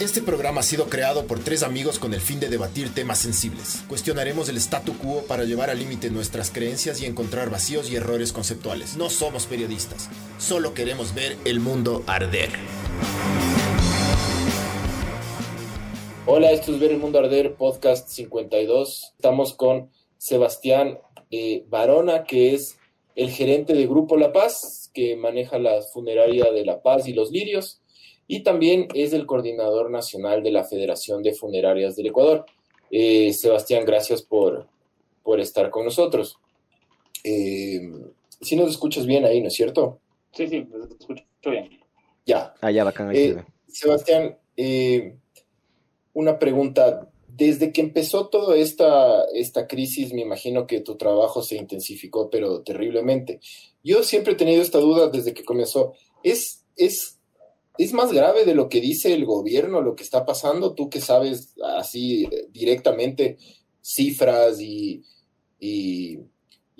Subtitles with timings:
[0.00, 3.84] Este programa ha sido creado por tres amigos con el fin de debatir temas sensibles.
[3.86, 8.32] Cuestionaremos el statu quo para llevar al límite nuestras creencias y encontrar vacíos y errores
[8.32, 8.96] conceptuales.
[8.96, 10.08] No somos periodistas,
[10.38, 12.48] solo queremos ver el mundo arder.
[16.24, 19.12] Hola, esto es Ver el Mundo Arder, podcast 52.
[19.16, 20.98] Estamos con Sebastián
[21.30, 22.78] eh, Barona, que es
[23.16, 27.30] el gerente de Grupo La Paz, que maneja la funeraria de La Paz y los
[27.30, 27.79] Lirios
[28.32, 32.46] y también es el coordinador nacional de la Federación de Funerarias del Ecuador.
[32.88, 34.68] Eh, Sebastián, gracias por,
[35.24, 36.38] por estar con nosotros.
[37.24, 37.90] Eh,
[38.40, 39.98] si nos escuchas bien ahí, ¿no es cierto?
[40.30, 41.70] Sí, sí, te escucho bien.
[42.24, 42.54] Ya.
[42.60, 43.10] Ah, ya, bacán.
[43.12, 44.38] Eh, Sebastián,
[46.12, 47.10] una pregunta.
[47.26, 52.62] Desde que empezó toda esta, esta crisis, me imagino que tu trabajo se intensificó, pero
[52.62, 53.40] terriblemente.
[53.82, 55.94] Yo siempre he tenido esta duda desde que comenzó.
[56.22, 57.19] ¿Es, es
[57.80, 60.74] ¿Es más grave de lo que dice el gobierno lo que está pasando?
[60.74, 63.38] Tú que sabes así directamente
[63.80, 65.02] cifras y,
[65.58, 66.18] y,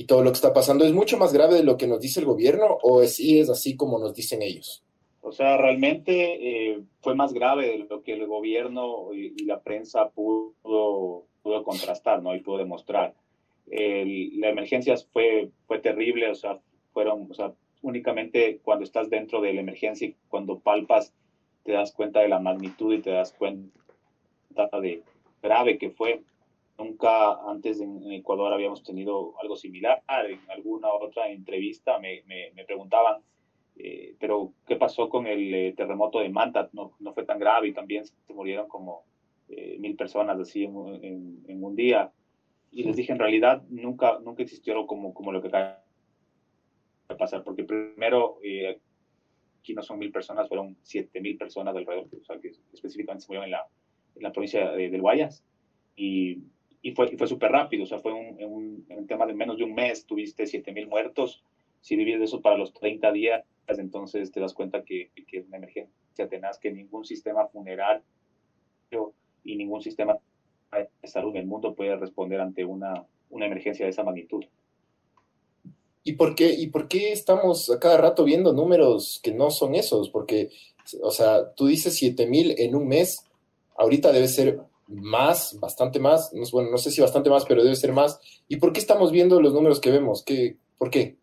[0.07, 2.27] todo lo que está pasando, ¿es mucho más grave de lo que nos dice el
[2.27, 4.85] gobierno o sí es así como nos dicen ellos?
[5.23, 10.11] O sea, realmente eh, fue más grave de lo que el gobierno y, la prensa
[10.11, 10.53] pudo,
[11.43, 12.37] pudo contrastar, ¿no?
[12.37, 13.15] Y pudo demostrar.
[13.71, 16.61] la emergencia fue, fue terrible, o sea,
[16.93, 21.15] fueron, o sea, únicamente cuando estás dentro de la emergencia y cuando palpas
[21.65, 23.71] te das cuenta de la magnitud y te das cuenta
[24.81, 25.03] de
[25.43, 26.23] grave que fue.
[26.79, 30.03] Nunca antes en Ecuador habíamos tenido algo similar.
[30.09, 33.21] En alguna otra entrevista me, me, preguntaban,
[33.77, 36.71] eh, pero ¿qué pasó con el eh, terremoto de Manta?
[36.73, 39.05] No, no, fue tan grave y también se murieron como
[39.49, 42.13] eh, mil personas así en, en, un día.
[42.73, 45.51] Y les dije, en realidad nunca, nunca existió como, como lo que
[47.17, 48.79] pasar, porque primero, eh,
[49.61, 53.29] aquí no son mil personas, fueron siete mil personas alrededor, o sea, que específicamente se
[53.29, 53.67] murieron en la,
[54.17, 55.45] en la provincia de, del Guayas,
[55.97, 56.39] y,
[56.83, 59.65] y fue, fue súper rápido, o sea, fue un, un, un tema de menos de
[59.65, 61.43] un mes, tuviste siete mil muertos,
[61.81, 63.45] si divides eso para los 30 días,
[63.79, 68.03] entonces te das cuenta que, que es una emergencia tenaz, que ningún sistema funerario
[69.45, 70.19] y ningún sistema
[70.73, 74.45] de salud en el mundo puede responder ante una, una emergencia de esa magnitud.
[76.03, 79.75] ¿Y por, qué, ¿Y por qué estamos a cada rato viendo números que no son
[79.75, 80.09] esos?
[80.09, 80.51] Porque,
[81.03, 83.27] o sea, tú dices 7 mil en un mes,
[83.77, 87.93] ahorita debe ser más, bastante más, bueno, no sé si bastante más, pero debe ser
[87.93, 88.19] más.
[88.49, 90.25] ¿Y por qué estamos viendo los números que vemos?
[90.25, 91.17] ¿Qué, ¿Por qué?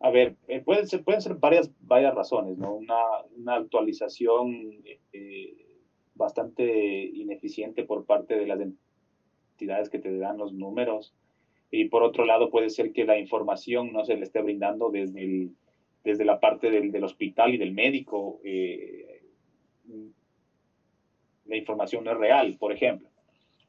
[0.00, 2.74] A ver, eh, pueden, ser, pueden ser varias, varias razones, ¿no?
[2.74, 2.98] Una,
[3.38, 5.64] una actualización eh,
[6.14, 6.64] bastante
[7.04, 11.14] ineficiente por parte de las entidades que te dan los números
[11.76, 15.48] y por otro lado puede ser que la información no se le esté brindando desde,
[16.04, 18.40] desde la parte del, del, hospital y del médico.
[18.44, 19.22] Eh,
[21.46, 23.08] la información no es real, por ejemplo.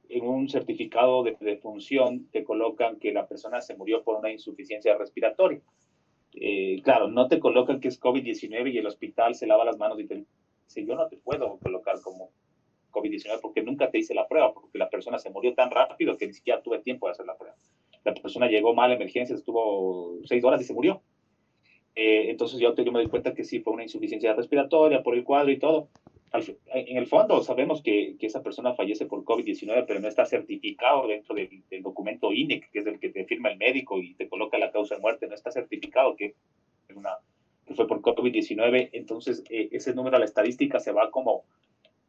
[0.07, 4.31] En un certificado de, de, función te colocan que la persona se murió por una
[4.31, 5.61] insuficiencia respiratoria.
[6.33, 9.99] Eh, claro, no te colocan que es COVID-19 y el hospital se lava las manos
[9.99, 10.25] y te
[10.67, 12.29] dice, yo no te puedo colocar como
[12.91, 16.27] COVID-19 porque nunca te hice la prueba, porque la persona se murió tan rápido que
[16.27, 17.55] ni siquiera tuve tiempo de hacer la prueba
[18.05, 21.01] la persona llegó mal a emergencia, estuvo seis horas y se murió.
[21.95, 25.23] Eh, entonces yo, yo me doy cuenta que sí fue una insuficiencia respiratoria por el
[25.23, 25.89] cuadro y todo.
[26.73, 31.07] en el fondo sabemos que, que esa persona fallece por COVID-19, pero no está certificado
[31.07, 34.57] dentro del, documento INEC, que es el que te firma el médico y te coloca
[34.57, 36.35] la causa de muerte, no está certificado que,
[36.93, 37.11] una,
[37.65, 38.89] que fue por COVID-19.
[38.91, 41.45] Entonces eh, ese número a la estadística se va como,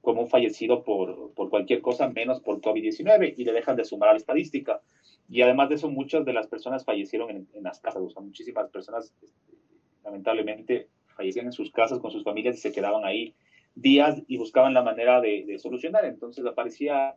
[0.03, 4.09] como un fallecido por, por cualquier cosa menos por COVID-19 y le dejan de sumar
[4.09, 4.83] a la estadística.
[5.29, 9.57] Y además de eso, muchas de las personas fallecieron en, las casas, muchísimas personas este,
[10.05, 13.35] lamentablemente fallecían en sus casas con sus familias y se quedaban ahí
[13.75, 16.05] días y buscaban la manera de, solucionar.
[16.05, 17.17] Entonces aparecía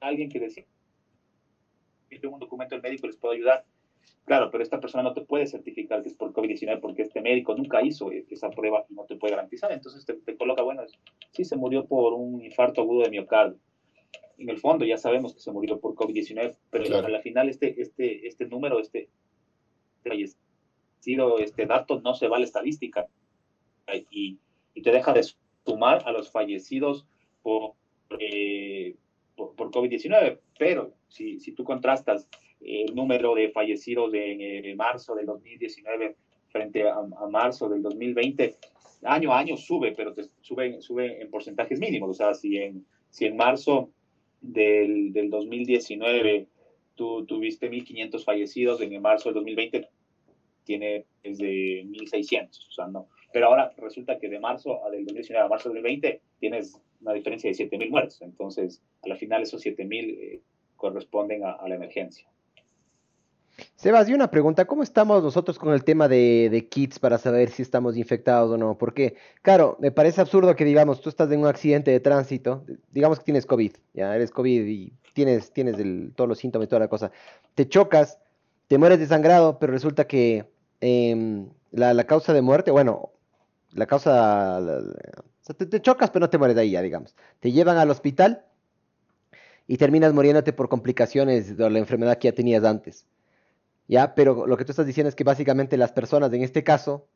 [0.00, 0.64] alguien que decía,
[2.20, 3.64] tengo un documento del médico, les puedo ayudar.
[4.24, 7.54] Claro, pero esta persona no te puede certificar que es por COVID-19 porque este médico
[7.54, 9.70] nunca hizo esa prueba y no te puede garantizar.
[9.70, 10.82] Entonces te, te coloca, bueno,
[11.30, 13.60] sí se murió por un infarto agudo de miocardio
[14.38, 17.80] en el fondo ya sabemos que se murió por COVID-19, pero a la final este,
[17.80, 19.08] este, este número, este
[20.02, 23.06] fallecido, este dato no se va a la estadística
[24.10, 24.38] y,
[24.74, 25.24] y te deja de
[25.64, 27.06] sumar a los fallecidos
[27.42, 27.72] por,
[28.18, 28.94] eh,
[29.34, 30.38] por, COVID-19.
[30.58, 32.28] Pero si, si tú contrastas
[32.60, 36.16] el número de fallecidos de, marzo del 2019
[36.48, 38.56] frente a, marzo del 2020,
[39.02, 42.10] año a año sube, pero te sube, sube en porcentajes mínimos.
[42.10, 43.90] O sea, si en, si en marzo
[44.40, 46.48] del, del 2019
[46.94, 49.88] tú tuviste 1.500 fallecidos, en marzo del 2020
[50.64, 53.08] tiene desde 1.600, o sea, no.
[53.32, 57.50] Pero ahora resulta que de marzo del 2019 a marzo del 2020 tienes una diferencia
[57.50, 58.22] de 7.000 muertos.
[58.22, 60.40] Entonces, a la final esos 7.000 eh,
[60.76, 62.26] corresponden a, la emergencia.
[63.76, 67.50] Sebas, y una pregunta, ¿cómo estamos nosotros con el tema de, de, kits para saber
[67.50, 68.76] si estamos infectados o no?
[68.76, 73.18] Porque, claro, me parece absurdo que digamos, tú estás en un accidente de tránsito, digamos
[73.18, 75.76] que tienes COVID, ya eres COVID y tienes, tienes
[76.14, 77.10] todos los síntomas y toda la cosa,
[77.54, 78.18] te chocas,
[78.68, 80.50] te mueres desangrado, pero resulta que
[80.80, 83.10] em, la, causa de muerte, bueno,
[83.72, 84.60] la causa,
[85.56, 87.16] te, chocas pero no te mueres de ahí ya, digamos.
[87.40, 88.44] Te llevan al hospital
[89.66, 93.06] y terminas muriéndote por complicaciones de la enfermedad que ya tenías antes.
[93.88, 94.14] ¿Ya?
[94.14, 97.06] Pero lo que tú estás diciendo es que básicamente las personas, en este caso,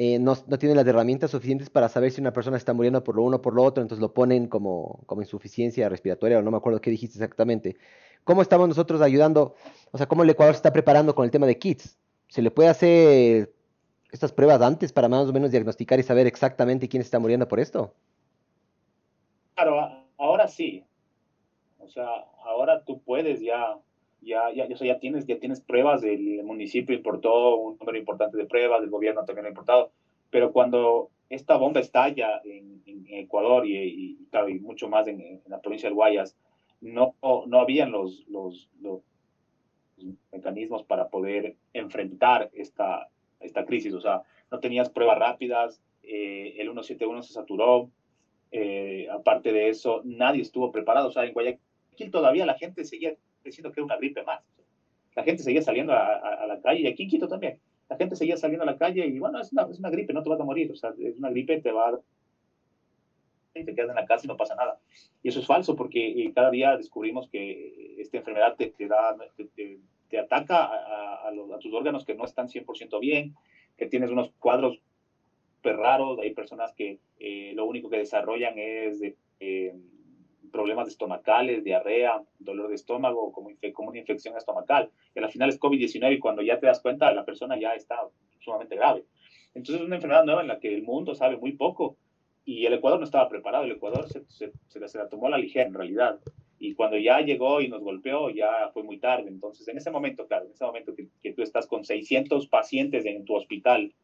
[0.00, 3.22] eh, no, tienen las herramientas suficientes para saber si una persona está muriendo por lo
[3.22, 6.56] uno o por lo otro, entonces lo ponen como, como insuficiencia respiratoria, o no me
[6.56, 7.76] acuerdo qué dijiste exactamente.
[8.24, 9.54] ¿Cómo estamos nosotros ayudando?
[9.90, 11.98] O sea, ¿cómo el Ecuador se está preparando con el tema de kits?
[12.28, 13.52] ¿Se le puede hacer
[14.12, 17.58] estas pruebas antes para más o menos diagnosticar y saber exactamente quién está muriendo por
[17.58, 17.94] esto?
[19.54, 20.84] Claro, ahora sí.
[21.78, 22.06] O sea,
[22.44, 23.78] ahora tú puedes ya,
[24.20, 28.80] ya, ya, ya tienes, ya tienes pruebas, del municipio importó un número importante de pruebas,
[28.80, 29.90] del gobierno también ha importado,
[30.30, 32.78] pero cuando esta bomba estalla en,
[33.10, 36.36] Ecuador y, y, mucho más en, la provincia del Guayas,
[36.80, 39.00] no, no habían los, los, los
[40.30, 43.08] mecanismos para poder enfrentar esta,
[43.40, 43.94] esta crisis.
[43.94, 47.90] O sea, no tenías pruebas rápidas, eh, el 171 se saturó.
[48.50, 51.08] Eh, aparte de eso, nadie estuvo preparado.
[51.08, 53.14] O sea, en Guayaquil todavía la gente seguía
[53.48, 54.42] diciendo que era una gripe más.
[55.14, 57.58] La gente seguía saliendo a, la calle y aquí en Quito también.
[57.88, 60.22] La gente seguía saliendo a la calle y bueno, es una, es una gripe, no
[60.22, 60.70] te vas a morir.
[60.70, 62.00] O sea, es una gripe, te va a
[63.54, 64.78] y te quedas en la casa y no pasa nada.
[65.22, 69.16] Y eso es falso porque eh, cada día descubrimos que esta enfermedad te, te da,
[69.36, 69.78] te,
[70.08, 73.34] te ataca a, a, tus órganos que no están 100% bien,
[73.76, 74.80] que tienes unos cuadros
[75.62, 79.02] raros, hay personas que eh, lo único que desarrollan es
[79.40, 79.74] eh,
[80.50, 84.90] problemas estomacales, diarrea, dolor de estómago, como, como una infección estomacal.
[85.14, 87.96] Y al final es COVID-19 y cuando ya te das cuenta, la persona ya está
[88.40, 89.04] sumamente grave.
[89.54, 91.96] Entonces es una enfermedad nueva en la que el mundo sabe muy poco
[92.44, 95.30] y el Ecuador no estaba preparado, el Ecuador se, se, se, se la tomó a
[95.30, 96.20] la ligera en realidad
[96.58, 99.28] y cuando ya llegó y nos golpeó, ya fue muy tarde.
[99.28, 103.24] Entonces, en ese momento, claro, en ese momento que, tú estás con 600 pacientes en
[103.24, 103.94] tu hospital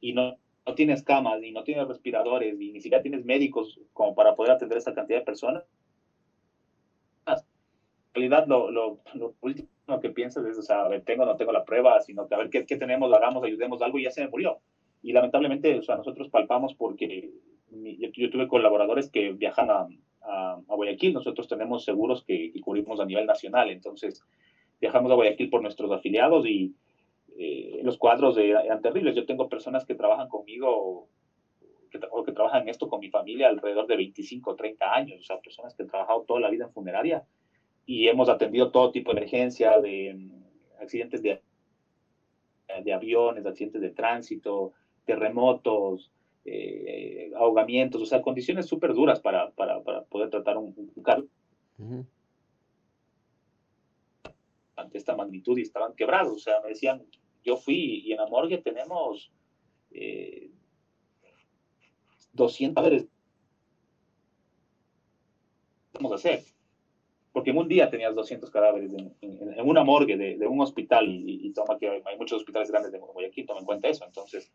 [0.00, 4.14] y no, no tienes camas, y no tienes respiradores, y ni siquiera tienes médicos como
[4.14, 5.64] para poder atender a esta cantidad de personas,
[8.14, 9.68] realidad lo, lo, lo último
[10.00, 12.34] que piensas es, o sea, a ver, tengo o no tengo la prueba, sino que
[12.34, 14.58] a ver qué, qué tenemos, lo hagamos, ayudemos algo, y ya se me murió.
[15.02, 17.30] Y lamentablemente, o sea, nosotros palpamos porque
[17.70, 19.86] yo, yo tuve colaboradores que viajan a,
[20.22, 21.12] a, Guayaquil.
[21.12, 24.22] Nosotros tenemos seguros que, cubrimos a nivel nacional, entonces
[24.80, 26.74] viajamos a Guayaquil por nuestros afiliados y
[27.36, 29.14] eh, los cuadros de, eran terribles.
[29.14, 31.08] Yo tengo personas que trabajan conmigo
[31.90, 35.24] que, o que trabajan esto con mi familia alrededor de 25 o 30 años, o
[35.24, 37.24] sea, personas que han trabajado toda la vida en funeraria
[37.86, 41.40] y hemos atendido todo tipo de emergencia, de mm, accidentes de,
[42.82, 44.72] de aviones, accidentes de tránsito,
[45.04, 46.10] terremotos,
[46.44, 51.26] eh, ahogamientos, o sea, condiciones súper duras para, para, para, poder tratar un, carro
[54.76, 56.34] ante esta magnitud y estaban quebrados.
[56.34, 57.02] O sea, me decían,
[57.44, 59.30] yo fui y en la morgue tenemos
[59.90, 60.50] eh,
[62.32, 63.06] 200 cadáveres.
[65.92, 66.53] ¿Qué vamos a hacer?
[67.34, 71.76] Porque en un día tenías 200 cadáveres en, una morgue de, un hospital y, toma
[71.80, 74.04] que hay muchos hospitales grandes de Guayaquil, toma en cuenta eso.
[74.06, 74.52] Entonces,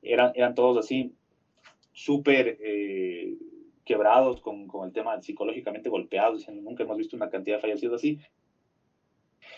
[0.00, 1.12] eran, eran todos así,
[1.92, 3.34] súper eh,
[3.84, 7.96] quebrados con, con, el tema psicológicamente golpeados, diciendo, nunca hemos visto una cantidad de fallecidos
[7.96, 8.18] así.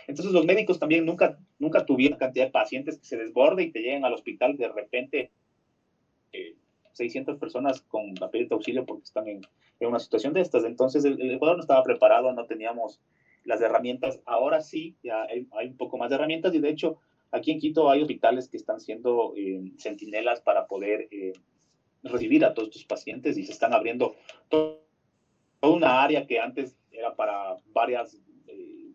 [0.09, 3.79] Entonces los médicos también nunca, nunca tuvieron cantidad de pacientes que se desborde y te
[3.79, 5.31] lleguen al hospital de repente
[6.97, 9.41] 600 eh, personas con la de auxilio porque están en,
[9.81, 10.65] en, una situación de estas.
[10.65, 13.01] Entonces el, el, Ecuador no estaba preparado, no teníamos
[13.45, 14.21] las herramientas.
[14.25, 16.99] Ahora sí, ya hay, un poco más de herramientas y de hecho
[17.33, 21.33] Aquí en Quito hay hospitales que están siendo eh, centinelas para poder eh,
[22.03, 24.15] recibir a todos estos pacientes y se están abriendo
[24.49, 24.79] toda
[25.63, 28.17] una área que antes era para varias,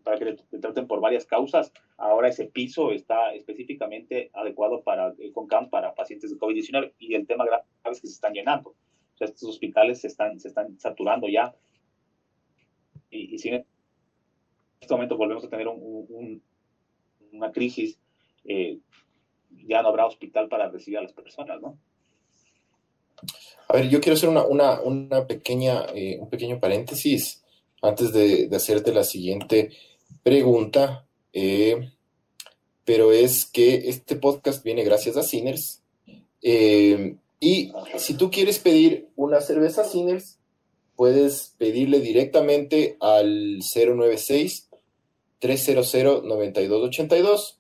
[0.03, 1.71] para que le traten por varias causas.
[1.97, 7.27] Ahora ese piso está específicamente adecuado para, con CAM para pacientes de COVID-19 y el
[7.27, 8.71] tema grave es que se están llenando.
[8.71, 11.53] O sea, estos hospitales se están, se están saturando ya
[13.09, 13.65] y, y si en
[14.79, 16.41] este momento volvemos a tener un, un,
[17.31, 17.99] una crisis
[18.45, 18.79] eh,
[19.67, 21.77] ya no habrá hospital para recibir a las personas, ¿no?
[23.67, 27.43] A ver, yo quiero hacer una, una, una pequeña, eh, un pequeño paréntesis
[27.81, 29.71] antes de, de, hacerte la siguiente
[30.23, 31.91] pregunta, eh,
[32.85, 35.79] pero es que este podcast viene gracias a Sinners,
[36.43, 40.39] Eh, y si tú quieres pedir una cerveza Sinners,
[40.95, 44.69] puedes pedirle directamente al 096
[45.39, 47.59] 300 9282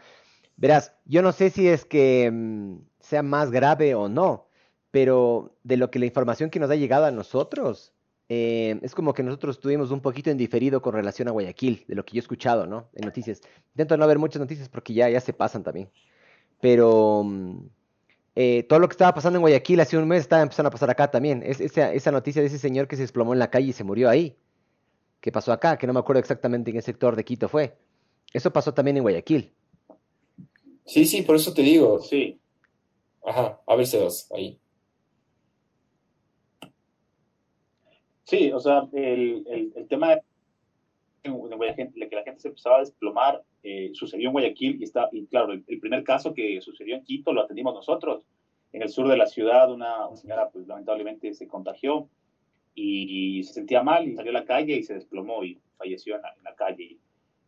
[0.56, 4.48] Verás, yo no sé si es que mm, sea más grave o no,
[4.90, 7.94] pero de lo que la información que nos ha llegado a nosotros,
[8.28, 11.94] eh, es como que nosotros estuvimos un poquito en diferido con relación a Guayaquil, de
[11.94, 12.88] lo que yo he escuchado, ¿no?
[12.94, 13.40] En noticias.
[13.70, 15.90] Intento no ver muchas noticias porque ya, ya se pasan también.
[16.60, 17.58] Pero mm,
[18.36, 20.90] eh, todo lo que estaba pasando en Guayaquil hace un mes estaba empezando a pasar
[20.90, 21.42] acá también.
[21.44, 23.84] Es, esa, esa noticia de ese señor que se desplomó en la calle y se
[23.84, 24.36] murió ahí.
[25.22, 25.78] ¿Qué pasó acá?
[25.78, 27.78] Que no me acuerdo exactamente en qué sector de Quito fue.
[28.32, 29.52] Eso pasó también en Guayaquil.
[30.84, 32.00] Sí, sí, por eso te digo.
[32.00, 32.40] Sí.
[33.24, 34.58] Ajá, a ver, Sebas, ahí.
[38.24, 40.22] Sí, o sea, el, el, tema de,
[41.22, 45.52] que la gente se empezaba a desplomar eh, sucedió en Guayaquil y, está, y claro,
[45.52, 48.26] el, primer caso que sucedió en Quito lo atendimos nosotros.
[48.72, 52.08] En el sur de la ciudad una, señora pues lamentablemente se contagió
[52.74, 56.22] y, se sentía mal y salió a la calle y se desplomó y falleció en
[56.22, 56.98] la, calle.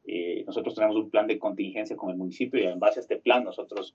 [0.07, 3.17] Eh, nosotros tenemos un plan de contingencia con el municipio y en base a este
[3.17, 3.95] plan nosotros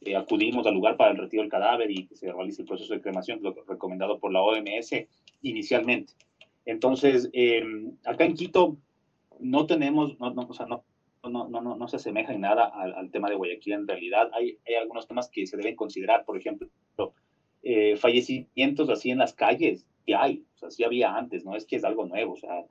[0.00, 2.92] eh, acudimos al lugar para el retiro del cadáver y que se realice el proceso
[2.92, 4.92] de cremación, lo recomendado por la OMS
[5.42, 6.14] inicialmente.
[6.64, 7.62] Entonces, eh,
[8.04, 8.76] acá en Quito
[9.40, 10.84] no tenemos, no, no, o sea, no,
[11.22, 14.30] no, no, no, se asemeja en nada al, tema de Guayaquil en realidad.
[14.32, 16.68] Hay, hay, algunos temas que se deben considerar, por ejemplo,
[17.62, 21.66] eh, fallecimientos así en las calles, que hay, o sea, sí había antes, no es
[21.66, 22.64] que es algo nuevo, o sea,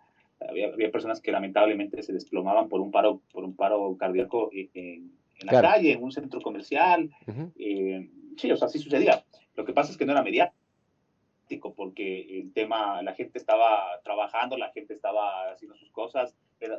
[0.47, 5.11] había, había personas que lamentablemente se desplomaban por un paro, por un paro cardíaco en,
[5.39, 7.09] en la calle, en un centro comercial.
[7.57, 9.23] Eh, sí, o sea, sí sucedía.
[9.55, 14.57] Lo que pasa es que no era mediático, porque el tema, la gente estaba trabajando,
[14.57, 16.35] la gente estaba haciendo sus cosas.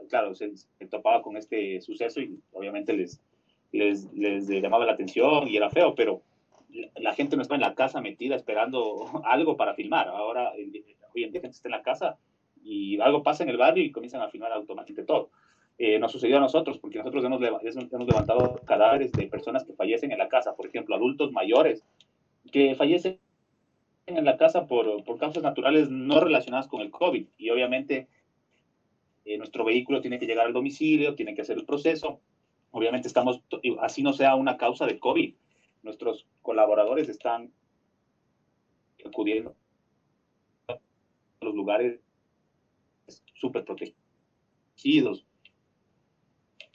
[0.09, 0.53] claro, se,
[0.91, 3.21] topaba con este suceso y obviamente les,
[3.73, 6.23] les, les, llamaba la atención y era feo, pero
[6.97, 10.09] la gente no estaba en la casa metida esperando algo para filmar.
[10.09, 12.19] Ahora, hoy en día, gente está en la casa
[12.63, 15.31] y algo pasa en el barrio y comienzan a filmar automáticamente todo.
[15.79, 20.11] Eh, nos sucedió a nosotros, porque nosotros hemos, hemos, levantado cadáveres de personas que fallecen
[20.11, 21.85] en la casa, por ejemplo, adultos mayores
[22.51, 23.21] que fallecen
[24.07, 27.27] en la casa por, por causas naturales no relacionadas con el COVID.
[27.37, 28.09] Y obviamente
[29.25, 32.21] eh, nuestro vehículo tiene que llegar al domicilio, tiene que hacer el proceso.
[32.71, 33.41] Obviamente estamos,
[33.81, 35.35] así no sea una causa de COVID,
[35.89, 37.51] nuestros colaboradores están
[39.05, 39.57] acudiendo
[40.69, 40.79] a
[41.41, 41.99] los lugares
[43.35, 45.25] súper protegidos,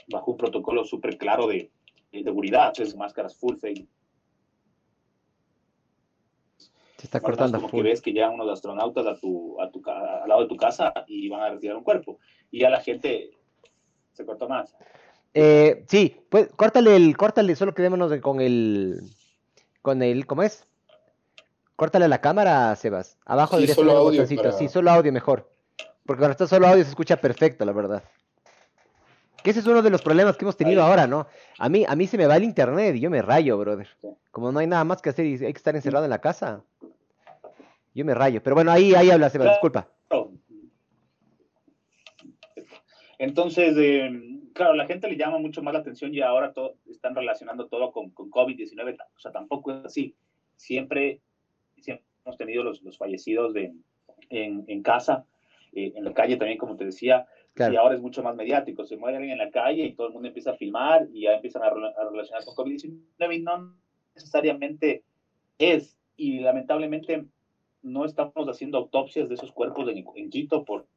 [0.07, 1.69] bajo un protocolo súper claro de,
[2.11, 3.87] seguridad, es máscaras full face.
[6.97, 7.59] Se está cortando.
[7.59, 10.55] Como que ves que llegan unos astronautas a tu, a tu, al lado de tu
[10.55, 12.17] casa y van a retirar un cuerpo.
[12.49, 13.31] Y ya la gente
[14.13, 14.75] se cortó más.
[15.33, 19.01] Eh, sí, pues córtale el, córtale, solo quedémonos con el,
[19.81, 20.65] con el, ¿cómo es?
[21.75, 23.17] Córtale la cámara, Sebas.
[23.25, 25.49] Abajo sí, solo audio Sí, solo audio mejor.
[26.05, 28.03] Porque cuando está solo audio se escucha perfecto, la verdad.
[29.41, 31.27] Que ese es uno de los problemas que hemos tenido ahora, ¿no?
[31.57, 33.89] A mí, a mí se me va el internet y yo me rayo, brother.
[34.31, 36.61] Como no hay nada más que hacer y hay que estar encerrado en la casa.
[37.93, 38.41] Yo me rayo.
[38.41, 39.87] Pero bueno, ahí, ahí habla, Seba, disculpa.
[43.17, 47.15] Entonces, eh, claro, la gente le llama mucho más la atención y ahora todo, están
[47.15, 48.97] relacionando todo con, con COVID-19.
[49.15, 50.15] O sea, tampoco es así.
[50.55, 51.19] Siempre,
[51.79, 53.73] siempre hemos tenido los, los fallecidos de,
[54.29, 55.25] en, en casa,
[55.73, 57.27] eh, en la calle también, como te decía.
[57.55, 58.85] Y ahora es mucho más mediático.
[58.85, 61.33] Se muere alguien en la calle y todo el mundo empieza a filmar y ya
[61.33, 63.75] empiezan a, relacionar con COVID-19 y no
[64.15, 65.03] necesariamente
[65.59, 67.25] es, y lamentablemente
[67.83, 70.87] no estamos haciendo autopsias de esos cuerpos en, en Quito por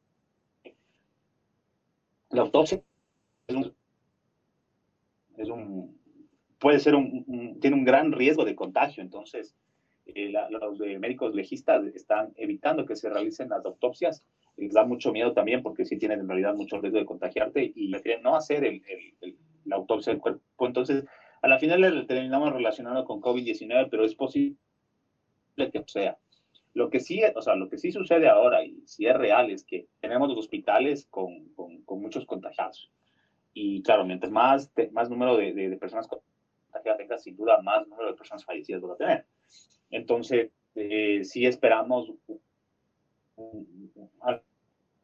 [2.31, 2.81] la autopsia
[3.49, 5.97] es un,
[6.59, 9.55] puede ser un, tiene un gran riesgo de contagio, entonces
[10.07, 14.25] eh, los médicos legistas están evitando que se realicen las autopsias,
[14.57, 17.91] les da mucho miedo también porque sí tienen en realidad mucho riesgo de contagiarte y
[17.91, 18.83] prefieren no hacer el,
[19.65, 21.05] la autopsia del cuerpo, entonces
[21.43, 24.57] a la final le terminamos relacionando con COVID-19, pero es posible
[25.57, 26.17] que sea.
[26.75, 29.65] Lo que sí, o sea, lo que sí sucede ahora, y si es real, es
[29.65, 32.91] que tenemos los hospitales con, con muchos contagiados.
[33.59, 38.11] Y claro, mientras más, más número de, de, personas contagiadas tengas, sin duda, más número
[38.11, 39.25] de personas fallecidas va a tener.
[39.91, 42.13] Entonces, eh, sí esperamos,
[44.21, 44.43] al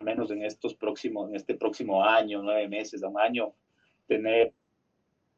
[0.00, 3.54] menos en estos próximos, en este próximo año, nueve meses a un año,
[4.06, 4.52] tener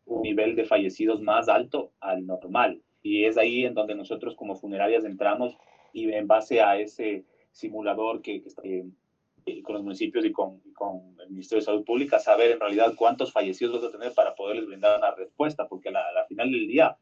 [0.07, 2.83] un nivel de fallecidos más alto al normal.
[3.01, 5.57] Y es ahí en donde nosotros como funerarias entramos
[5.93, 8.85] y en base a ese simulador que, está eh,
[9.63, 13.33] con los municipios y con, con, el Ministerio de Salud Pública, saber en realidad cuántos
[13.33, 16.97] fallecidos vas a tener para poderles brindar una respuesta, porque a la, final del día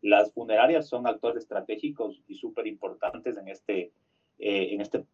[0.00, 3.92] las funerarias son actores estratégicos y súper importantes en este,
[4.38, 5.04] eh, en este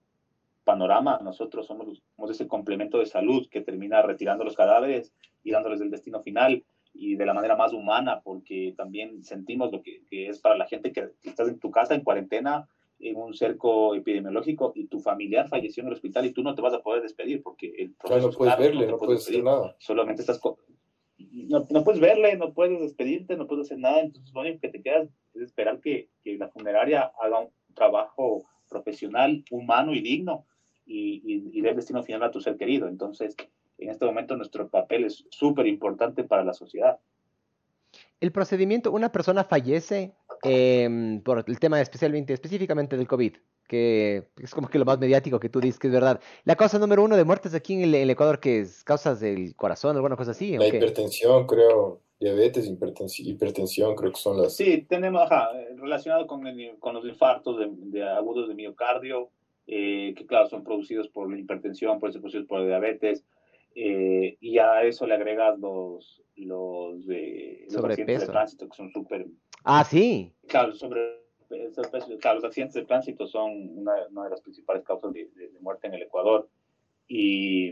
[0.65, 1.21] panorama.
[1.23, 5.91] Nosotros somos, somos ese complemento de salud que termina retirando los cadáveres y dándoles el
[5.91, 10.57] destino final y de la manera más humana, porque también sentimos lo que, es para
[10.57, 12.69] la gente que, estás en tu casa en cuarentena,
[13.05, 16.63] en un cerco epidemiológico y tu familiar falleció en el hospital y tú no te
[16.63, 19.77] vas a poder despedir porque el proceso no puedes verle, no, puedes hacer nada.
[19.79, 20.41] Solamente estás
[21.19, 24.69] no, no, puedes verle, no puedes despedirte, no puedes hacer nada, entonces lo único que
[24.71, 25.03] te queda
[25.35, 30.47] es esperar que, que la funeraria haga un trabajo profesional, humano y digno
[30.87, 32.89] y, y, y dé destino final a tu ser querido.
[32.89, 33.37] Entonces,
[33.79, 36.99] en este momento nuestro papel es súper importante para la sociedad.
[38.21, 43.35] El procedimiento, una persona fallece em, por el tema especialmente, específicamente del COVID,
[43.67, 46.21] que es como que lo más mediático que tú dices que es verdad.
[46.45, 49.97] La causa número uno de muertes aquí en el, Ecuador, que es causas del corazón,
[49.97, 50.57] alguna cosa así.
[50.57, 52.67] La hipertensión, creo, diabetes,
[53.19, 54.57] hipertensión, creo que son las...
[54.57, 56.45] Sí, tenemos, ajá, relacionado con,
[56.79, 59.31] con los infartos de, agudos de miocardio,
[59.67, 63.25] eh, que claro, son producidos por la hipertensión, pueden ser producidos por la diabetes,
[63.75, 67.01] eh, y a eso le agregas los, los,
[67.85, 69.27] accidentes de tránsito que son súper...
[69.65, 70.31] Ah, sí.
[70.47, 71.01] Claro, sobre,
[72.21, 75.87] claro, los accidentes de tránsito son una, una de las principales causas de, de, muerte
[75.87, 76.49] en el Ecuador.
[77.09, 77.69] Y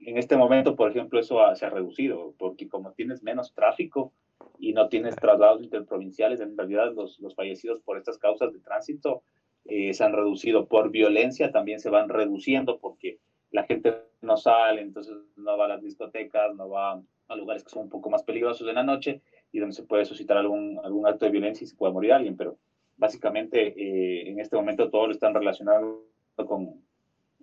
[0.00, 4.12] en este momento, por ejemplo, eso se ha reducido, porque como tienes menos tráfico
[4.58, 9.22] y no tienes traslados interprovinciales, en realidad los, los fallecidos por estas causas de tránsito
[9.66, 10.66] eh, se han reducido.
[10.66, 13.18] Por violencia también se van reduciendo, porque
[13.50, 17.70] la gente no sale, entonces no va a las discotecas, no va a lugares que
[17.70, 19.20] son un poco más peligrosos en la noche
[19.52, 22.36] y donde se puede suscitar algún, algún acto de violencia y se puede morir alguien,
[22.36, 22.56] pero
[22.96, 26.82] básicamente eh, en este momento todo lo están relacionando con,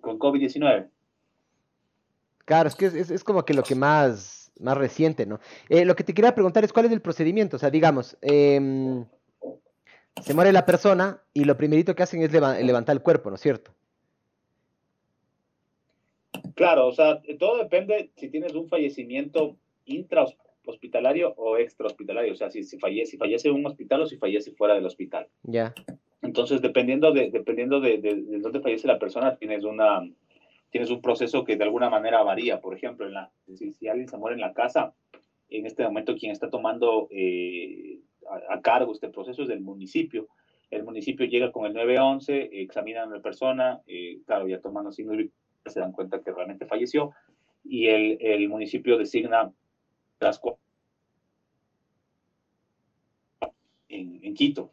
[0.00, 0.88] con COVID-19.
[2.44, 5.38] Claro, es que es, es, como que lo que más, más reciente, ¿no?
[5.68, 9.04] Eh, lo que te quería preguntar es cuál es el procedimiento, o sea, digamos, eh,
[10.20, 13.40] se muere la persona y lo primerito que hacen es levantar el cuerpo, ¿no es
[13.40, 13.72] cierto?
[16.56, 22.62] Claro, o sea, todo depende si tienes un fallecimiento intrahospitalario o extrahospitalario, o sea, si,
[22.62, 25.26] si, fallece, si fallece en un hospital o si fallece fuera del hospital.
[25.42, 25.74] Ya.
[26.22, 30.02] Entonces, dependiendo de, dependiendo de, de, de, dónde fallece la persona, tienes una
[30.70, 32.60] tienes un proceso que de alguna manera varía.
[32.60, 34.94] Por ejemplo, en la, si, si alguien se muere en la casa,
[35.48, 37.98] en este momento quien está tomando eh,
[38.30, 40.28] a, a, cargo este proceso es el municipio.
[40.70, 45.16] El municipio llega con el 911, examinan a la persona, eh, claro, ya tomando signos
[45.66, 47.12] se dan cuenta que realmente falleció
[47.64, 49.52] y el, el municipio designa
[50.20, 50.40] las
[53.88, 54.72] en, en Quito.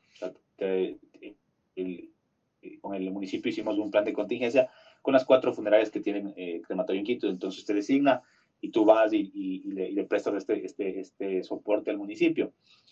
[1.75, 2.09] el,
[2.81, 4.69] con el municipio hicimos un plan de contingencia
[5.01, 7.27] con las cuatro funerarias que tienen eh, crematorio en Quito.
[7.27, 8.21] Entonces te designa
[8.59, 11.97] y tú vas y, y, y, le, y le, prestas este, este, este, soporte al
[11.97, 12.51] municipio.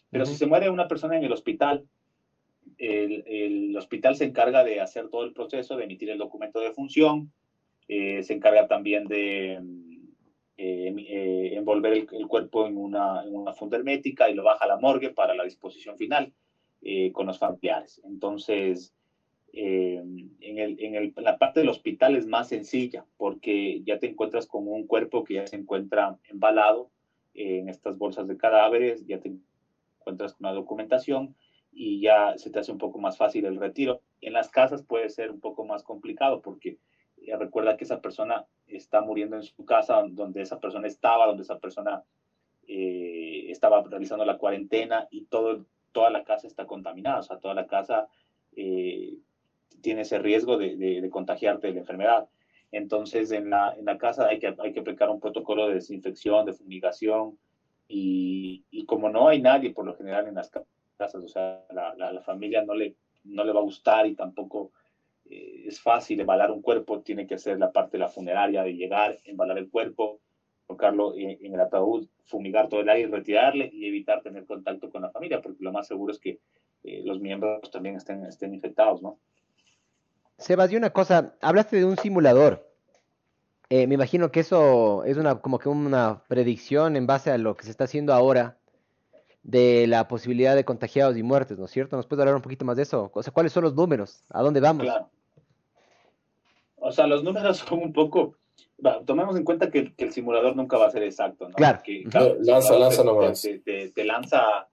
[0.10, 0.32] Pero uh -huh.
[0.32, 1.86] si se muere una persona en el hospital,
[2.78, 6.72] el, el, hospital se encarga de hacer todo el proceso, de emitir el documento de
[6.72, 7.32] función,
[7.88, 9.60] eh, se encarga también de
[10.58, 13.24] eh, eh, envolver el, cuerpo en una,
[13.58, 16.32] funda hermética y lo baja a la morgue para la disposición final
[16.82, 18.02] eh, con los familiares.
[18.06, 18.94] Entonces,
[19.52, 24.48] en, el, en, el, la parte del hospital es más sencilla porque ya te encuentras
[24.48, 26.90] con un cuerpo que ya se encuentra embalado
[27.34, 29.34] en estas bolsas de cadáveres, ya te
[30.00, 31.36] encuentras con una documentación
[31.72, 34.02] y ya se te hace un poco más fácil el retiro.
[34.22, 36.78] En las casas puede ser un poco más complicado porque
[37.38, 41.60] recuerda que esa persona está muriendo en su casa, donde esa persona estaba, donde esa
[41.60, 42.04] persona
[42.68, 47.54] eh, estaba realizando la cuarentena y todo, toda la casa está contaminada, o sea, toda
[47.54, 48.08] la casa
[48.56, 49.18] eh,
[49.82, 52.28] tiene ese riesgo de, de, contagiarte de la enfermedad.
[52.72, 56.46] Entonces, en la, en la casa hay que, hay que aplicar un protocolo de desinfección,
[56.46, 57.38] de fumigación,
[57.88, 60.50] y, y, como no hay nadie por lo general en las
[60.98, 64.72] casas, o sea, la, la, familia no le, no le va a gustar y tampoco
[65.66, 69.20] es fácil embalar un cuerpo, tiene que hacer la parte de la funeraria, de llegar,
[69.26, 70.20] embalar el cuerpo,
[70.66, 75.12] colocarlo en, el ataúd, fumigar todo el aire, retirarle y evitar tener contacto con la
[75.12, 76.40] familia, porque lo más seguro es que
[76.84, 79.20] eh, los miembros también estén, estén infectados, ¿no?
[80.38, 82.70] Sebas, y una cosa, hablaste de un simulador.
[83.70, 87.56] Eh, me imagino que eso es una como que una predicción en base a lo
[87.56, 88.58] que se está haciendo ahora
[89.42, 91.96] de la posibilidad de contagiados y muertes, ¿no es cierto?
[91.96, 93.12] ¿Nos puedes hablar un poquito más de eso?
[93.14, 94.24] O sea, ¿cuáles son los números?
[94.30, 94.84] ¿A dónde vamos?
[94.84, 95.10] Claro.
[96.86, 98.36] O sea, los números son un poco...
[99.06, 101.56] tomemos en cuenta que, el simulador nunca va a ser exacto, ¿no?
[101.56, 101.82] Claro.
[102.42, 103.42] lanza, lanza nomás.
[103.42, 104.68] Te, te, te, lanza,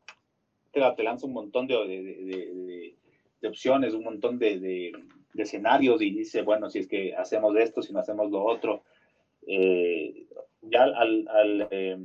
[0.70, 2.94] te, lanza un montón de, de,
[3.40, 4.92] de opciones, un montón de,
[5.35, 8.83] escenarios y dice, bueno, si es que hacemos esto, si no hacemos lo otro.
[9.46, 10.27] Eh,
[10.61, 11.98] ya al, al eh,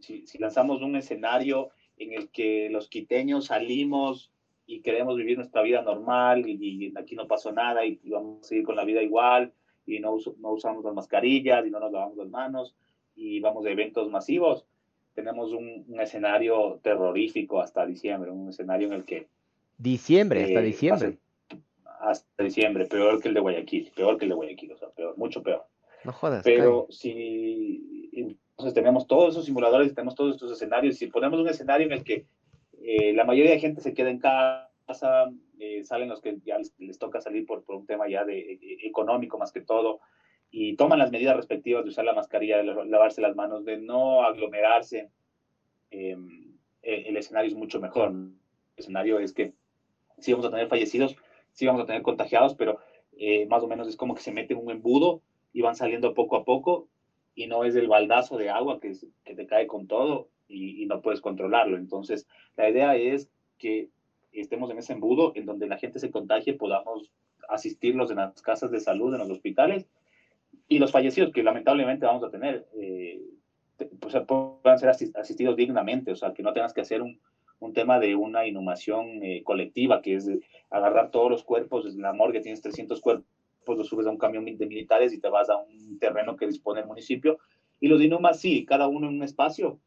[0.00, 4.30] si, si, lanzamos un escenario en el que los quiteños salimos
[4.68, 8.64] y queremos vivir nuestra vida normal y, aquí no pasó nada y, vamos a seguir
[8.64, 9.50] con la vida igual
[9.86, 12.76] y no, no usamos las mascarillas y no nos lavamos las manos
[13.16, 14.66] y vamos a eventos masivos.
[15.14, 19.26] Tenemos un, escenario terrorífico hasta diciembre, un escenario en el que...
[19.78, 21.18] Diciembre, hasta eh, diciembre.
[22.00, 25.16] Hasta diciembre, peor que el de Guayaquil, peor que el de Guayaquil, o sea, peor,
[25.16, 25.64] mucho peor.
[26.04, 26.44] No jodas.
[26.44, 30.96] Pero si entonces tenemos todos esos simuladores, tenemos todos estos escenarios.
[30.96, 32.26] Si ponemos un escenario en el que
[32.82, 36.98] eh, la mayoría de gente se queda en casa, eh, salen los que ya les,
[36.98, 40.00] toca salir por, por, un tema ya de, eh, económico más que todo,
[40.50, 44.22] y toman las medidas respectivas de usar la mascarilla, de lavarse las manos, de no
[44.22, 45.10] aglomerarse,
[45.90, 48.10] em, el escenario es mucho mejor.
[48.10, 48.32] El
[48.76, 49.52] escenario es que
[50.18, 51.16] sí vamos a tener fallecidos,
[51.52, 52.78] sí vamos a tener contagiados, pero
[53.48, 56.44] más o menos es como que se mete un embudo y van saliendo poco a
[56.44, 56.88] poco
[57.34, 61.00] y no es el baldazo de agua que, que te cae con todo y, no
[61.00, 61.76] puedes controlarlo.
[61.76, 63.88] Entonces, la idea es que
[64.32, 67.12] estemos en ese embudo en donde la gente se contagie, podamos
[67.48, 69.88] asistirlos en las casas de salud, en los hospitales,
[70.68, 73.20] y los fallecidos que lamentablemente vamos a tener, eh,
[74.00, 77.20] pues, puedan ser asistidos dignamente, o sea, que no tengas que hacer un,
[77.60, 80.30] un tema de una inhumación eh, colectiva, que es
[80.70, 83.26] agarrar todos los cuerpos, en la morgue tienes 300 cuerpos
[83.68, 86.46] pues lo subes a un camión de militares y te vas a un terreno que
[86.46, 87.38] dispone el municipio.
[87.80, 89.78] Y los inumas sí, cada uno en un espacio,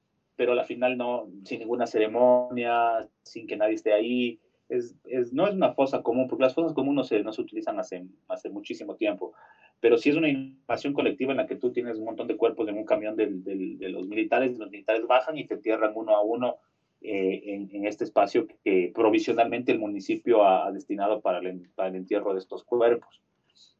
[0.41, 4.39] pero al final no, sin ninguna ceremonia, sin que nadie esté ahí.
[4.69, 7.41] Es, es, no es una fosa común, porque las fosas comunes no se, no se
[7.43, 9.33] utilizan hace, hace muchísimo tiempo,
[9.79, 12.67] pero sí es una inhumación colectiva en la que tú tienes un montón de cuerpos
[12.67, 16.15] en un camión del, del, de los militares, los militares bajan y te entierran uno
[16.15, 16.55] a uno
[17.01, 21.89] eh, en, en, este espacio que provisionalmente el municipio ha, ha destinado para el, para
[21.89, 23.21] el entierro de estos cuerpos.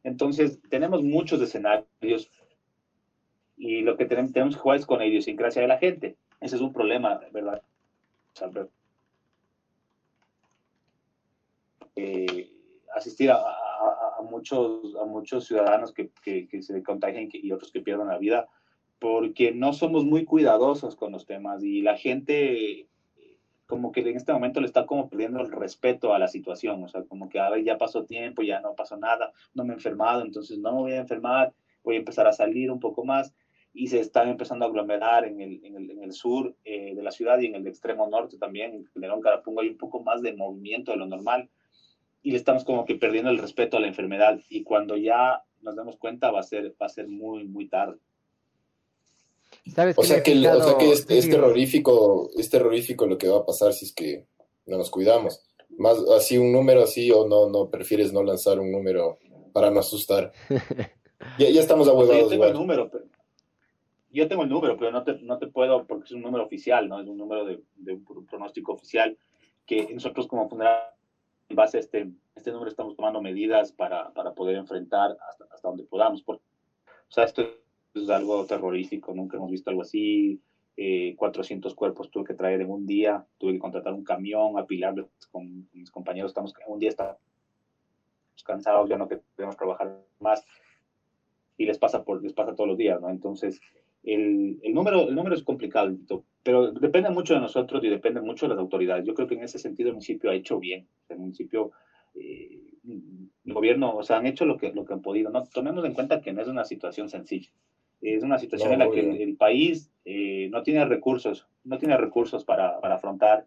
[0.04, 2.30] Entonces, tenemos muchos escenarios
[3.56, 6.16] y lo que tenemos, tenemos que jugar es con la idiosincrasia de la gente.
[6.42, 7.62] Ese es un problema, ¿verdad?
[11.94, 12.50] Eh,
[12.96, 13.38] asistir a,
[14.28, 16.10] muchos, a muchos ciudadanos que,
[16.60, 18.48] se contagian y otros que pierdan la vida
[18.98, 22.86] porque no somos muy cuidadosos con los temas y la gente
[23.66, 26.88] como que en este momento le está como perdiendo el respeto a la situación, o
[26.88, 29.76] sea, como que a ver, ya pasó tiempo, ya no pasó nada, no me he
[29.76, 31.52] enfermado, entonces no me voy a enfermar,
[31.82, 33.32] voy a empezar a salir un poco más
[33.74, 37.02] y se están empezando a aglomerar en el, en el, en el sur eh, de
[37.02, 40.22] la ciudad y en el extremo norte también, en León Carapungo hay un poco más
[40.22, 41.48] de movimiento de lo normal
[42.22, 45.76] y le estamos como que perdiendo el respeto a la enfermedad y cuando ya nos
[45.76, 47.98] demos cuenta va a ser, va a ser muy, muy tarde
[49.96, 50.32] o, sea que,
[50.92, 54.26] es, terrorífico, es terrorífico lo que va a pasar si es que
[54.66, 55.42] no nos cuidamos.
[55.78, 59.18] Más así un número así o no, no prefieres no lanzar un número
[59.52, 60.32] para no asustar.
[61.38, 62.24] ya, ya estamos ahuevados.
[62.24, 63.04] yo tengo el número, pero,
[64.12, 66.88] yo tengo el número, pero no te, no te puedo porque es un número oficial,
[66.88, 67.00] ¿no?
[67.00, 69.16] Es un número de, un pronóstico oficial
[69.66, 70.92] que nosotros como fundación
[71.48, 75.68] en base a este, este número estamos tomando medidas para, para poder enfrentar hasta, hasta
[75.68, 76.22] donde podamos.
[76.26, 76.40] o
[77.08, 77.42] sea, esto
[77.94, 80.40] es algo terrorífico, nunca hemos visto algo así.
[81.16, 85.06] 400 eh, cuerpos tuve que traer en un día, tuve que contratar un camión, apilarlos
[85.30, 87.18] con, mis compañeros, estamos un día estamos
[88.44, 90.44] cansados, ya no queremos trabajar más
[91.58, 93.10] y les pasa por les pasa todos los días, ¿no?
[93.10, 93.60] Entonces,
[94.02, 95.96] el, el, número, el número es complicado,
[96.42, 99.04] pero depende mucho de nosotros y depende mucho de las autoridades.
[99.04, 100.86] Yo creo que en ese sentido el municipio ha hecho bien.
[101.08, 101.70] El municipio,
[102.14, 102.60] eh,
[103.44, 105.30] el gobierno, o sea, han hecho lo que, lo que han podido.
[105.30, 105.44] ¿no?
[105.44, 107.50] Tomemos en cuenta que no es una situación sencilla.
[108.00, 112.44] Es una situación en la que el, país eh, no tiene recursos no tiene recursos
[112.44, 113.46] para, para afrontar.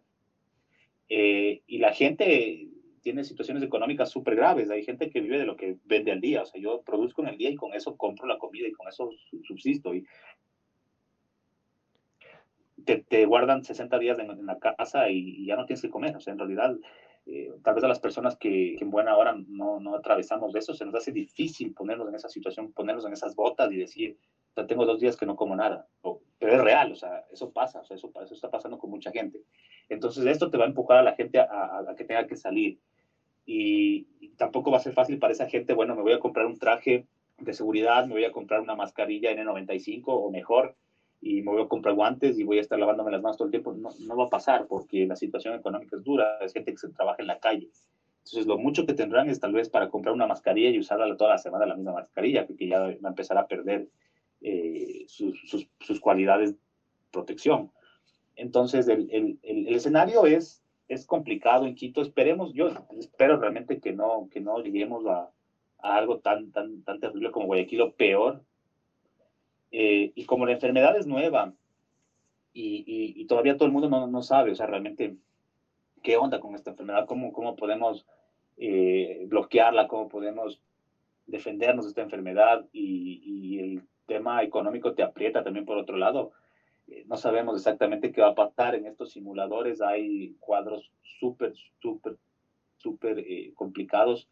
[1.08, 2.68] Eh, y la gente
[3.02, 4.70] tiene situaciones económicas súper graves.
[4.70, 6.42] Hay gente que vive de lo que vende al día.
[6.42, 8.88] O sea, yo produzco en el día y con eso compro la comida y con
[8.88, 9.10] eso
[9.44, 9.94] subsisto.
[9.94, 10.04] Y
[12.86, 16.16] te, te guardan 60 días en, la casa y, ya no tienes que comer.
[16.16, 16.74] O sea, en realidad,
[17.26, 20.72] eh, tal vez a las personas que, en buena hora no, no atravesamos de eso,
[20.72, 24.16] se nos hace difícil ponernos en esa situación, ponernos en esas botas y decir,
[24.50, 25.86] o sea, tengo dos días que no como nada.
[26.38, 29.10] pero es real, o sea, eso pasa, o sea, eso, eso está pasando con mucha
[29.10, 29.42] gente.
[29.88, 31.44] Entonces, esto te va a empujar a la gente a,
[31.88, 32.78] a que tenga que salir
[33.46, 34.04] y,
[34.36, 37.04] tampoco va a ser fácil para esa gente, bueno, me voy a comprar un traje
[37.38, 40.74] de seguridad, me voy a comprar una mascarilla N95 o mejor,
[41.20, 43.50] y me voy a comprar guantes y voy a estar lavándome las manos todo el
[43.50, 43.72] tiempo.
[43.72, 46.88] No, no va a pasar porque la situación económica es dura, es gente que se
[46.90, 47.70] trabaja en la calle.
[48.18, 51.30] Entonces, lo mucho que tendrán es tal vez para comprar una mascarilla y usarla toda
[51.30, 53.88] la semana, la misma mascarilla, porque ya va a empezar a perder
[54.40, 56.58] eh, sus, sus, sus, cualidades de
[57.12, 57.70] protección.
[58.34, 62.00] Entonces, el, el, el, escenario es es complicado en Quito.
[62.00, 65.30] Esperemos, yo espero realmente que no, que no lleguemos a,
[65.78, 68.42] algo tan, tan, tan terrible como Guayaquil o peor.
[69.70, 71.52] Eh, y como la enfermedad es nueva
[72.52, 75.16] y, todavía todo el mundo no, no, sabe, o sea, realmente
[76.02, 78.06] qué onda con esta enfermedad, cómo, cómo podemos
[78.56, 80.60] eh, bloquearla, cómo podemos
[81.26, 86.32] defendernos de esta enfermedad y, y el tema económico te aprieta también por otro lado
[86.88, 89.80] eh, no sabemos exactamente qué va a pasar en estos simuladores.
[89.80, 92.16] Hay cuadros súper, súper,
[92.76, 94.28] súper eh, complicados.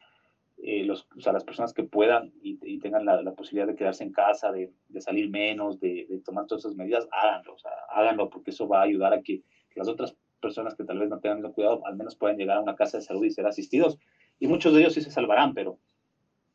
[0.59, 4.13] Eh, los, o sea, las personas que puedan y, tengan la, posibilidad de quedarse en
[4.13, 8.69] casa, de, salir menos, de, tomar todas esas medidas, háganlo, o sea, háganlo porque eso
[8.69, 9.43] va a ayudar a que,
[9.75, 12.77] las otras personas que tal vez no tengan cuidado al menos puedan llegar a una
[12.77, 13.99] casa de salud y ser asistidos.
[14.39, 15.79] Y muchos de ellos sí se salvarán, pero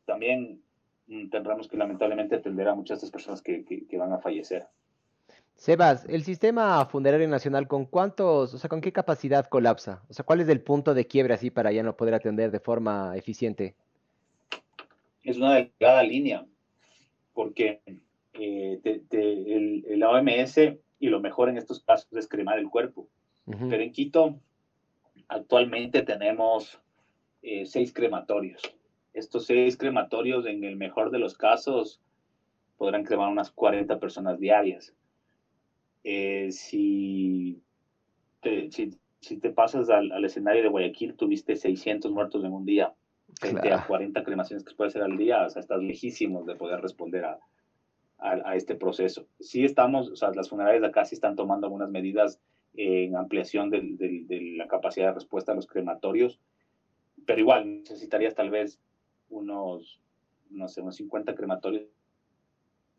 [0.06, 0.62] también
[1.06, 4.66] mm, tendremos que lamentablemente atender a muchas de estas personas que, que van a fallecer.
[5.60, 10.02] Sebas, el sistema funerario nacional, ¿con cuántos, o sea, con qué capacidad colapsa?
[10.08, 12.60] O sea, ¿cuál es el punto de quiebre así para ya no poder atender de
[12.60, 13.76] forma eficiente?
[15.22, 16.46] Es una delgada línea,
[17.34, 17.80] porque
[18.34, 18.80] eh,
[19.10, 20.58] el, OMS
[20.98, 23.08] y lo mejor en estos casos es cremar el cuerpo.
[23.44, 24.38] Pero en Quito
[25.26, 26.80] actualmente tenemos
[27.42, 28.62] eh, seis crematorios.
[29.12, 32.00] Estos seis crematorios, en el mejor de los casos,
[32.76, 34.94] podrán cremar unas 40 personas diarias
[36.04, 37.62] eh, si,
[38.40, 42.64] te, si, si, te pasas al, al, escenario de Guayaquil, tuviste 600 muertos en un
[42.64, 42.94] día,
[43.38, 46.80] frente a 40 cremaciones que puede hacer al día, o sea, estás lejísimos de poder
[46.80, 47.38] responder a,
[48.18, 49.26] a, este proceso.
[49.38, 52.40] Sí estamos, o sea, las funerarias de acá sí están tomando algunas medidas
[52.74, 56.40] en ampliación de, de, de la capacidad de respuesta a los crematorios,
[57.26, 58.80] pero igual necesitarías tal vez
[59.28, 60.00] unos,
[60.50, 61.86] no sé, unos 50 crematorios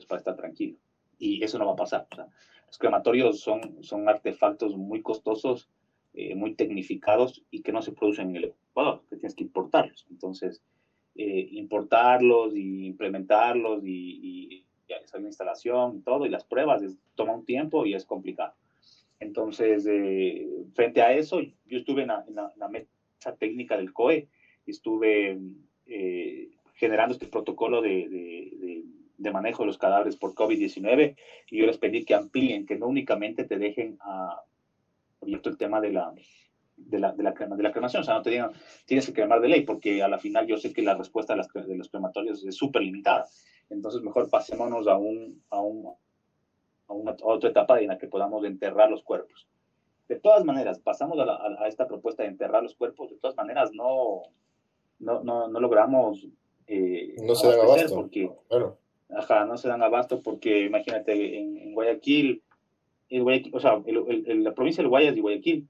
[0.08, 0.78] para estar tranquilo.
[1.17, 2.08] Y eso no va a pasar.
[2.12, 2.28] O sea,
[2.65, 5.70] los crematorios son, son artefactos muy costosos,
[6.13, 10.06] eh, muy tecnificados y que no se producen en el Ecuador, que tienes que importarlos.
[10.10, 10.62] Entonces,
[11.15, 16.82] eh, importarlos y implementarlos y, y la instalación y todo, y las pruebas,
[17.15, 18.54] toma un tiempo y es complicado.
[19.19, 24.28] Entonces, eh, frente a eso, yo estuve en la, mesa técnica del COE,
[24.65, 25.39] estuve
[26.76, 28.84] generando este protocolo de
[29.21, 31.15] de manejo de los cadáveres por COVID-19
[31.50, 34.41] y yo les pedí que amplíen, que no únicamente te dejen ah,
[35.21, 36.13] abierto el tema de la,
[36.75, 38.51] de la, de, la, de la cremación, o sea, no te digan,
[38.86, 41.38] tienes que cremar de ley, porque a la final yo sé que la respuesta de,
[41.38, 43.25] las, de los crematorios es súper limitada.
[43.69, 45.93] Entonces, mejor pasémonos a, un, a, un,
[46.88, 49.47] a una otra etapa en la que podamos enterrar los cuerpos.
[50.07, 53.71] De todas maneras, pasamos a, a, esta propuesta de enterrar los cuerpos, de todas maneras
[53.73, 54.23] no,
[54.99, 56.27] no, no, no logramos...
[56.67, 57.95] Eh, no se da abasto.
[57.95, 58.77] Porque, claro
[59.15, 62.43] ajá, no se dan abasto porque imagínate, en, Guayaquil,
[63.19, 65.67] o sea, la provincia de Guayas y Guayaquil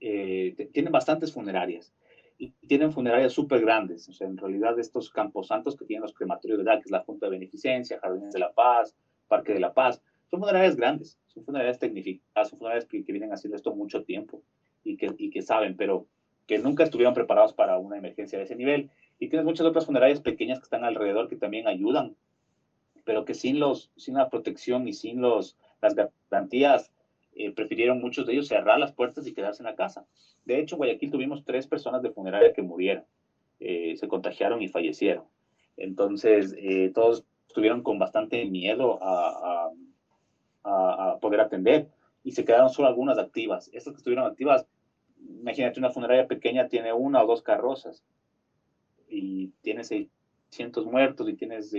[0.00, 1.92] eh, tienen bastantes funerarias
[2.38, 4.08] y tienen funerarias súper grandes.
[4.08, 6.90] O sea, en realidad estos campos santos que tienen los crematorios de edad, que es
[6.90, 8.96] la Junta de Beneficencia, Jardines de la Paz,
[9.28, 10.00] Parque de la Paz,
[10.30, 14.42] son funerarias grandes, son funerarias tecnificadas, son funerarias que, vienen haciendo esto mucho tiempo
[14.84, 16.06] y que, y que saben, pero
[16.46, 18.88] que nunca estuvieron preparados para una emergencia de ese nivel.
[19.18, 22.16] Y tienes muchas otras funerarias pequeñas que están alrededor que también ayudan
[23.04, 25.94] pero que sin, los, sin la protección y sin los, las
[26.30, 26.90] garantías,
[27.34, 30.04] eh, prefirieron muchos de ellos cerrar las puertas y quedarse en la casa.
[30.44, 33.04] De hecho, en Guayaquil tuvimos tres personas de funeraria que murieron,
[33.60, 35.24] eh, se contagiaron y fallecieron.
[35.76, 39.70] Entonces, eh, todos estuvieron con bastante miedo a,
[40.64, 41.88] a, a, poder atender
[42.22, 43.70] y se quedaron solo algunas activas.
[43.72, 44.66] Estas que estuvieron activas,
[45.18, 48.04] imagínate una funeraria pequeña tiene una o dos carrozas
[49.08, 51.74] y tiene 600 muertos y tienes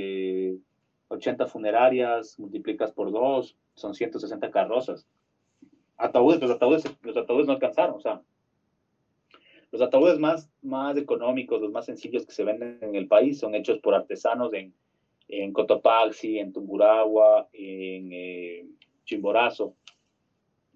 [1.10, 5.08] 80 funerarias, multiplicas por dos, son 160 carrozas.
[5.98, 8.22] ataúdes, los ataúdes, los ataúdes no alcanzaron, o sea,
[9.72, 13.56] los ataúdes más, más económicos, los más sencillos que se venden en el país son
[13.56, 14.74] hechos por artesanos en,
[15.30, 18.66] en Cotopaxi, en Tumburagua, en eh,
[19.06, 19.76] Chimborazo.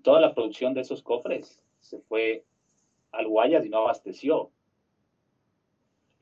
[0.02, 2.46] Toda la producción de esos cofres se fue
[3.12, 4.50] al Guayas y no abasteció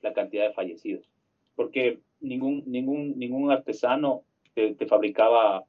[0.01, 1.07] la cantidad de fallecidos.
[1.55, 5.65] Porque ningún, ningún, ningún artesano te, fabricaba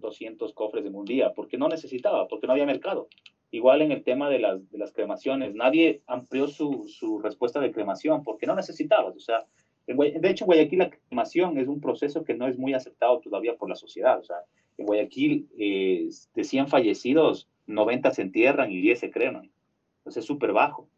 [0.00, 3.08] 200 cofres en un día, porque no necesitaba, porque no había mercado.
[3.50, 7.72] Igual en el tema de las, de las cremaciones, nadie amplió su, su respuesta de
[7.72, 9.16] cremación porque no necesitabas.
[9.16, 9.44] O sea,
[9.86, 13.56] de hecho, en Guayaquil la cremación es un proceso que no es muy aceptado todavía
[13.56, 14.18] por la sociedad.
[14.18, 14.36] O sea,
[14.78, 19.50] en Guayaquil eh, de 100 fallecidos, 90 se entierran y 10 se creman.
[19.98, 20.88] Entonces es súper bajo.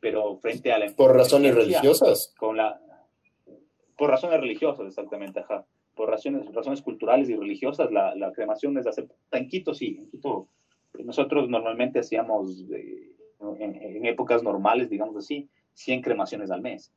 [0.00, 0.92] Pero frente a la...
[0.92, 2.34] ¿Por razones religiosas?
[2.36, 2.80] Con la,
[3.96, 5.64] por razones religiosas, exactamente, ajá.
[5.94, 9.18] Por razones, razones culturales y religiosas, la, la cremación es aceptada.
[9.32, 10.48] En Quito sí, en Quito
[11.00, 13.12] nosotros normalmente hacíamos, eh,
[13.58, 16.92] en, épocas normales, digamos así, 100 cremaciones al mes.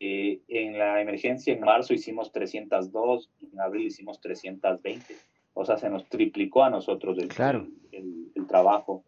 [0.00, 5.14] Eh, en la emergencia en marzo hicimos 302, en abril hicimos 320.
[5.52, 7.66] O sea, se nos triplicó a nosotros el, claro.
[7.92, 9.04] el, el, trabajo.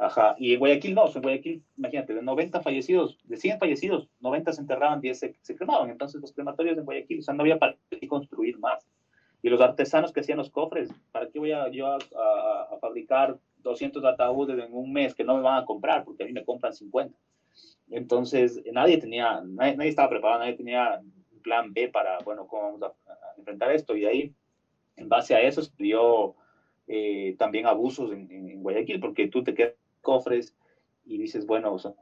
[0.00, 0.34] Ajá.
[0.38, 4.60] Y en Guayaquil no, en Guayaquil, imagínate, de 90 fallecidos, de 100 fallecidos, 90 se
[4.62, 5.90] enterraban, 10 se, se cremaban.
[5.90, 8.86] Entonces los crematorios en Guayaquil, o sea, no había para qué construir más.
[9.42, 13.38] Y los artesanos que hacían los cofres, ¿para qué voy a, yo a, a fabricar
[13.62, 16.44] 200 ataúdes en un mes que no me van a comprar, porque a mí me
[16.44, 17.16] compran 50.
[17.90, 21.00] Entonces, nadie tenía, nadie, estaba preparado, nadie tenía
[21.32, 23.96] un plan B para, bueno, cómo vamos a, enfrentar esto.
[23.96, 24.34] Y ahí,
[24.96, 26.36] en base a eso, se dio
[26.86, 30.54] eh, también abusos en, Guayaquil, porque tú te quedas cofres
[31.04, 31.94] y dices, bueno, son,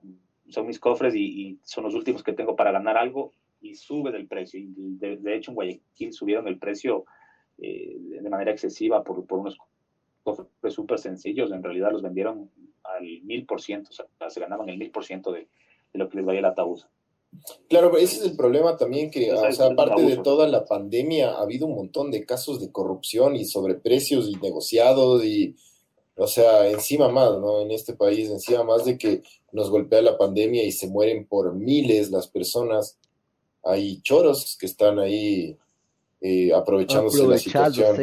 [0.66, 4.60] mis cofres y, son los últimos que tengo para ganar algo y sube el precio.
[4.60, 7.04] Y de, hecho, en Guayaquil subieron el precio
[7.58, 9.58] eh, de manera excesiva por, por unos
[10.22, 12.50] cofres súper sencillos, en realidad los vendieron
[12.84, 15.48] al mil por ciento, o sea, se ganaban el mil por ciento de
[15.92, 16.80] lo que les valía el ataúd.
[17.68, 21.42] Claro, ese es el problema también que, o sea, aparte de toda la pandemia, ha
[21.42, 25.54] habido un montón de casos de corrupción y sobreprecios y negociados y,
[26.18, 27.60] o sea, encima más, ¿no?
[27.60, 31.54] En este país, encima más de que nos golpea la pandemia y se mueren por
[31.54, 32.98] miles las personas,
[33.62, 35.56] hay choros que están ahí
[36.20, 37.96] eh, aprovechándose de la situación.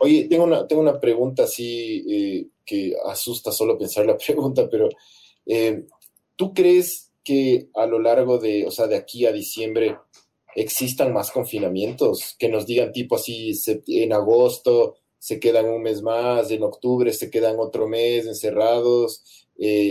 [0.00, 4.88] Oye, tengo una, tengo una pregunta así eh, que asusta solo pensar la pregunta, pero
[5.44, 5.84] eh,
[6.36, 9.98] ¿tú crees que a lo largo de, o sea, de aquí a diciembre
[10.54, 12.36] existan más confinamientos?
[12.38, 13.52] Que nos digan tipo así,
[13.88, 19.48] en agosto se quedan un mes más, en octubre se quedan otro mes encerrados,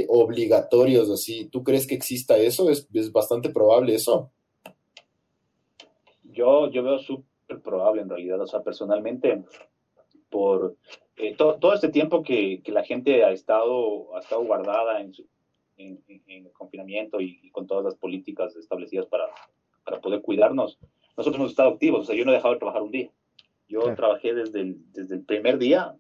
[0.08, 1.50] obligatorios, así.
[1.50, 2.70] ¿Tú crees que exista eso?
[2.70, 4.32] Es, es bastante probable eso.
[6.24, 8.40] Yo, yo veo súper probable en realidad.
[8.40, 9.44] O sea, personalmente,
[10.30, 10.78] por
[11.18, 15.12] eh, todo este tiempo que, que, la gente ha estado, ha estado guardada en,
[15.76, 19.26] en, el confinamiento y, con todas las políticas establecidas para,
[19.84, 20.80] para poder cuidarnos,
[21.18, 22.04] nosotros hemos estado activos.
[22.04, 23.12] O sea, yo no he dejado de trabajar un día.
[23.68, 25.96] Yo trabajé desde el, desde el primer día,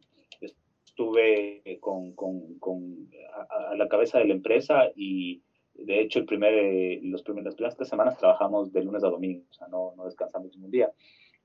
[0.95, 3.09] estuve con, con, con
[3.49, 5.41] a, la cabeza de la empresa y
[5.73, 9.43] de hecho el primer, los primeros, las primeras tres semanas trabajamos de lunes a domingo,
[9.49, 10.91] o sea, no, no descansamos ningún día.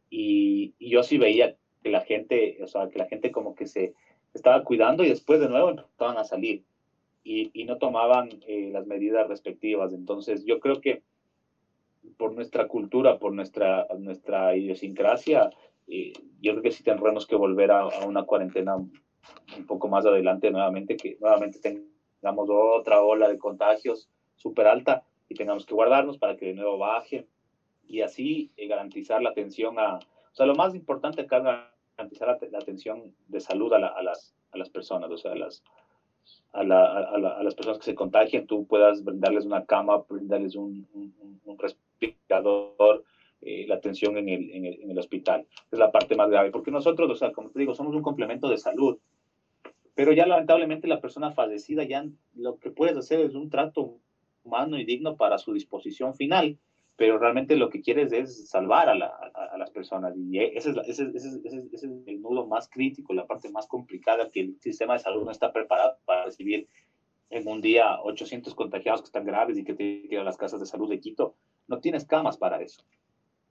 [0.09, 3.94] Y, yo sí veía que la gente, o sea, que la gente como que se
[4.35, 6.62] estaba cuidando y después de nuevo empezaban a salir
[7.24, 9.92] y, y no tomaban eh, las medidas respectivas.
[9.92, 11.02] Entonces yo creo que
[12.16, 15.50] por nuestra cultura, por nuestra, nuestra idiosincrasia,
[15.90, 20.07] eh, yo creo que sí tendremos que volver a, a, una cuarentena un poco más
[20.07, 26.18] adelante nuevamente, que nuevamente tengamos otra ola de contagios súper alta y tengamos que guardarnos
[26.18, 27.26] para que de nuevo baje
[27.87, 31.44] y así eh, garantizar la atención a, o sea, lo más importante acá es
[31.96, 35.62] garantizar la, atención de salud a, a, las, a las personas, o sea, a las,
[36.53, 40.87] a, a, las personas que se contagian, tú puedas brindarles una cama, brindarles un,
[41.45, 43.05] un, respirador,
[43.43, 45.47] eh, la atención en el, en, el, en el, hospital.
[45.70, 48.49] Es la parte más grave, porque nosotros, o sea, como te digo, somos un complemento
[48.49, 48.99] de salud,
[49.95, 53.99] pero ya lamentablemente la persona fallecida ya lo que puedes hacer es un trato
[54.45, 56.59] humano y digno para su disposición final
[57.01, 60.76] pero realmente lo que quieres es salvar a, la, a, las personas y ese es,
[60.86, 64.93] ese, ese, ese es, el nudo más crítico, la parte más complicada que el sistema
[64.93, 66.68] de salud no está preparado para recibir
[67.30, 70.66] en un día 800 contagiados que están graves y que te quedan las casas de
[70.66, 71.36] salud de Quito.
[71.68, 72.82] No tienes camas para eso.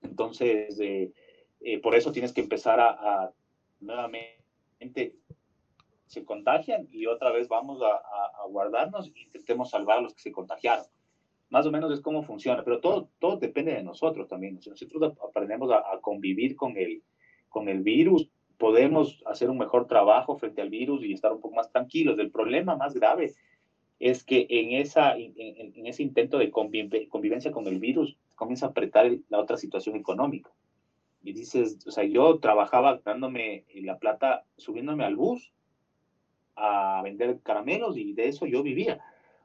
[0.02, 1.12] Entonces, eh,
[1.62, 3.32] eh, por eso tienes que empezar a,
[3.80, 5.16] nuevamente
[6.06, 10.22] se contagian y otra vez vamos a, a, guardarnos e intentemos salvar a los que
[10.22, 10.86] se contagiaron
[11.50, 14.62] más o menos es cómo funciona, pero todo, todo depende de nosotros también.
[14.62, 17.02] Si nosotros aprendemos a, convivir con el,
[17.50, 21.56] con el virus, podemos hacer un mejor trabajo frente al virus y estar un poco
[21.56, 22.20] más tranquilos.
[22.20, 23.34] El problema más grave
[24.00, 29.12] es que en, esa, en, ese intento de convivencia con el virus comienza a apretar
[29.28, 30.50] la otra situación económica.
[31.22, 35.52] Y dices, o sea, yo trabajaba dándome la plata, subiéndome al bus
[36.56, 39.02] a vender caramelos y de eso yo vivía.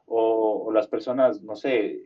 [0.06, 2.04] O, las personas, no sé,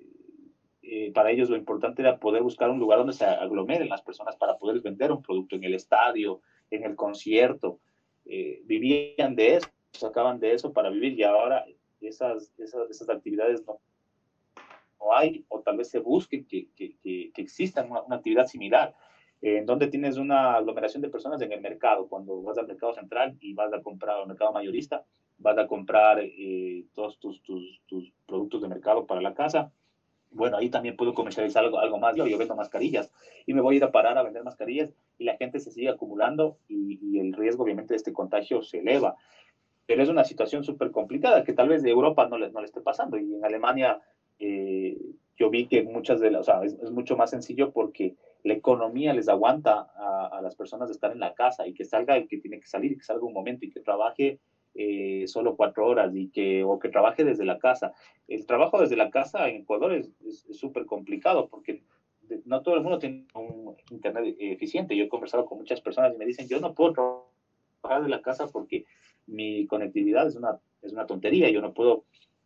[0.82, 4.36] eh, para ellos lo importante era poder buscar un lugar donde se aglomeren las personas
[4.36, 7.80] para poder vender un producto en el estadio, en el concierto.
[8.24, 11.66] Eh, vivían de eso, sacaban de eso para vivir y ahora
[12.00, 13.78] esas, esas, esas actividades no,
[15.00, 18.94] no, hay o tal vez se busque que, que, que, exista una, actividad similar.
[19.40, 23.36] en donde tienes una aglomeración de personas en el mercado, cuando vas al mercado central
[23.40, 25.04] y vas a comprar al mercado mayorista,
[25.38, 29.72] vas a comprar eh, todos tus, tus, tus, productos de mercado para la casa.
[30.30, 32.14] Bueno, ahí también puedo comercializar algo, algo más.
[32.16, 33.10] Yo, yo vendo mascarillas
[33.46, 35.88] y me voy a ir a parar a vender mascarillas y la gente se sigue
[35.88, 39.16] acumulando y, y el riesgo obviamente de este contagio se eleva
[39.88, 42.66] pero es una situación súper complicada que tal vez de Europa no le, no le
[42.66, 43.16] esté pasando.
[43.16, 44.02] Y en Alemania
[44.38, 44.96] eh,
[45.36, 48.14] yo vi que muchas de las, o sea, es, mucho más sencillo porque
[48.44, 51.84] la economía les aguanta a, a, las personas de estar en la casa y que
[51.84, 54.40] salga el que tiene que salir, que salga un momento y que trabaje
[54.80, 57.92] eh, solo cuatro horas y que, o que trabaje desde la casa.
[58.28, 60.12] El trabajo desde la casa en Ecuador es
[60.52, 61.82] súper complicado porque
[62.44, 64.96] no todo el mundo tiene un internet eficiente.
[64.96, 68.22] Yo he conversado con muchas personas y me dicen, yo no puedo trabajar de la
[68.22, 68.84] casa porque
[69.26, 72.04] mi conectividad es una, es una tontería, yo no puedo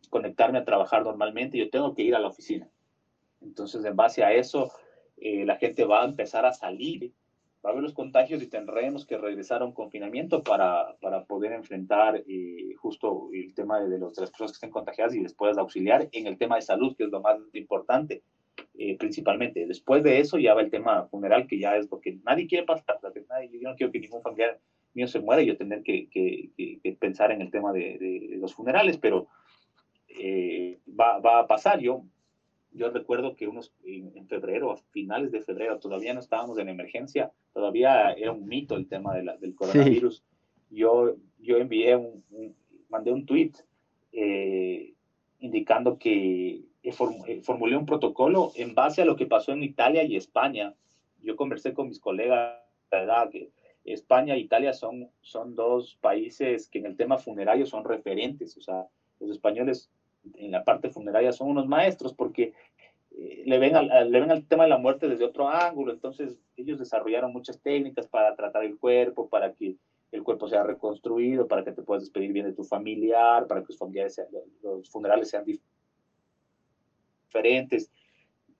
[0.09, 2.69] conectarme a trabajar normalmente, yo tengo que ir a la oficina.
[3.41, 4.71] Entonces, en base a eso,
[5.17, 7.11] eh, la gente va a empezar a salir,
[7.65, 11.53] va a haber los contagios y tendremos que regresar a un confinamiento para, para poder
[11.53, 15.33] enfrentar eh, justo el tema de, los, de las personas que estén contagiadas y les
[15.33, 18.23] puedas auxiliar en el tema de salud, que es lo más importante,
[18.75, 19.65] eh, principalmente.
[19.65, 22.65] Después de eso ya va el tema funeral, que ya es lo que nadie quiere
[22.65, 22.99] pasar.
[23.29, 24.59] Nadie, yo no quiero que ningún familiar
[24.93, 28.53] mío se muere, yo tener que, que, que, pensar en el tema de, de los
[28.53, 29.27] funerales, pero
[30.19, 31.79] eh, va, va, a pasar.
[31.79, 32.03] Yo,
[32.71, 37.31] yo recuerdo que unos en, febrero, a finales de febrero, todavía no estábamos en emergencia,
[37.53, 40.17] todavía era un mito el tema de la, del coronavirus.
[40.17, 40.75] Sí.
[40.75, 42.55] Yo, yo envié un, un,
[42.89, 43.51] mandé un tweet
[44.11, 44.93] eh,
[45.39, 46.63] indicando que
[47.43, 50.73] formulé un protocolo en base a lo que pasó en Italia y España.
[51.21, 52.59] Yo conversé con mis colegas,
[52.91, 53.29] ¿verdad?
[53.29, 53.49] Que
[53.83, 58.61] España e Italia son, son dos países que en el tema funerario son referentes, o
[58.61, 58.87] sea,
[59.19, 59.89] los españoles
[60.35, 62.53] en la parte funeraria son unos maestros porque
[63.11, 66.37] eh, le, ven al, le ven al tema de la muerte desde otro ángulo, entonces
[66.57, 69.75] ellos desarrollaron muchas técnicas para tratar el cuerpo, para que
[70.11, 73.67] el cuerpo sea reconstruido, para que te puedas despedir bien de tu familiar, para que
[73.69, 74.27] los, familiares sean,
[74.61, 75.43] los funerales sean
[77.29, 77.91] diferentes.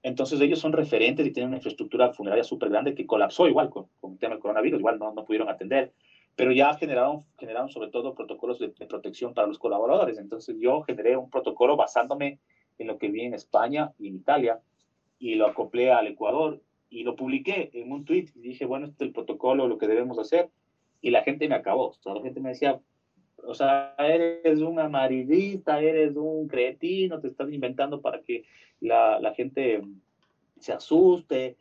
[0.02, 3.86] Entonces ellos son referentes y tienen una infraestructura funeraria súper grande que colapsó igual con,
[4.02, 5.94] con, el tema del coronavirus, igual no, no pudieron atender,
[6.36, 10.18] pero ya generaron, generaron sobre todo protocolos de, de, protección para los colaboradores.
[10.18, 12.40] Entonces yo generé un protocolo basándome
[12.78, 14.60] en lo que vi en España y en Italia
[15.20, 19.04] y lo acoplé al Ecuador y lo publiqué en un tweet y dije, bueno, este
[19.04, 20.50] es el protocolo, lo que debemos hacer.
[21.02, 22.80] Y la gente me acabó, toda la gente me decía,
[23.46, 28.46] o sea, eres un amarillista, eres un cretino, te estás inventando para que
[28.80, 29.82] la, la gente
[30.60, 31.58] se asuste.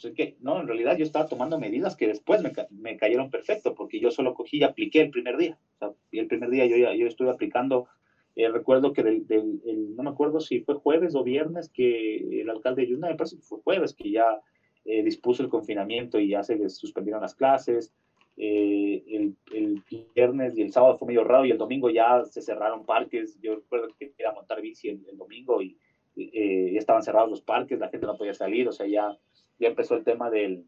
[0.00, 3.28] O sea, que, no, en realidad yo estaba tomando medidas que después me, me cayeron
[3.28, 5.58] perfecto, porque yo solo cogí y apliqué el primer día.
[5.74, 7.86] O sea, y el primer día yo, yo estuve aplicando,
[8.34, 12.40] eh, recuerdo que del, del el, no me acuerdo si fue jueves o viernes que
[12.40, 14.40] el alcalde de Yuna, me fue jueves, que ya
[14.86, 17.92] eh, dispuso el confinamiento y ya se suspendieron las clases.
[18.38, 19.82] Eh, el, el,
[20.14, 23.38] viernes y el sábado fue medio raro y el domingo ya se cerraron parques.
[23.42, 25.76] Yo recuerdo que era montar bici el, domingo y
[26.16, 29.16] eh, estaban cerrados los parques, la gente no podía salir, o sea, ya,
[29.60, 30.64] ya empezó el tema del,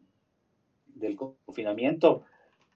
[0.95, 2.23] del confinamiento.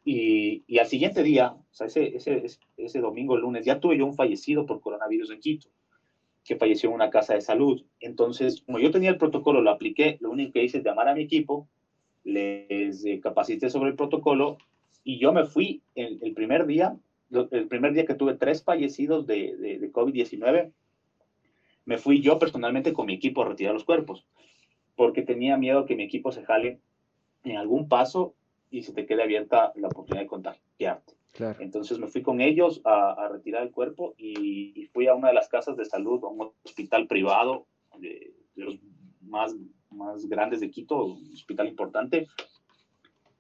[0.05, 2.45] Y, y, al siguiente día, o sea, ese, ese,
[2.77, 5.69] ese domingo, lunes, ya tuve yo un fallecido por coronavirus en Quito,
[6.45, 7.85] que falleció en una casa de salud.
[8.01, 11.15] Entonces, como yo tenía el protocolo, lo apliqué, lo único que hice es llamar a
[11.15, 11.69] mi equipo,
[12.25, 14.59] les eh, capacité sobre el protocolo
[15.05, 16.97] y yo me fui el, el, primer día,
[17.51, 20.73] el primer día que tuve tres fallecidos de, de, de COVID-19,
[21.85, 24.27] me fui yo personalmente con mi equipo a retirar los cuerpos,
[24.97, 26.81] porque tenía miedo que mi equipo se jale
[27.45, 28.35] en algún paso
[28.71, 31.15] y se te quede abierta la oportunidad de contagiarte.
[31.33, 31.61] Claro.
[31.61, 35.29] Entonces me fui con ellos a, a retirar el cuerpo y, y, fui a una
[35.29, 37.67] de las casas de salud, a un hospital privado
[37.99, 38.79] de, de los
[39.21, 39.55] más,
[39.91, 42.27] más grandes de Quito, un hospital importante,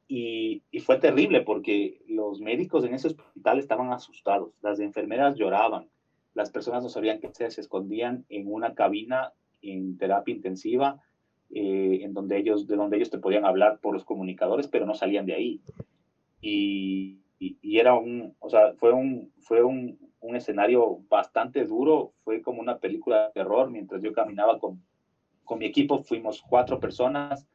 [0.09, 5.89] y, y, fue terrible porque los médicos en ese hospital estaban asustados, las enfermeras lloraban,
[6.35, 9.33] las personas no sabían qué hacer, se escondían en una cabina
[9.63, 11.03] en terapia intensiva,
[11.51, 14.95] eh, en donde ellos, de donde ellos te podían hablar por los comunicadores, pero no
[14.95, 15.61] salían de ahí.
[16.41, 22.41] y, y, era un, o sea, fue un, fue un, un, escenario bastante duro, fue
[22.43, 24.83] como una película de terror mientras yo caminaba con,
[25.45, 27.47] con mi equipo, fuimos cuatro personas,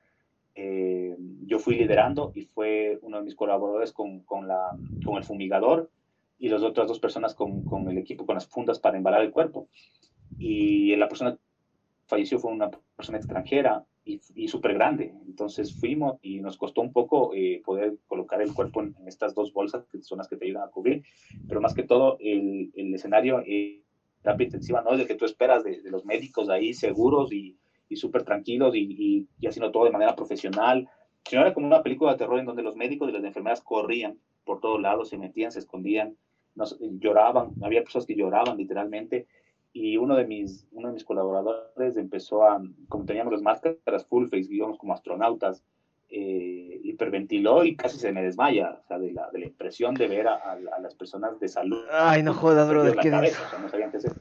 [0.55, 1.15] eh,
[1.45, 5.89] yo fui liderando y fue uno de mis colaboradores con, con, la, con el fumigador
[6.37, 9.31] y las otras dos personas con, con, el equipo, con las fundas para embalar el
[9.31, 9.67] cuerpo.
[10.37, 11.37] Y la persona
[12.11, 15.13] falleció fue una persona extranjera y, y súper grande.
[15.25, 19.53] Entonces fuimos y nos costó un poco eh, poder colocar el cuerpo en, estas dos
[19.53, 21.03] bolsas, que son las que te ayudan a cubrir,
[21.47, 23.81] pero más que todo el, el escenario, eh,
[24.21, 27.57] terapia intensiva, no es el que tú esperas de, de los médicos ahí seguros y,
[27.87, 30.87] y súper tranquilos y, y, y, haciendo todo de manera profesional,
[31.25, 34.17] sino era como una película de terror en donde los médicos y las enfermeras corrían
[34.43, 36.17] por todos lados, se metían, se escondían,
[36.55, 39.27] nos, lloraban, había personas que lloraban literalmente
[39.73, 44.25] y uno de mis, uno de mis colaboradores empezó a, como teníamos las máscaras full
[44.25, 45.63] face, digamos como astronautas,
[46.09, 50.07] eh, hiperventiló y casi se me desmaya, o sea, de la, de la impresión de
[50.07, 51.85] ver a, a, a, las personas de salud.
[51.89, 54.13] Ay, no jodas, brother, ¿qué cabeza, o sea, no sabían qué hacer.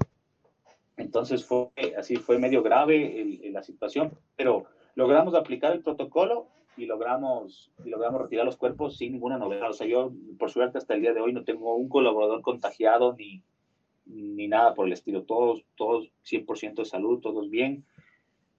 [0.97, 6.47] Entonces fue así, fue medio grave el, el, la situación, pero logramos aplicar el protocolo
[6.77, 9.71] y logramos, y logramos retirar los cuerpos sin ninguna novedad.
[9.71, 13.15] O sea, yo, por suerte, hasta el día de hoy no tengo un colaborador contagiado
[13.15, 13.43] ni,
[14.11, 15.25] ni nada por el estilo.
[15.25, 17.85] Todos, todos 100% de salud, todos bien.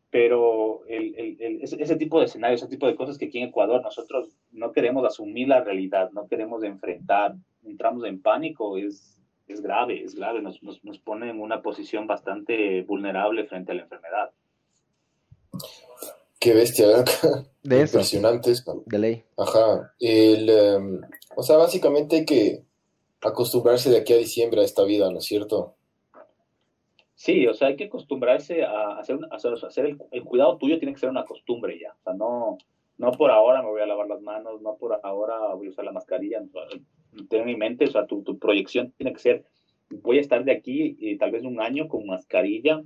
[0.10, 3.40] Pero el, el, el, ese, ese, tipo de escenarios, ese tipo de cosas que aquí
[3.40, 9.18] en Ecuador nosotros no queremos asumir la realidad, no queremos enfrentar, entramos en pánico, es,
[9.48, 13.76] es grave, es grave, nos, nos, nos pone en una posición bastante vulnerable frente a
[13.76, 14.32] la enfermedad.
[16.42, 17.04] Qué bestia, De
[17.84, 17.98] eso.
[17.98, 18.84] Impresionante esto.
[18.88, 19.24] De ley.
[19.38, 19.94] Ajá.
[20.00, 21.02] El, um,
[21.36, 22.64] o sea, básicamente que
[23.22, 25.76] acostumbrarse de aquí a diciembre a esta vida, ¿no es cierto?
[27.16, 31.10] Sí, o sea, hay que acostumbrarse a hacer, hacer el, cuidado tuyo tiene que ser
[31.10, 31.92] una costumbre ya.
[31.92, 32.58] O sea, no,
[32.98, 35.86] no por ahora me voy a lavar las manos, no por ahora voy a usar
[35.86, 36.42] la mascarilla.
[37.30, 39.46] Ten en mente, o sea, tu, tu proyección tiene que ser,
[40.02, 42.82] voy a estar de aquí eh, tal vez un año con mascarilla,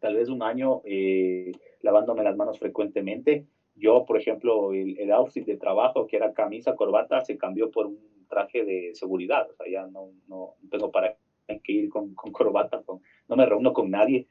[0.00, 3.46] tal vez un año eh, lavándome las manos frecuentemente.
[3.78, 7.86] Yo, por ejemplo, el, el, outfit de trabajo, que era camisa, corbata, se cambió por
[7.86, 7.98] un
[8.28, 9.48] traje de seguridad.
[9.50, 11.16] O sea, ya no, no tengo para
[11.46, 14.26] que ir con, con corbata, con, no me reúno con nadie.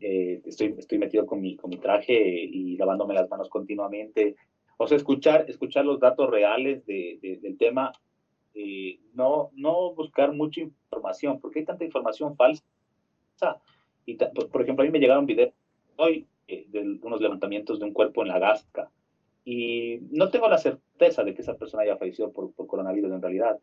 [0.00, 4.36] Eh, estoy, estoy metido con mi, con mi traje y lavándome las manos continuamente.
[4.76, 7.92] O sea, escuchar, escuchar los datos reales de, de, del tema,
[8.54, 12.64] eh, no, no buscar mucha información, porque hay tanta información falsa.
[14.06, 15.52] Y por ejemplo, a mí me llegaron videos
[15.96, 18.90] hoy eh, de unos levantamientos de un cuerpo en la Gasca.
[19.44, 23.22] Y no tengo la certeza de que esa persona haya fallecido por, por coronavirus en
[23.22, 23.58] realidad,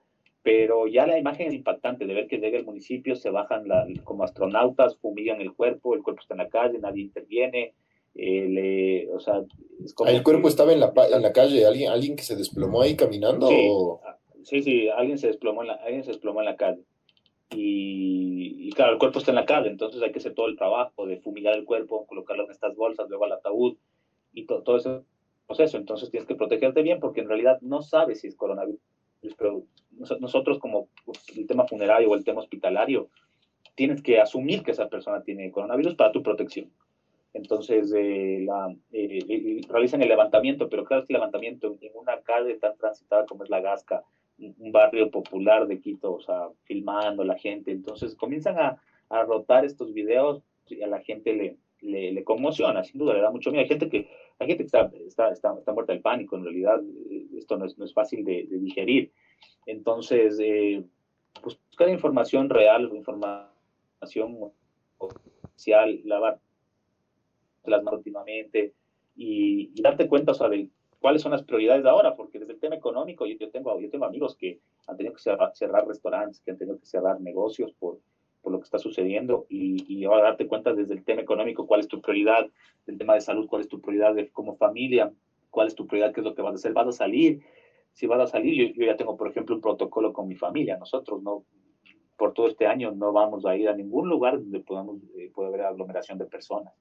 [0.48, 3.86] pero ya la imagen es impactante de ver que llega el municipio, se bajan la,
[4.06, 7.74] como astronautas, fumigan el cuerpo, el cuerpo está en la calle, nadie interviene.
[8.16, 9.44] Eh, le, o sea,
[9.84, 11.66] es como ¿El cuerpo que, estaba en la, en la calle?
[11.66, 13.50] ¿Alguien, ¿Alguien que se desplomó ahí caminando?
[13.50, 14.00] Sí, o?
[14.44, 16.82] sí, sí, alguien se desplomó en la, alguien se desplomó en la calle.
[17.50, 20.58] Y, y, claro, el cuerpo está en la calle, entonces hay que hacer todo el
[20.58, 23.78] trabajo de fumigar el cuerpo, colocarlo en estas bolsas, luego al ataúd
[24.34, 25.02] y to, todo ese
[25.46, 25.78] proceso.
[25.78, 28.80] Entonces tienes que protegerte bien porque en realidad no sabes si es coronavirus,
[29.38, 29.64] pero
[30.20, 30.90] nosotros como
[31.36, 33.10] el tema funerario o el tema hospitalario,
[33.76, 36.72] tienes que asumir que esa persona tiene coronavirus para tu protección.
[37.34, 42.76] Entonces, eh, la, eh, realizan el levantamiento, pero claro, este levantamiento en una calle tan
[42.78, 44.04] transitada como es la Gasca,
[44.40, 47.72] un barrio popular de Quito, o sea, filmando la gente.
[47.72, 52.84] Entonces comienzan a, a rotar estos videos y a la gente le, le, le, conmociona,
[52.84, 53.64] sin duda, le da mucho miedo.
[53.64, 54.10] Hay gente que,
[54.40, 56.82] hay gente que está, está, está, muerta del pánico, en realidad
[57.36, 59.12] esto no es, no es fácil de, digerir.
[59.66, 60.84] Entonces, eh,
[61.42, 64.52] pues, buscar información real, información
[64.98, 66.40] oficial, lavar
[67.66, 68.74] las manos continuamente
[69.16, 70.70] y, y, darte cuenta, o sea, de
[71.00, 73.90] cuáles son las prioridades de ahora, porque desde el tema económico yo, yo, tengo, yo
[73.90, 77.72] tengo amigos que han tenido que cerrar, cerrar restaurantes, que han tenido que cerrar negocios
[77.80, 78.00] por,
[78.42, 81.82] por lo que está sucediendo y, y, ahora darte cuenta desde el tema económico cuál
[81.82, 82.48] es tu prioridad,
[82.88, 85.12] el tema de salud, cuál es tu prioridad de, como familia,
[85.50, 87.42] cuál es tu prioridad, qué es lo que vas a hacer, vas a salir,
[87.94, 90.78] si vas a salir, yo, yo, ya tengo, por ejemplo, un protocolo con mi familia,
[90.78, 91.44] nosotros no,
[92.16, 95.50] por todo este año no vamos a ir a ningún lugar donde podamos, eh, pueda
[95.50, 96.74] haber aglomeración de personas.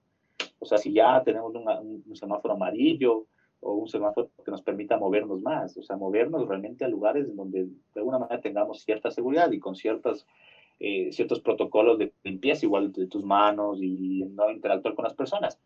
[0.58, 3.26] O sea, si ya tenemos una, un, un semáforo amarillo,
[3.60, 7.64] o un semáforo que nos permita movernos más, o sea, movernos realmente a lugares donde
[7.64, 10.26] de alguna manera tengamos cierta seguridad y con ciertas,
[10.78, 15.58] eh, ciertos protocolos de limpieza, igual de tus manos y no interactuar con las personas.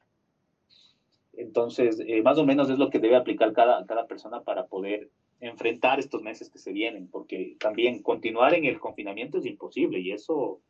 [1.36, 5.08] Entonces, eh, más o menos es lo que debe aplicar cada, cada persona para poder
[5.40, 10.12] enfrentar estos meses que se vienen, porque también continuar en el confinamiento es imposible y
[10.12, 10.60] eso,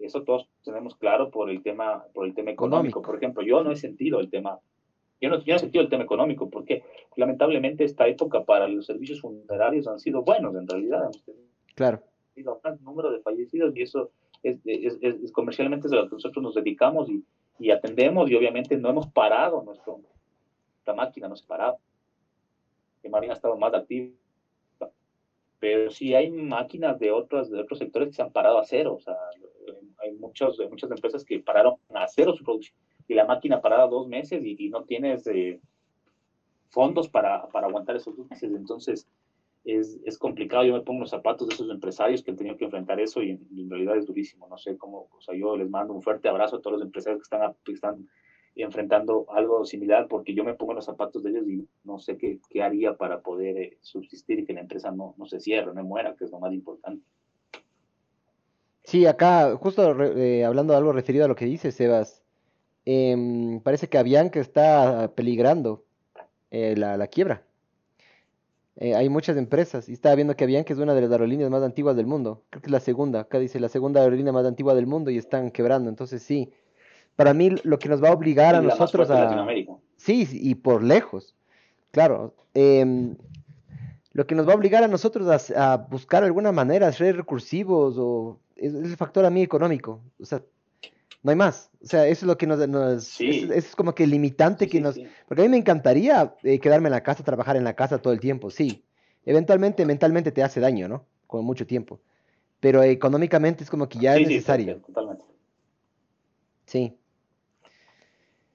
[0.00, 3.00] eso todos tenemos claro por el tema, por el tema económico.
[3.00, 4.58] Por ejemplo, yo no he sentido el tema
[5.20, 6.84] yo no, tenía sentido el tema económico, porque
[7.16, 11.10] lamentablemente esta época para los servicios funerarios han sido buenos en realidad.
[11.74, 12.02] Claro.
[12.36, 14.10] Un número de fallecidos y eso
[14.44, 17.24] es, es, comercialmente es de lo que nosotros nos dedicamos y,
[17.58, 21.78] y, atendemos y obviamente no hemos parado nuestro, nuestra máquina, no se ha parado.
[23.02, 24.12] Que más bien ha estado más activa.
[25.58, 28.94] Pero sí hay máquinas de otros, de otros sectores que se han parado a cero.
[28.94, 29.16] O sea,
[30.00, 32.78] hay muchos, muchas empresas que pararon a cero su producción
[33.08, 35.60] y la máquina parada dos meses y, no tienes eh,
[36.68, 38.52] fondos para, para, aguantar esos dos meses.
[38.54, 39.08] Entonces,
[39.64, 40.64] es, es, complicado.
[40.64, 43.30] Yo me pongo los zapatos de esos empresarios que han tenido que enfrentar eso y
[43.30, 44.46] en, realidad es durísimo.
[44.48, 47.20] No sé cómo, o sea, yo les mando un fuerte abrazo a todos los empresarios
[47.20, 48.08] que están, están
[48.54, 52.40] enfrentando algo similar porque yo me pongo los zapatos de ellos y no sé qué,
[52.50, 55.82] qué haría para poder eh, subsistir y que la empresa no, no se cierre, no
[55.82, 57.02] muera, que es lo más importante.
[58.82, 62.24] Sí, acá, justo eh, hablando de algo referido a lo que dice Sebas,
[62.84, 65.84] Em, parece que Avianca está peligrando
[66.50, 67.42] eh, la, quiebra.
[68.76, 71.62] Eh, hay muchas empresas y estaba viendo que Avianca es una de las aerolíneas más
[71.62, 72.42] antiguas del mundo.
[72.50, 73.20] Creo que es la segunda.
[73.20, 75.90] Acá dice la segunda aerolínea más antigua del mundo y están quebrando.
[75.90, 76.52] Entonces sí,
[77.16, 79.46] para mí lo que nos va a obligar a nosotros a...
[79.96, 81.34] Sí, y por lejos.
[81.90, 82.34] Claro.
[82.54, 83.16] Em,
[84.12, 88.38] lo que nos va a obligar a nosotros a, buscar alguna manera, ser recursivos o
[88.56, 90.00] es, es el factor a mí económico.
[90.20, 90.42] O sea,
[91.22, 91.70] no hay más.
[91.82, 92.66] O sea, eso es lo que nos...
[92.68, 94.98] nos es, como que limitante que nos...
[95.26, 98.12] Porque a mí me encantaría eh, quedarme en la casa, trabajar en la casa todo
[98.12, 98.84] el tiempo, sí.
[99.24, 101.04] Eventualmente, mentalmente te hace daño, ¿no?
[101.26, 102.00] Con mucho tiempo.
[102.60, 104.76] Pero económicamente es como que ya es necesario.
[104.76, 105.24] Sí, totalmente.
[106.66, 106.94] Sí.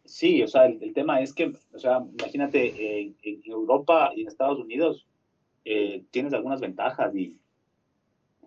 [0.05, 4.59] Sí, o sea, el, tema es que, o sea, imagínate, en Europa y en Estados
[4.59, 5.07] Unidos
[5.66, 7.38] eh, tienes algunas ventajas y,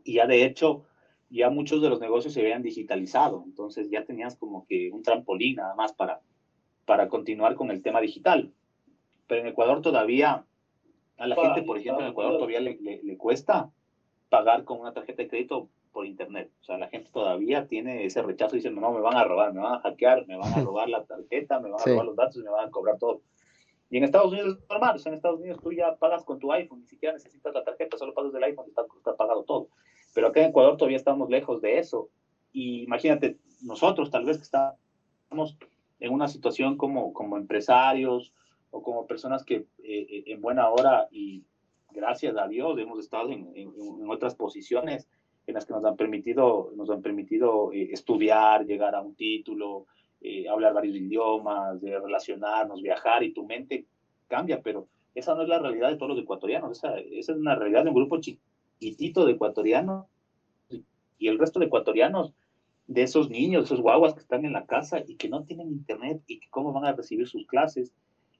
[0.05, 0.85] y ya de hecho
[1.31, 5.57] ya muchos de los negocios se habían digitalizado, entonces ya tenías como que un trampolín
[5.57, 6.21] nada más para,
[6.85, 8.53] para continuar con el tema digital.
[9.27, 10.45] Pero en Ecuador todavía,
[11.19, 13.71] a la gente, por ejemplo, en Ecuador todavía le, le, cuesta
[14.29, 16.51] pagar con una tarjeta de crédito por internet.
[16.61, 19.61] O sea, la gente todavía tiene ese rechazo diciendo, no, me van a robar, me
[19.61, 22.37] van a hackear, me van a robar la tarjeta, me van a robar los datos
[22.37, 23.23] y me van a cobrar todo.
[23.89, 26.39] Y en Estados Unidos es normal, o sea, en Estados Unidos tú ya pagas con
[26.39, 29.45] tu iPhone, ni siquiera necesitas la tarjeta, solo pasas del iPhone y está, está pagado
[29.45, 29.69] todo.
[30.17, 32.09] Pero acá en Ecuador todavía estamos lejos de eso.
[32.51, 35.59] Y imagínate, nosotros tal vez que estamos
[36.01, 38.33] en una situación como, como empresarios
[38.71, 41.45] o como personas que eh, en buena hora y
[41.91, 45.07] gracias a Dios hemos estado en, en, otras posiciones
[45.47, 49.85] en las que nos han permitido, nos han permitido eh, estudiar, llegar a un título,
[50.23, 53.85] eh, hablar varios idiomas, de relacionarnos, viajar y tu mente
[54.29, 57.55] cambia, pero esa no es la realidad de todos los ecuatorianos, esa, esa es una
[57.55, 60.07] realidad de un grupo chico tito de ecuatorianos
[61.19, 62.33] y el resto de ecuatorianos,
[62.87, 66.23] de esos niños, esos guaguas que están en la casa y que no tienen internet
[66.27, 67.93] y que cómo van a recibir sus clases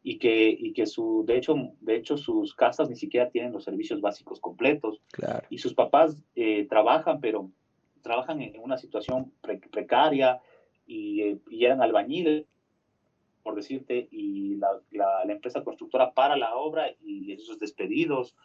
[0.03, 3.65] y que, y que su, de, hecho, de hecho sus casas ni siquiera tienen los
[3.65, 5.01] servicios básicos completos.
[5.51, 7.51] Y sus papás eh, trabajan, pero
[8.03, 10.41] trabajan en una situación precaria
[10.87, 12.47] y, eh, y, eran albañiles,
[13.43, 18.37] por decirte, y la, la, la, empresa constructora para la obra y esos despedidos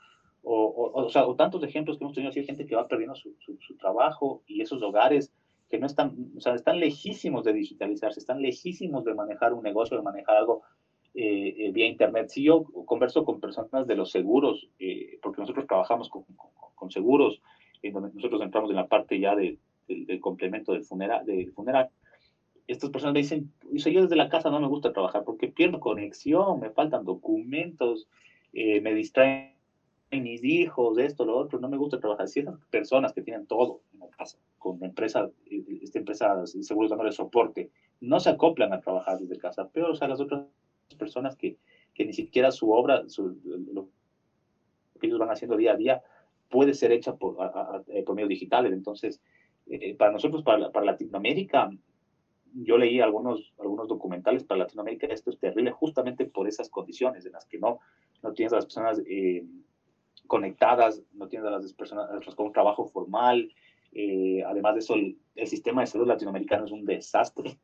[0.43, 3.15] o, o, sea, o tantos ejemplos que hemos tenido así de gente que va perdiendo
[3.15, 5.31] su, su, trabajo y esos hogares
[5.69, 9.97] que no están, o sea, están lejísimos de digitalizarse, están lejísimos de manejar un negocio,
[9.97, 10.63] de manejar algo
[11.13, 12.29] eh, eh, vía Internet.
[12.29, 16.23] Si yo converso con personas de los seguros, eh, porque nosotros trabajamos con,
[16.75, 17.41] con, seguros,
[17.81, 21.89] en donde nosotros entramos en la parte ya de, del complemento del funeral, del funeral,
[22.67, 26.59] estas personas me dicen, yo desde la casa no me gusta trabajar porque pierdo conexión,
[26.59, 28.07] me faltan documentos,
[28.53, 29.60] me distraen
[30.19, 32.27] mis hijos, esto, lo otro, no me gusta trabajar.
[32.27, 35.29] Si esas personas que tienen todo en la casa, con empresa,
[35.81, 39.95] esta empresa de seguros dándole soporte, no se acoplan a trabajar desde casa, pero o
[39.95, 40.45] sea, las otras
[40.97, 41.57] personas que,
[41.93, 43.39] que ni siquiera su obra, su,
[43.73, 43.87] lo
[44.99, 46.01] que ellos van haciendo día a día,
[46.49, 47.37] puede ser hecha por,
[48.05, 48.73] por medios digitales.
[48.73, 49.21] Entonces,
[49.67, 51.71] eh, para nosotros, para, para Latinoamérica,
[52.53, 57.31] yo leí algunos, algunos documentales para Latinoamérica, esto es terrible justamente por esas condiciones en
[57.31, 57.79] las que no,
[58.21, 59.45] no tienes a las personas eh,
[60.31, 62.07] conectadas, no tienen a las personas
[62.37, 63.51] con un trabajo formal.
[63.91, 67.57] Eh, además de eso, el, sistema de salud latinoamericano es un desastre.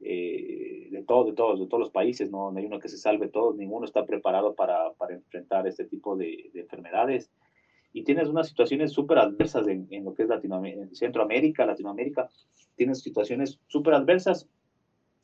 [0.00, 3.28] Eh, de, todo, de, todos, de todos los países, no, hay uno que se salve
[3.28, 7.30] todos, ninguno está preparado para, para enfrentar este tipo de, enfermedades.
[7.94, 12.28] Y tienes unas situaciones súper adversas en, en, lo que es Latinoamérica, Centroamérica, Latinoamérica,
[12.76, 14.46] tienes situaciones súper adversas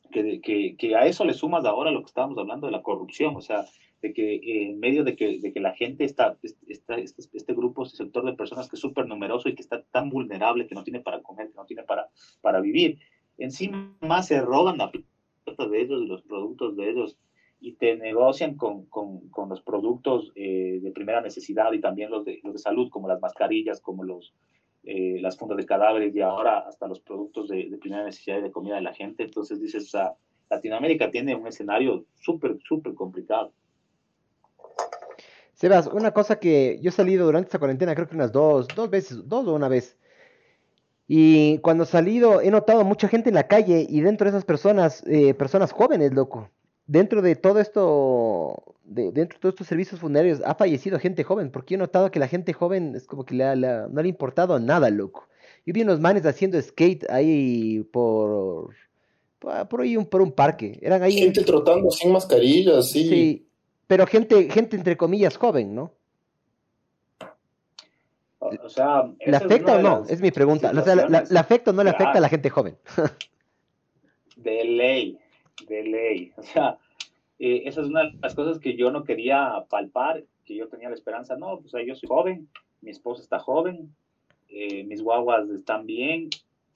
[0.09, 3.35] que, que, que, a eso le sumas ahora lo que estábamos hablando de la corrupción,
[3.35, 3.65] o sea,
[4.01, 6.37] de que eh, en medio de que, de que la gente está,
[6.67, 10.09] está este, grupo, este sector de personas que es súper numeroso y que está tan
[10.09, 12.07] vulnerable que no tiene para comer, que no tiene para,
[12.41, 12.97] para vivir,
[13.37, 17.17] encima se roban la plata de ellos y los productos de ellos
[17.61, 22.23] y te negocian con, con, con los productos eh, de primera necesidad y también los
[22.23, 24.33] de, los de salud, como las mascarillas, como los,
[24.83, 28.51] eh, las fundas de cadáveres y ahora hasta los productos de, primera necesidad y de
[28.51, 29.23] comida de la gente.
[29.23, 30.15] Entonces dices, o
[30.49, 33.51] Latinoamérica tiene un escenario súper, súper complicado.
[35.59, 38.89] Sebas, una cosa que yo he salido durante esta cuarentena, creo que unas dos, dos
[38.89, 39.97] veces, dos o una vez.
[41.05, 44.45] Y cuando he salido, he notado mucha gente en la calle y dentro de esas
[44.45, 46.49] personas, eh, personas jóvenes, loco.
[46.87, 51.51] Dentro de todo esto, de, dentro de todos estos servicios funerarios, ha fallecido gente joven,
[51.51, 54.07] porque he notado que la gente joven es como que le, le, no le ha
[54.07, 55.27] importado nada, loco.
[55.65, 58.73] Yo vi unos manes haciendo skate ahí por,
[59.39, 60.79] por ahí un, por un parque.
[60.81, 61.17] Eran ahí.
[61.17, 63.09] Gente trotando sin mascarillas, sí.
[63.09, 63.48] Sí,
[63.89, 65.91] pero gente, gente entre comillas joven, ¿no?
[68.37, 70.05] O sea, ¿Le afecta o no?
[70.07, 70.69] Es mi pregunta.
[70.69, 72.77] O sea, ¿la, la, la afecta o no le afecta a la gente joven?
[74.35, 75.17] de ley,
[75.67, 76.31] de ley.
[76.37, 76.77] O sea,
[77.39, 80.89] eh, esa es una de las cosas que yo no quería palpar, que yo tenía
[80.89, 82.47] la esperanza, no, pues yo soy joven,
[82.81, 83.91] mi esposa está joven,
[84.49, 86.29] eh, mis guaguas están bien,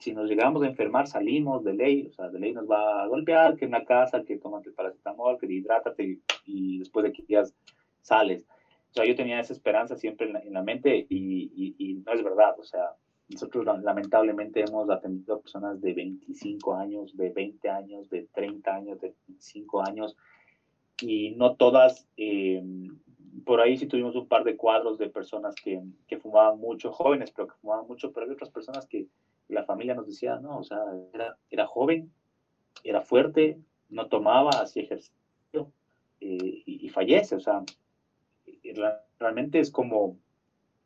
[0.04, 3.06] si nos llegamos a enfermar salimos de ley, o sea, de ley nos va a
[3.06, 7.12] golpear, que en la casa, que tomas el paracetamol, que hidrátate y, y después de
[7.12, 7.42] que ya
[8.02, 8.44] sales.
[8.90, 12.22] O sea, yo tenía esa esperanza siempre en la, en la mente y, no es
[12.22, 12.54] verdad.
[12.58, 12.90] O sea,
[13.30, 19.00] nosotros lamentablemente hemos atendido a personas de 25 años, de 20 años, de 30 años,
[19.00, 20.16] de 25 años
[21.00, 22.62] y no todas, eh,
[23.44, 27.32] por ahí sí tuvimos un par de cuadros de personas que, que, fumaban mucho, jóvenes,
[27.32, 29.08] pero que fumaban mucho, pero hay otras personas que
[29.48, 30.78] la familia nos decía, no, o sea,
[31.12, 32.10] era, era joven,
[32.82, 35.12] era fuerte, no tomaba, hacía ejercicio
[36.20, 37.62] eh, y, y fallece, o sea,
[39.18, 40.16] realmente es como,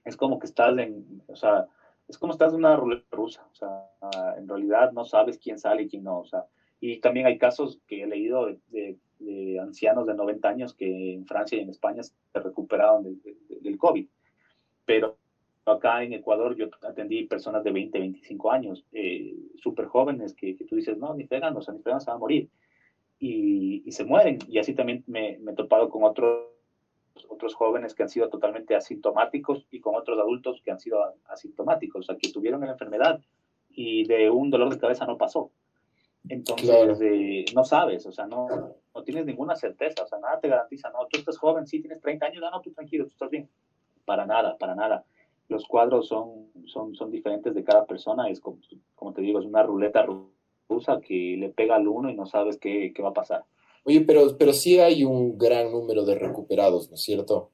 [0.04, 1.66] es como que estás en, o sea,
[2.08, 5.82] es como estás en una ruleta rusa, o sea, en realidad no sabes quién sale
[5.82, 6.44] y quién no, o sea,
[6.80, 11.14] y también hay casos que he leído de, de, de ancianos de 90 años que
[11.14, 14.06] en Francia y en España se recuperaron del, del, del COVID,
[14.84, 15.16] pero
[15.72, 20.64] acá en Ecuador yo atendí personas de 20, 25 años, eh, súper jóvenes, que, que,
[20.64, 22.48] tú dices, no, ni fregan, o sea, ni fregan se van a morir,
[23.18, 26.48] y, y se mueren, y así también me, me he topado con otros
[27.28, 32.00] otros jóvenes que han sido totalmente asintomáticos y con otros adultos que han sido asintomáticos,
[32.00, 33.20] o sea, que tuvieron la enfermedad
[33.70, 35.50] y de un dolor de cabeza no pasó.
[36.28, 36.96] Entonces, claro.
[37.00, 38.48] eh, no sabes, o sea, no,
[38.94, 42.00] no tienes ninguna certeza, o sea, nada te garantiza, no, tú estás joven, sí, tienes
[42.00, 43.48] 30 años, no, no, tú tranquilo, tú estás bien.
[44.04, 45.04] Para nada, para nada.
[45.48, 48.58] Los cuadros son, son, son diferentes de cada persona, es como,
[48.94, 50.06] como te digo, es una ruleta
[50.68, 53.44] rusa que le pega al uno y no sabes qué, qué va a pasar.
[53.84, 57.50] Oye, pero, pero sí hay un gran número de recuperados, ¿no es cierto?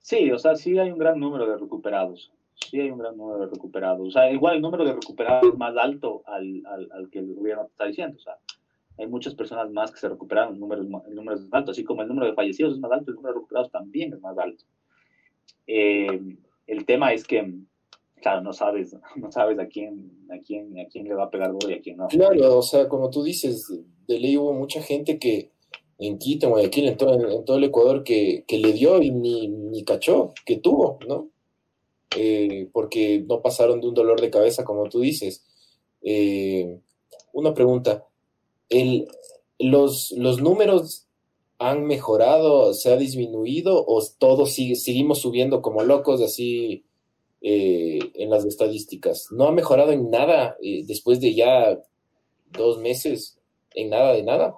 [0.00, 2.30] Sí, o sea, sí hay un gran número de recuperados.
[2.54, 4.06] Sí hay un gran número de recuperados.
[4.06, 7.34] O sea, igual el número de recuperados es más alto al, al, al que el
[7.34, 8.16] gobierno está diciendo.
[8.16, 8.36] O sea,
[8.96, 11.72] hay muchas personas más que se recuperaron, el número, el número es más alto.
[11.72, 14.20] Así como el número de fallecidos es más alto, el número de recuperados también es
[14.20, 14.64] más alto.
[15.66, 16.36] Eh,
[16.66, 17.54] el tema es que
[18.24, 21.52] claro, no sabes, no sabes a quién, a quién, a quién le va a pegar
[21.52, 22.08] duro y a quién no.
[22.08, 23.70] Claro, o sea, como tú dices,
[24.08, 25.50] de ley hubo mucha gente que
[25.98, 29.10] en Quito, en Guayaquil, en todo, en todo el Ecuador, que, que, le dio y
[29.10, 31.28] ni, ni cachó, que tuvo, ¿no?
[32.16, 35.44] Eh, porque no pasaron de un dolor de cabeza, como tú dices.
[36.02, 36.80] Eh,
[37.32, 38.06] una pregunta,
[38.70, 39.06] el,
[39.58, 41.03] los, ¿los números
[41.68, 46.84] han mejorado, se ha disminuido o todos sigue, seguimos subiendo como locos así?
[47.46, 49.28] eh, en las estadísticas.
[49.30, 51.78] No ha mejorado en nada eh, después de ya
[52.50, 53.38] dos meses,
[53.74, 54.54] en nada de nada.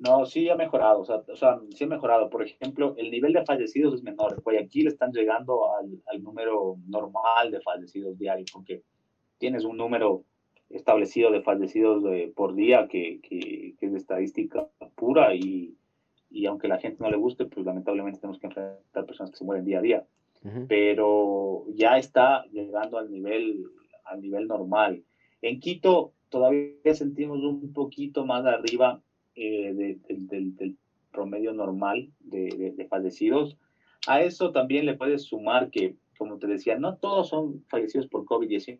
[0.00, 2.28] No, sí ha mejorado, o sea, o sí ha mejorado.
[2.28, 4.32] Por ejemplo, el nivel de fallecidos es menor.
[4.32, 8.82] En Guayaquil están llegando al, al número normal de fallecidos diarios, porque
[9.38, 10.24] tienes un número
[10.70, 15.76] establecido de fallecidos de, por día que, que, que, es de estadística pura y,
[16.30, 19.44] y aunque la gente no le guste, pues lamentablemente tenemos que enfrentar personas que se
[19.44, 20.06] mueren día a día
[20.68, 23.64] pero ya está llegando al nivel,
[24.04, 25.02] al nivel normal.
[25.42, 29.02] En Quito todavía sentimos un poquito más arriba
[29.34, 30.76] eh, de, de, del, del,
[31.12, 33.58] promedio normal de, de, fallecidos.
[34.06, 38.24] A eso también le puedes sumar que, como te decía, no todos son fallecidos por
[38.24, 38.78] COVID-19,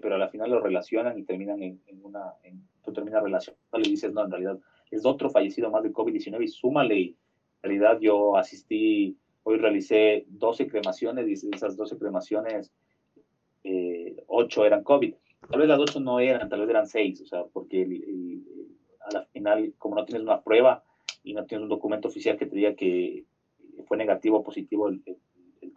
[0.00, 3.90] pero a la final lo relacionan y terminan en, una, en, tú terminas relacionando y
[3.90, 4.58] dices, no, en realidad
[4.90, 7.14] es otro fallecido más de COVID-19 y súmale, en
[7.62, 12.72] realidad yo asistí Hoy realicé 12 cremaciones y esas 12 cremaciones,
[13.62, 15.14] eh, 8 eran COVID.
[15.50, 17.86] Tal vez las 8 no eran, tal vez eran 6, o sea, porque
[19.06, 20.82] a la final, como no tienes una prueba
[21.22, 23.24] y no tienes un documento oficial que te diga que
[23.86, 25.02] fue negativo o positivo el,
[25.60, 25.74] el,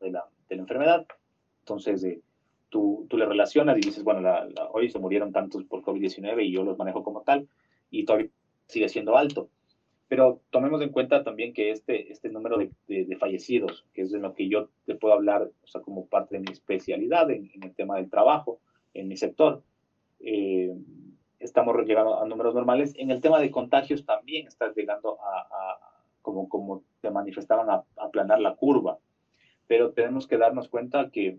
[0.00, 1.06] de, la, enfermedad,
[1.68, 2.20] entonces eh,
[2.70, 4.26] tú, tú le relacionas y dices, bueno,
[4.72, 7.46] hoy se murieron tantos por COVID-19 y yo los manejo como tal,
[7.90, 8.30] y todavía
[8.66, 9.50] sigue siendo alto.
[10.08, 14.18] Pero tomemos en cuenta también que este, este número de, de, fallecidos, que es de
[14.18, 17.74] lo que yo te puedo hablar, o sea, como parte de mi especialidad en, el
[17.74, 18.58] tema del trabajo,
[18.94, 19.62] en mi sector,
[20.20, 20.74] eh,
[21.38, 22.94] estamos llegando a números normales.
[22.96, 25.78] En el tema de contagios también está llegando a,
[26.22, 28.98] como, como te manifestaban, a aplanar la curva.
[29.66, 31.38] Pero tenemos que darnos cuenta que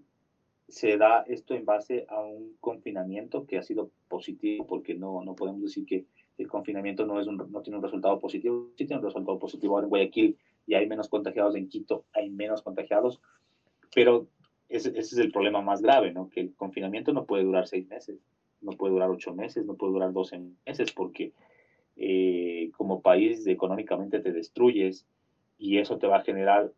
[0.70, 5.36] se da esto en base a un confinamiento que ha sido positivo, porque no, no
[5.36, 6.06] podemos decir que
[6.38, 9.76] el confinamiento no, es un, no tiene un resultado positivo, sí tiene un resultado positivo.
[9.76, 13.20] Ahora en Guayaquil y hay menos contagiados, en Quito hay menos contagiados,
[13.94, 14.28] pero
[14.70, 16.30] ese, ese, es el problema más grave, ¿no?
[16.30, 18.20] que el confinamiento no puede durar seis meses,
[18.62, 21.34] no puede durar ocho meses, no puede durar doce meses, porque
[21.96, 25.06] eh, como país económicamente te destruyes
[25.58, 26.72] y eso te va a generar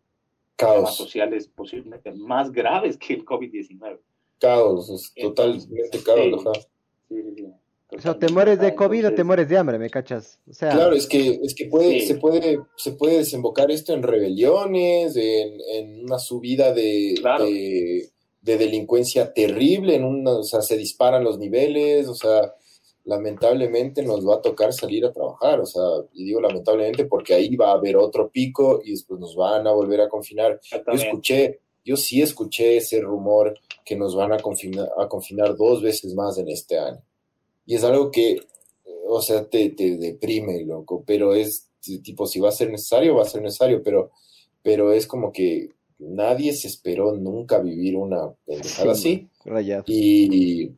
[0.57, 3.99] problemas sociales posiblemente más graves que el COVID-19.
[4.39, 6.69] Caos, totalmente caos.
[7.07, 7.45] Sí, sí, sí.
[7.93, 10.39] O sea, te mueres de COVID o te mueres de hambre, ¿me cachas?
[10.49, 14.01] O sea, claro, es que, es que puede, se, puede, se puede desembocar esto en
[14.01, 18.09] rebeliones, en, en una subida de, de,
[18.41, 22.53] de, delincuencia terrible, en una, o sea, se disparan los niveles, o sea,
[23.05, 25.83] lamentablemente nos va a tocar salir a trabajar, o sea,
[26.13, 29.71] y digo lamentablemente porque ahí va a haber otro pico y después nos van a
[29.71, 30.59] volver a confinar.
[30.71, 35.81] Yo escuché, yo sí escuché ese rumor que nos van a confinar, a confinar dos
[35.81, 37.01] veces más en este año.
[37.65, 38.41] Y es algo que,
[39.07, 41.69] o sea, te, te deprime, loco, pero es
[42.03, 44.11] tipo, si va a ser necesario, va a ser necesario, pero,
[44.61, 49.27] pero es como que nadie se esperó nunca vivir una pendejada así.
[49.87, 50.71] Y,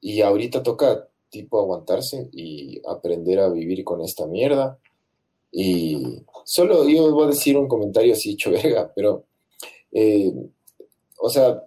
[0.00, 4.78] y ahorita toca tipo aguantarse y aprender a vivir con esta mierda.
[5.50, 9.24] Y solo yo voy a decir un comentario así hecho verga, pero,
[9.90, 10.32] eh,
[11.18, 11.64] o sea,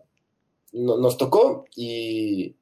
[0.72, 2.56] nos tocó y,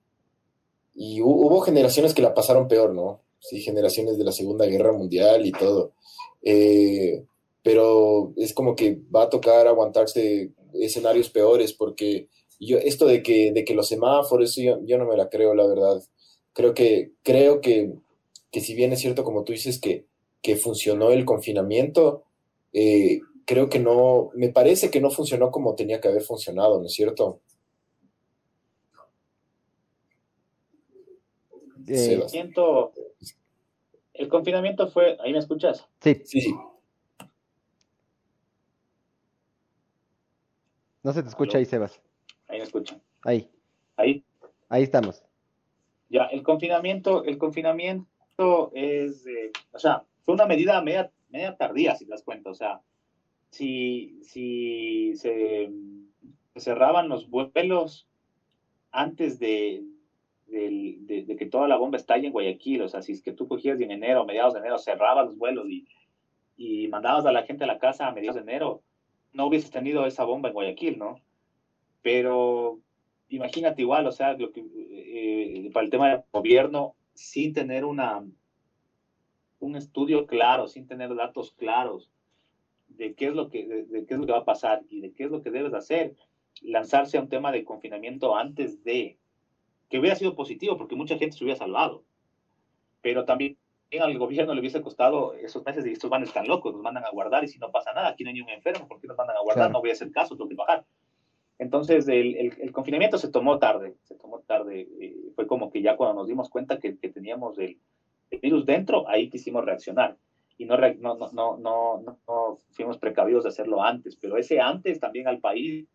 [0.95, 3.22] y hubo generaciones que la pasaron peor, ¿no?
[3.39, 5.93] Sí, generaciones de la Segunda Guerra Mundial y todo.
[6.41, 7.26] Eh,
[7.62, 12.28] pero es como que va a tocar aguantarse escenarios peores porque
[12.60, 15.66] yo, esto de que, de que los semáforos, yo, yo no me la creo, la
[15.66, 16.01] verdad.
[16.54, 17.93] Creo que, creo que,
[18.51, 20.06] que si bien es cierto, como tú dices, que,
[20.41, 22.24] que funcionó el confinamiento,
[22.74, 26.86] eh, creo que no, me parece que no funcionó como tenía que haber funcionado, ¿no
[26.86, 27.39] es cierto?
[31.88, 32.93] Eh, siento,
[34.14, 35.86] el confinamiento fue, ¿ahí me escuchas?
[36.01, 36.22] Sí.
[36.24, 36.56] Sí.
[41.04, 41.99] No se te escucha ahí, Sebas.
[42.47, 43.01] Ahí me escuchan.
[43.24, 43.49] Ahí.
[43.97, 44.24] Ahí.
[44.70, 45.22] Ahí estamos.
[46.14, 49.26] Ya, el confinamiento, el confinamiento es,
[49.72, 52.51] o sea, fue una medida media, media tardía, si te das cuenta.
[52.51, 52.80] O sea,
[53.49, 55.72] si, si se,
[56.55, 58.05] cerraban los vuelos
[58.91, 59.86] antes de,
[60.45, 63.80] de, que toda la bomba estalle en Guayaquil, o sea, si es que tú cogías
[63.80, 65.84] en enero, mediados de enero, cerrabas los vuelos y,
[66.55, 68.82] y mandabas a la gente a la casa a mediados de enero,
[69.32, 71.16] no hubieses tenido esa bomba en Guayaquil, ¿no?
[72.03, 72.83] Pero
[73.36, 78.24] imagínate igual, o sea, lo que, eh, para el tema del gobierno, sin tener una,
[79.60, 82.10] un estudio claro, sin tener datos claros
[82.90, 85.14] de qué es lo que, de, qué es lo que va a pasar y de
[85.14, 86.16] qué es lo que debes hacer,
[86.62, 89.18] lanzarse a un tema de confinamiento antes de,
[89.90, 92.04] que hubiera sido positivo, porque mucha gente se hubiera salvado,
[93.02, 93.58] pero también
[94.00, 97.12] al gobierno le hubiese costado esos meses y estos van están locos, nos mandan a
[97.12, 99.18] guardar y si no pasa nada, aquí no hay ni un enfermo, ¿por qué nos
[99.18, 99.72] mandan a guardar?
[99.72, 100.84] No voy a hacer caso, tengo que bajar.
[101.64, 104.86] Entonces, el, el, confinamiento se tomó tarde, se tomó tarde.
[104.99, 107.78] Eh, fue como que ya cuando nos dimos cuenta que, que teníamos el,
[108.41, 110.18] virus dentro, ahí quisimos reaccionar.
[110.57, 115.28] Y no, no, no, no, no, fuimos precavidos de hacerlo antes, pero ese antes también
[115.28, 115.88] al país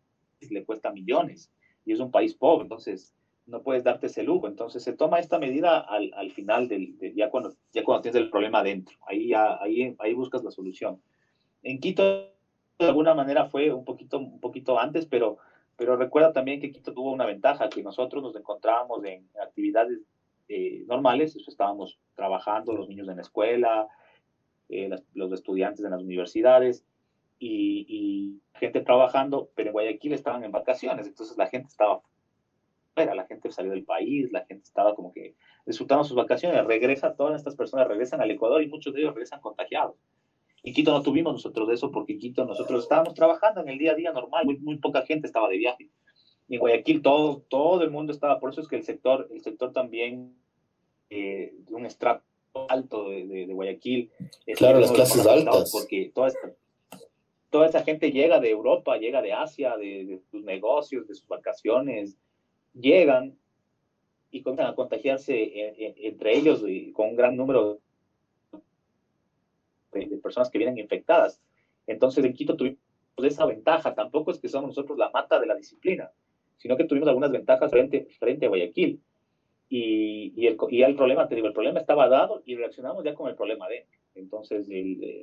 [0.49, 1.51] le cuesta millones
[1.85, 3.13] y es un país pobre, entonces
[3.45, 4.47] no puedes darte ese lujo.
[4.47, 8.29] Entonces se toma esta medida al, al final, del, ya, cuando, ya cuando tienes el
[8.31, 10.99] problema dentro, ahí, ahí, ahí buscas la solución.
[11.61, 12.03] En Quito,
[12.79, 15.37] de alguna manera, fue un poquito, un poquito antes, pero
[15.79, 20.01] pero recuerda también que Quito tuvo una ventaja, que nosotros nos encontrábamos en actividades
[20.49, 23.87] eh, normales, estábamos trabajando, los niños en la escuela,
[24.67, 26.83] eh, los estudiantes en las universidades
[27.39, 32.01] y, gente trabajando, pero en Guayaquil estaban en vacaciones, entonces la gente estaba
[32.93, 37.15] fuera, la gente salió del país, la gente estaba como que disfrutando sus vacaciones, regresa,
[37.15, 39.95] todas estas personas regresan al Ecuador y muchos de ellos regresan contagiados.
[40.63, 43.77] En Quito no tuvimos nosotros de eso porque en Quito nosotros estábamos trabajando en el
[43.77, 45.89] día a día normal, muy, muy poca gente estaba de viaje.
[46.47, 49.41] Y en Guayaquil todo, todo el mundo estaba, por eso es que el sector, el
[49.41, 50.33] sector también
[51.09, 52.23] eh, de un estrato
[52.67, 54.09] alto de, de, Guayaquil.
[54.55, 55.71] Claro, las clases altas.
[55.71, 56.51] Porque toda esta,
[57.49, 62.17] toda esa gente llega de Europa, llega de Asia, de, sus negocios, de sus vacaciones,
[62.73, 63.37] llegan
[64.31, 67.79] y comienzan a contagiarse eh, eh, entre ellos y con un gran número
[69.91, 71.41] de, personas que vienen infectadas.
[71.87, 72.79] Entonces en Quito tuvimos
[73.17, 76.11] esa ventaja, tampoco es que somos nosotros la mata de la disciplina,
[76.57, 79.01] sino que tuvimos algunas ventajas frente, frente a Guayaquil.
[79.71, 83.13] Y, y, el, y el problema, te digo, el problema estaba dado y reaccionamos ya
[83.13, 83.85] con el problema de.
[84.15, 84.67] Entonces,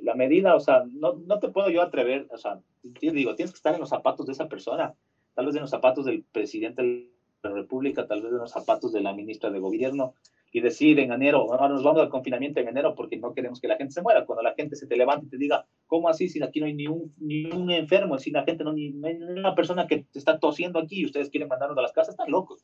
[0.01, 3.57] la medida, o sea, no, no te puedo yo atrever, o sea, digo, tienes que
[3.57, 4.93] estar en los zapatos de esa persona,
[5.35, 7.11] tal vez en los zapatos del presidente de
[7.43, 10.15] la República, tal vez en los zapatos de la ministra de Gobierno,
[10.51, 13.75] y decir en enero, nos vamos al confinamiento en enero porque no queremos que la
[13.75, 14.23] gente se muera.
[14.23, 16.29] Cuando la gente se te levante y te diga, ¿cómo así?
[16.29, 19.15] Si aquí no hay ni un, ni un enfermo, si la gente no, ni, hay
[19.15, 22.63] una persona que está tosiendo aquí y ustedes quieren mandarnos a las casas, están locos.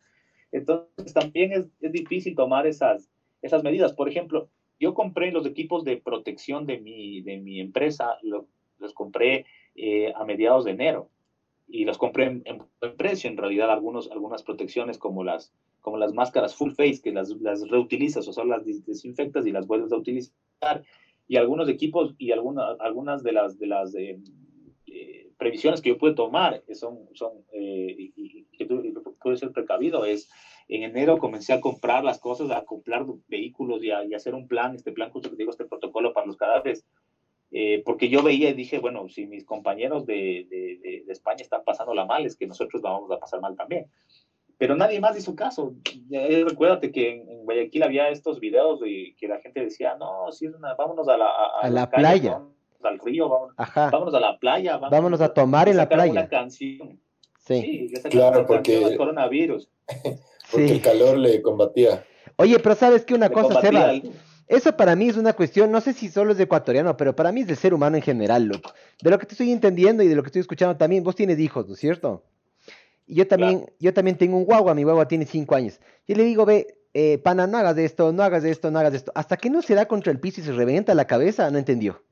[0.52, 3.10] Entonces también es, es difícil tomar esas,
[3.42, 3.92] esas medidas.
[3.92, 4.48] Por ejemplo,
[4.80, 9.44] yo compré los equipos de protección de mi, de mi empresa, los compré
[9.76, 11.08] eh, a mediados de enero
[11.68, 13.30] y los compré en, buen precio.
[13.30, 17.68] En realidad, algunos, algunas protecciones como las, como las máscaras full face, que las, las
[17.70, 20.84] reutilizas, o sea, las desinfectas y las vuelves a utilizar.
[21.28, 24.20] Y algunos equipos y algunas algunas de las, de las eh,
[24.88, 30.30] eh, previsiones que yo pude tomar son, son y, que puede ser precavido es
[30.68, 34.48] en enero comencé a comprar las cosas, a comprar vehículos y a, y hacer un
[34.48, 36.86] plan, este plan justo que digo, este protocolo para los cadáveres,
[37.56, 41.64] eh, porque yo veía y dije, bueno, si mis compañeros de, de, de, España están
[41.64, 43.86] pasando la mal, es que nosotros vamos a pasar mal también.
[44.58, 45.76] Pero nadie más hizo caso.
[46.10, 50.48] Eh, recuérdate que en, Guayaquil había estos videos de que la gente decía, no, si
[50.48, 51.28] es una, vámonos a la,
[51.62, 52.42] a, la playa.
[52.82, 54.78] al río, vámonos, vámonos, a la playa.
[54.78, 56.12] Vámonos, a tomar en la playa.
[56.12, 57.00] Una canción.
[57.38, 58.96] Sí, sí claro, porque...
[58.98, 59.70] coronavirus.
[60.52, 62.04] porque el calor le combatía.
[62.38, 63.14] Oye, pero ¿sabes qué?
[63.14, 63.94] Una cosa, Seba.
[64.48, 67.32] Eso para mí es una cuestión, no sé si solo es de ecuatoriano, pero para
[67.32, 68.74] mí es del ser humano en general, loco.
[69.02, 71.40] De lo que te estoy entendiendo y de lo que estoy escuchando también, vos tienes
[71.40, 72.24] hijos, ¿no es cierto?
[73.08, 75.80] Y yo también, yo también tengo un guagua, mi guagua tiene cinco años.
[76.08, 78.80] Yo le digo, ve, eh, pana, no hagas de esto, no hagas de esto, no
[78.80, 79.12] hagas de esto.
[79.16, 82.04] Hasta que no se da contra el piso y se revienta la cabeza, no entendió.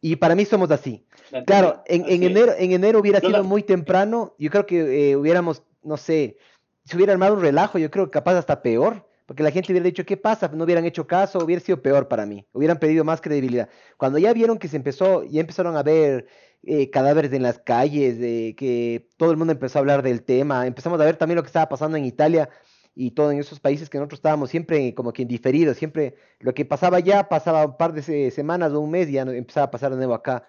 [0.00, 1.06] Y para mí somos así.
[1.46, 5.96] Claro, en, enero, en enero hubiera sido muy temprano, yo creo que eh, hubiéramos, no
[5.96, 6.36] sé,
[6.84, 9.86] si hubiera armado un relajo, yo creo que capaz hasta peor, porque la gente hubiera
[9.86, 10.48] dicho, ¿qué pasa?
[10.48, 13.68] No hubieran hecho caso, hubiera sido peor para mí, hubieran pedido más credibilidad.
[13.96, 16.26] Cuando ya vieron que se empezó, ya empezaron a ver
[16.62, 20.66] eh, cadáveres en las calles, de que todo el mundo empezó a hablar del tema,
[20.66, 22.50] empezamos a ver también lo que estaba pasando en Italia
[22.94, 26.64] y todo en esos países que nosotros estábamos siempre como que indiferidos, siempre lo que
[26.64, 29.90] pasaba ya pasaba un par de semanas o un mes y ya empezaba a pasar
[29.90, 30.46] de nuevo acá.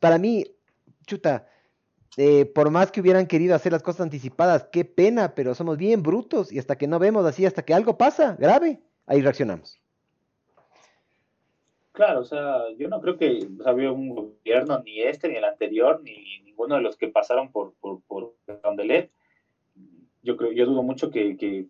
[0.00, 0.44] para mí,
[1.06, 1.48] chuta,
[2.16, 6.02] eh, por más que hubieran querido hacer las cosas anticipadas, qué pena, pero somos bien
[6.02, 9.80] brutos y hasta que no vemos así, hasta que algo pasa grave, ahí reaccionamos.
[11.92, 16.02] Claro, o sea, yo no creo que había un gobierno, ni este, ni el anterior,
[16.02, 18.34] ni ninguno de los que pasaron por, por, por
[20.22, 21.66] Yo creo, yo dudo mucho que, que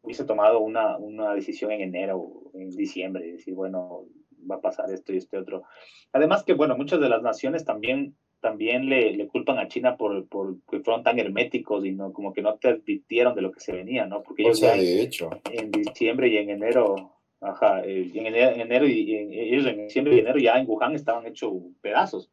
[0.00, 4.06] hubiese tomado una, una decisión en enero o en diciembre, decir, bueno,
[4.50, 5.64] va a pasar esto y este otro.
[6.12, 10.26] Además que, bueno, muchas de las naciones también también le, le culpan a China por,
[10.28, 13.60] por, que fueron tan herméticos y no como que no te advirtieron de lo que
[13.60, 14.22] se venía, ¿no?
[14.22, 15.30] Porque ellos de hecho.
[15.50, 20.20] en diciembre y en enero, ajá, eh, en enero, y en, ellos en diciembre y
[20.20, 22.30] enero ya en Wuhan estaban hechos pedazos.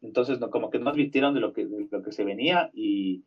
[0.00, 3.24] Entonces, no, como que no advirtieron de lo que, de lo que se venía y,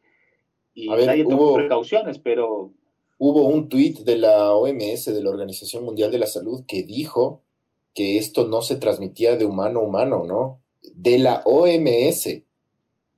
[0.74, 2.72] y nadie tomó precauciones, pero...
[3.20, 7.42] Hubo un tuit de la OMS, de la Organización Mundial de la Salud, que dijo
[7.96, 10.62] que esto no se transmitía de humano a humano, ¿no?
[10.96, 12.42] De la OMS.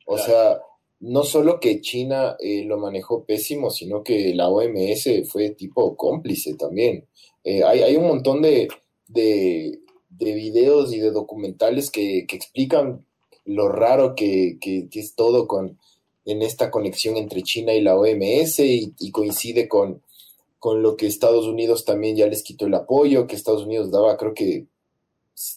[0.06, 0.60] O sea,
[1.00, 6.56] no solo que China eh, lo manejó pésimo, sino que la OMS fue tipo cómplice
[6.56, 7.06] también.
[7.44, 8.68] Eh, hay, un montón de,
[9.08, 9.80] de,
[10.20, 13.06] videos y de documentales que, explican
[13.46, 14.58] lo raro que,
[14.92, 15.80] es todo con,
[16.26, 20.02] en esta conexión entre China y la OMS y, coincide con,
[20.60, 24.18] con lo que Estados Unidos también ya les quitó el apoyo, que Estados Unidos daba
[24.18, 24.66] creo que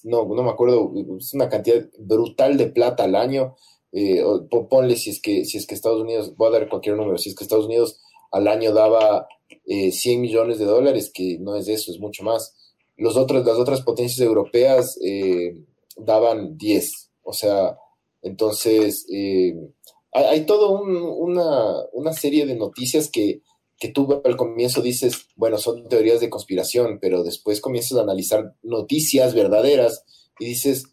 [0.05, 3.57] no, no me acuerdo, es una cantidad brutal de plata al año.
[3.93, 4.23] Eh,
[4.71, 7.29] ponle si es, que, si es que Estados Unidos, voy a dar cualquier número, si
[7.29, 9.29] es que Estados Unidos al año daba
[9.67, 12.55] 100 eh, millones de dólares, que no es eso, es mucho más.
[12.97, 15.57] Los otros, las otras potencias europeas eh,
[15.97, 17.77] daban 10, o sea,
[18.23, 23.43] entonces hay, hay toda una, una serie de noticias que,
[23.83, 28.55] que tú al comienzo dices, bueno, son teorías de conspiración, pero después comienzas a analizar
[28.63, 30.05] noticias verdaderas
[30.39, 30.85] y dices,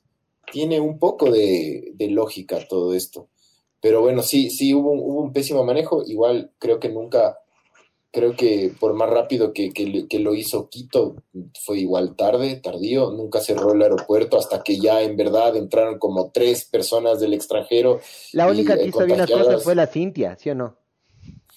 [0.51, 3.27] tiene un poco de, lógica todo esto.
[3.79, 6.01] Pero bueno, sí, sí, hubo un, hubo un, pésimo manejo.
[6.03, 7.37] Igual creo que nunca,
[8.09, 11.17] creo que por más rápido que, que, lo hizo Quito,
[11.63, 13.11] fue igual tarde, tardío.
[13.11, 17.99] Nunca cerró el aeropuerto hasta que ya en verdad entraron como tres personas del extranjero.
[18.33, 20.79] La única que hizo bien las cosas fue la Cintia, ¿sí o no?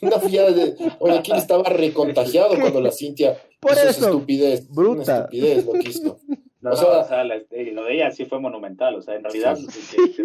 [0.03, 4.68] Una fía de Guayaquil estaba recontagiado cuando la Cintia Por hizo eso, estupidez.
[4.68, 5.03] bruta.
[5.03, 6.18] Una estupidez lo que hizo.
[6.61, 8.94] No, O no, sea- o sea, la- eh, lo de ella sí fue monumental.
[8.96, 10.22] O sea, en realidad Sí.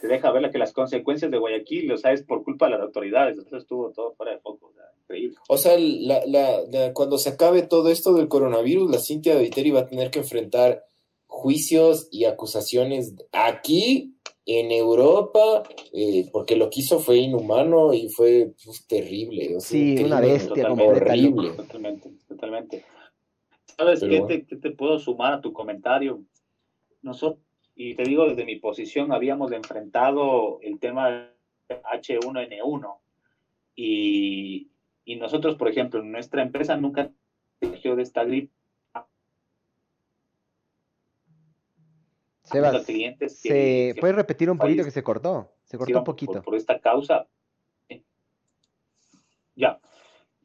[0.00, 2.80] te deja ver que las consecuencias de Guayaquil, o sea, es por culpa de las
[2.82, 3.36] autoridades.
[3.36, 4.66] Entonces estuvo todo fuera de foco.
[4.68, 5.36] O sea, increíble.
[5.48, 9.42] O sea, la, la- la- cuando se acabe todo esto del coronavirus, la Cintia de
[9.42, 10.84] Viteri va a tener que enfrentar
[11.26, 14.14] juicios y acusaciones aquí,
[14.50, 19.56] en Europa, eh, porque lo que hizo fue inhumano y fue pues, terrible.
[19.56, 21.50] o sea, Sí, un una bestia completa, horrible.
[21.50, 22.84] Totalmente, totalmente.
[23.76, 24.34] ¿Sabes Pero qué, bueno.
[24.34, 26.24] te, qué te puedo sumar a tu comentario?
[27.02, 27.44] Nosotros,
[27.76, 31.30] y te digo desde mi posición, habíamos enfrentado el tema
[31.68, 32.96] H1N1
[33.76, 34.70] y,
[35.04, 37.12] y nosotros, por ejemplo, en nuestra empresa nunca
[37.60, 38.57] surgió de esta gripe
[42.48, 43.94] Sebas, a clientes que- se...
[43.94, 45.52] que ¿puedes repetir un poquito que se cortó?
[45.64, 46.42] Se cortó por- un poquito.
[46.42, 47.26] Por, esta causa.
[49.54, 49.80] Ya.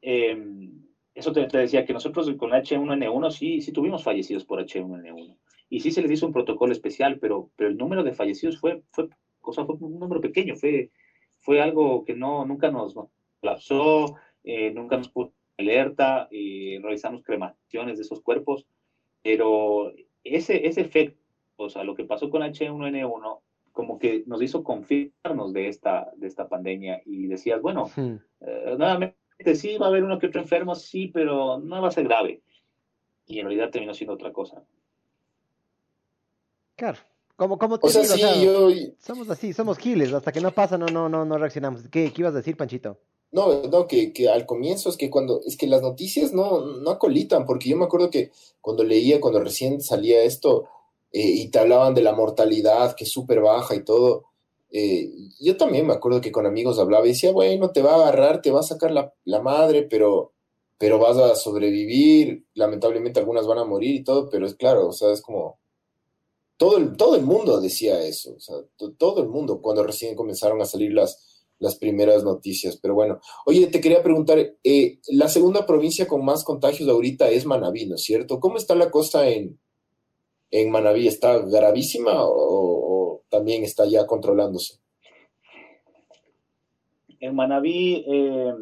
[0.02, 0.70] Eh,
[1.16, 5.38] eso te, te decía que nosotros con H1N1 sí, sí tuvimos fallecidos por H1N1.
[5.70, 8.84] Y sí se les hizo un protocolo especial, pero, pero el número de fallecidos fue,
[8.92, 9.10] fue,
[9.42, 10.92] o sea, fue un número pequeño, fue,
[11.40, 12.96] fue algo que no, nunca nos
[13.40, 18.66] colapsó, eh, nunca nos puso alerta, eh, realizamos cremaciones de esos cuerpos,
[19.22, 19.94] pero
[20.24, 21.20] ese, ese efecto,
[21.56, 23.40] o sea, lo que pasó con H1N1,
[23.72, 28.16] como que nos hizo confiarnos de esta, de esta pandemia y decías, bueno, Hmm.
[28.42, 29.16] eh, nuevamente
[29.56, 32.42] sí va a haber uno que otro enfermo, sí, pero no va a ser grave.
[33.26, 34.64] Y en realidad terminó siendo otra cosa.
[36.76, 37.00] Claro.
[37.36, 40.14] Como, como te O sea, digo, o sí, sea, yo, somos así, somos giles.
[40.14, 41.82] Hasta que no pasa, no, no, no, no reaccionamos.
[41.90, 43.00] ¿Qué, qué ibas a decir, Panchito?
[43.32, 46.92] No, no, que, que al comienzo es que cuando, es que las noticias no, no
[46.92, 48.30] acolitan, porque yo me acuerdo que
[48.62, 50.66] cuando leía, cuando recién salía esto,
[51.14, 54.26] eh, y te hablaban de la mortalidad, que es súper baja y todo,
[54.72, 55.08] eh,
[55.40, 58.42] yo también me acuerdo que con amigos hablaba y decía, bueno, te va a agarrar,
[58.42, 60.34] te va a sacar la, la madre, pero,
[60.80, 64.92] pero vas a sobrevivir, lamentablemente algunas van a morir y todo, pero es claro, o
[64.92, 65.60] sea, es como,
[66.58, 68.36] todo el, todo el mundo decía eso,
[68.98, 73.20] todo el mundo, cuando recién comenzaron a salir las, las primeras noticias, pero bueno.
[73.46, 77.96] Oye, te quería preguntar, eh, la segunda provincia con más contagios ahorita es Manabí, ¿no
[77.96, 78.40] es cierto?
[78.40, 79.60] ¿Cómo está la cosa en,
[80.54, 81.08] en Manabí?
[81.08, 84.80] ¿Está gravísima o, también está ya controlándose?
[87.20, 88.54] En Manabí eh,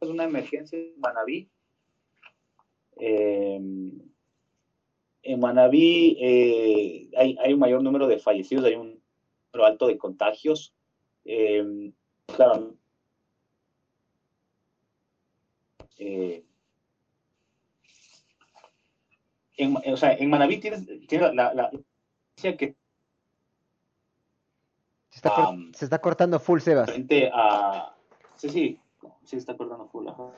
[0.00, 1.48] es una emergencia en Manabí.
[2.98, 3.60] Eh,
[5.22, 9.02] en Manabí eh, hay, hay un mayor número de fallecidos, hay un
[9.52, 10.72] número alto de contagios.
[11.24, 11.90] Eh,
[12.26, 12.76] claro,
[19.56, 21.70] en, o sea, en Manabí tienes, tienes la, la, la
[22.56, 22.76] que
[25.10, 26.90] Se está, se está cortando full, Sebas.
[26.90, 27.94] frente a.
[28.36, 28.78] Sí, sí,
[29.24, 30.06] sí está acordando full.
[30.08, 30.30] ajá.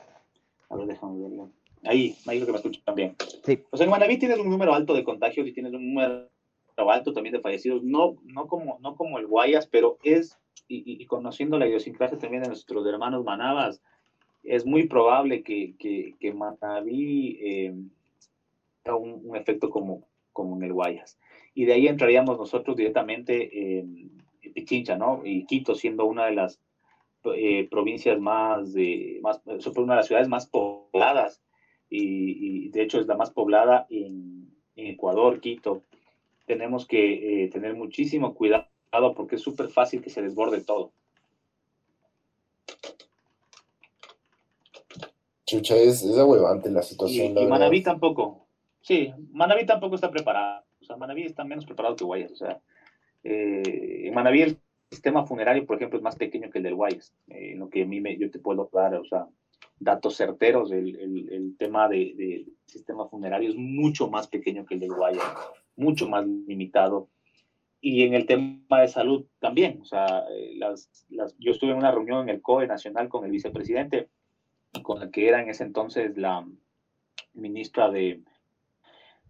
[0.69, 1.49] A ver, déjame verlo.
[1.83, 3.15] Ahí, ahí creo que me escuchan también.
[3.43, 3.63] Sí.
[3.71, 6.29] O sea, en Manaví tienes un número alto de contagios y tienes un número
[6.77, 10.39] alto también de fallecidos, no, no, como, no como el Guayas, pero es,
[10.69, 13.81] y, y- y conociendo la idiosincrasia también de nuestros hermanos manabas,
[14.43, 17.75] es muy probable que, que, que Manaví eh,
[18.85, 21.17] un, un efecto como, como en el Guayas.
[21.53, 24.11] Y de ahí entraríamos nosotros directamente en
[24.53, 25.21] Pichincha, ¿no?
[25.25, 26.59] Y Quito siendo una de las
[27.35, 31.41] eh, provincias más, de, más, una de las ciudades más pobladas
[31.89, 35.83] y, y de hecho es la más poblada en, en Ecuador, Quito.
[36.45, 38.67] Tenemos que eh, tener muchísimo cuidado
[39.15, 40.93] porque es súper fácil que se desborde todo.
[45.45, 47.33] Chucha, es, es ahuevante la Y, situación.
[47.35, 47.47] la y.
[47.47, 48.45] Manaví tampoco.
[48.89, 50.63] Sí, Manaví tampoco está preparado.
[50.81, 52.31] O sea, Manaví está menos preparado que Guayas.
[52.31, 52.59] O sea,
[53.23, 54.57] eh, en Manaví el
[54.89, 57.13] sistema funerario, por ejemplo, es más pequeño que el del Guayas.
[57.27, 59.27] Eh, lo que a mí me, yo te puedo dar, o sea,
[59.77, 60.71] datos certeros.
[60.71, 64.95] El, el, el tema del de sistema funerario es mucho más pequeño que el del
[64.95, 65.23] Guayas,
[65.75, 67.09] mucho más limitado.
[67.81, 69.81] Y en el tema de salud también.
[69.83, 73.23] O sea, eh, las, las, yo estuve en una reunión en el COE Nacional con
[73.23, 74.09] el vicepresidente,
[74.81, 76.43] con la que era en ese entonces la
[77.35, 78.23] ministra de,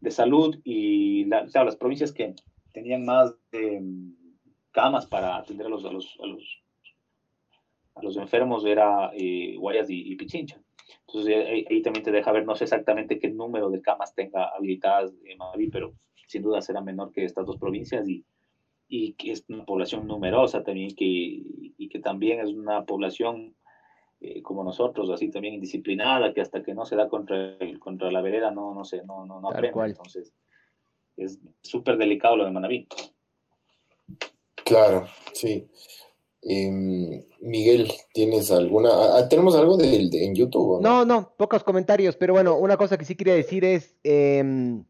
[0.02, 2.36] de Salud y la, o sea, las provincias que
[2.74, 3.82] tenían más eh,
[4.72, 6.62] camas para atender a los, a los, a los,
[7.96, 10.62] a los enfermos era eh, Guayas y, y, Pichincha.
[11.08, 14.50] Entonces ahí, ahí, también te deja ver, no sé exactamente qué número de camas tenga
[14.56, 15.94] habilitadas en Mavi, pero
[16.28, 18.24] sin duda será menor que estas dos provincias y,
[18.88, 23.56] y que es una población numerosa también que, y que también es una población
[24.22, 28.12] eh, como nosotros, así también indisciplinada, que hasta que no se da contra, el, contra
[28.12, 29.72] la vereda no, no, sé, no, no, no aprende.
[29.72, 29.92] Cual.
[29.92, 30.34] Entonces,
[31.16, 32.88] es súper delicado lo de Manaví.
[34.66, 35.68] Claro, sí.
[36.42, 38.90] Em, Miguel, ¿tienes alguna?
[38.92, 40.82] Ah, ah, ¿Tenemos algo de, en YouTube?
[40.82, 41.06] no?
[41.06, 41.34] no?
[41.38, 44.86] pocos comentarios, pero bueno, una cosa que sí quería decir es, eh, en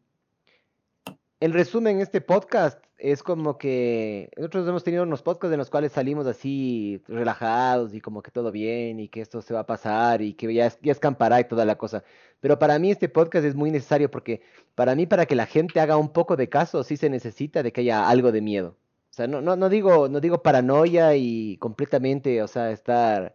[1.40, 6.26] resumen, este podcast es como que nosotros hemos tenido unos podcasts en los cuales salimos
[6.26, 10.34] así relajados y como que todo bien y que esto se va a pasar y
[10.34, 12.04] que ya, ya escampará y toda la cosa.
[12.40, 14.42] Pero para mí este podcast es muy necesario porque
[14.74, 17.72] para mí, para que la gente haga un poco de caso, sí se necesita de
[17.72, 18.76] que haya algo de miedo.
[19.10, 23.34] O sea, no, no, no digo, no digo paranoia y completamente, o sea, estar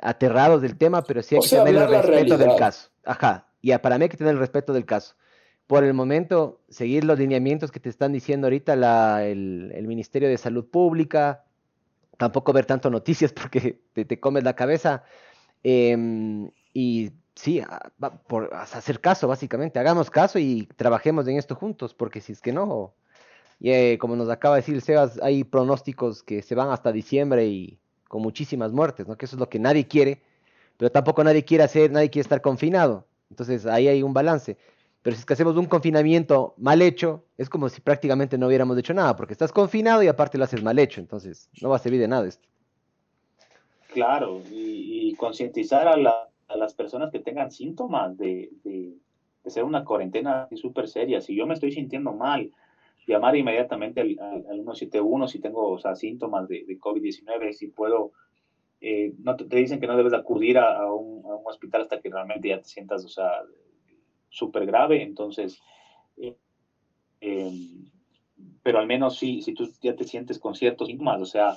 [0.00, 2.88] aterrados del tema, pero sí hay que tener el respeto del caso.
[3.04, 3.48] Ajá.
[3.60, 5.14] Y para mí hay que tener el respeto del caso
[5.66, 10.66] por el momento, seguir los lineamientos que te están diciendo ahorita el, Ministerio de Salud
[10.66, 11.44] Pública,
[12.18, 15.04] tampoco ver tanto noticias porque te, comes la cabeza.
[15.62, 17.62] Em, y sí,
[18.26, 22.52] por hacer caso, básicamente, hagamos caso y trabajemos en esto juntos, porque si es que
[22.52, 22.94] no,
[23.62, 27.46] y, eh, como nos acaba de decir Sebas, hay pronósticos que se van hasta diciembre
[27.46, 27.78] y
[28.08, 29.16] con muchísimas muertes, ¿no?
[29.16, 30.20] Que eso es lo que nadie quiere,
[30.76, 33.06] pero tampoco nadie quiere hacer, nadie quiere estar confinado.
[33.30, 34.58] Entonces ahí hay un balance.
[35.02, 38.78] Pero si es que hacemos un confinamiento mal hecho, es como si prácticamente no hubiéramos
[38.78, 41.80] hecho nada, porque estás confinado y aparte lo haces mal hecho, entonces no va a
[41.80, 42.48] servir de nada esto.
[43.88, 48.94] Claro, y, concientizar a, las personas que tengan síntomas de, de,
[49.46, 51.20] ser una cuarentena súper seria.
[51.20, 52.50] Si yo me estoy sintiendo mal,
[53.06, 58.12] llamar inmediatamente al, al, 171 si tengo síntomas de, de COVID-19, si puedo
[58.80, 62.10] eh, no te, dicen que no debes acudir a, un, a, un, hospital hasta que
[62.10, 63.30] realmente ya te sientas, o sea,
[64.32, 65.60] súper grave, entonces,
[66.16, 66.36] eh,
[67.20, 67.90] em,
[68.62, 71.56] pero al menos sí, si tú ya te sientes con ciertos síntomas, o sea,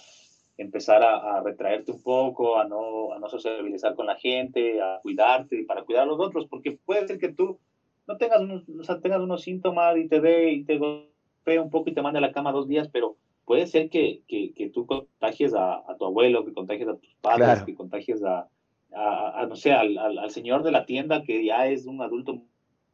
[0.58, 5.66] empezar a, retraerte un poco, a no, a no sociabilizar con la gente, a cuidarte,
[5.68, 7.60] para cuidar a los otros, porque puede ser que tú
[8.08, 11.70] no tengas unos, o sea, tengas unos síntomas y te dé y te golpee un
[11.70, 14.70] poco y te mande a la cama dos días, pero puede ser que, que, que
[14.70, 18.48] tú contagies a, a, tu abuelo, que contagies a tus padres, que contagies a,
[18.94, 22.42] a, no sé, al, al, al, señor de la tienda que ya es un adulto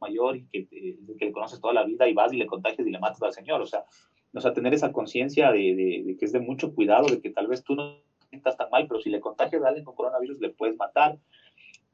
[0.02, 2.90] mayor y que, que le conoces toda la vida y vas y le contagias y
[2.90, 3.62] le matas al Señor.
[3.62, 3.84] O sea,
[4.34, 7.46] o sea tener esa conciencia de, de, que es de mucho cuidado, de que tal
[7.46, 7.96] vez tú no
[8.30, 11.18] estás tan mal, pero si le contagias a alguien con coronavirus le puedes matar.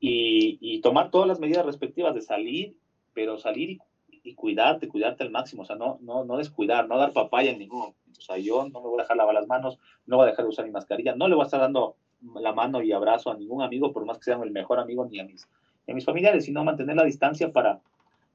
[0.01, 2.77] Y, y tomar todas las medidas respectivas de salir,
[3.15, 3.79] pero salir y,
[4.23, 5.63] y, cuidarte, cuidarte al máximo.
[5.63, 7.99] O sea, no, no, no descuidar, no dar papaya en ningún momento.
[8.17, 10.45] O sea, yo no me voy a dejar lavar las manos, no voy a dejar
[10.45, 11.97] de usar mi mascarilla, no le voy a estar dando
[12.41, 15.21] la mano y abrazo a ningún amigo, por más que sean el mejor amigo, ni
[15.21, 15.49] a mis,
[15.87, 17.81] ni a mis familiares, sino mantener la distancia para,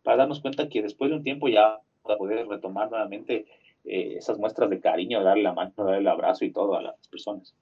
[0.04, 3.46] para darnos cuenta que después de un tiempo ya para poder retomar nuevamente
[3.86, 6.96] eh, esas muestras de cariño, darle la mano, darle el abrazo y todo a las
[7.08, 7.56] personas.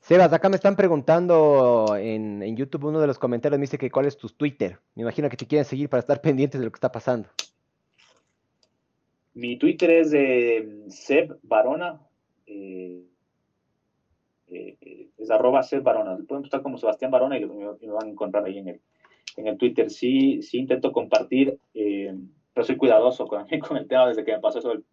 [0.00, 3.90] Sebas, acá me están preguntando en, en, YouTube, uno de los comentarios me dice que
[3.90, 4.78] cuál es tu Twitter.
[4.94, 7.28] Me imagino que te quieren seguir para estar pendientes de lo que está pasando.
[9.34, 12.00] Mi Twitter es de Seb Barona.
[12.46, 13.02] Eh,
[14.48, 16.16] eh, es arroba Seb Barona.
[16.26, 18.80] Pueden buscar como Sebastián Barona y lo, y lo van a encontrar ahí en el,
[19.36, 22.14] en el Twitter sí, sí intento compartir, eh,
[22.52, 24.84] pero soy cuidadoso con, con, el tema desde que me pasó eso del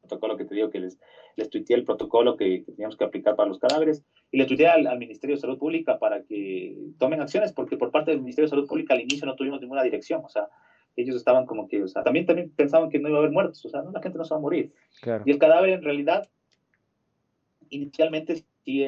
[0.00, 0.98] protocolo que te digo que les,
[1.36, 4.98] les tuiteé el protocolo que, teníamos que aplicar para los cadáveres y le tuiteé al,
[4.98, 8.66] Ministerio de Salud Pública para que tomen acciones porque por parte del Ministerio de Salud
[8.66, 10.48] Pública al inicio no tuvimos ninguna dirección, o sea,
[10.96, 13.64] ellos estaban como que, o sea, también, también pensaban que no iba a haber muertos,
[13.64, 14.72] o sea, no, la gente no se va a morir.
[15.24, 16.28] Y el cadáver en realidad,
[17.70, 18.84] inicialmente sí,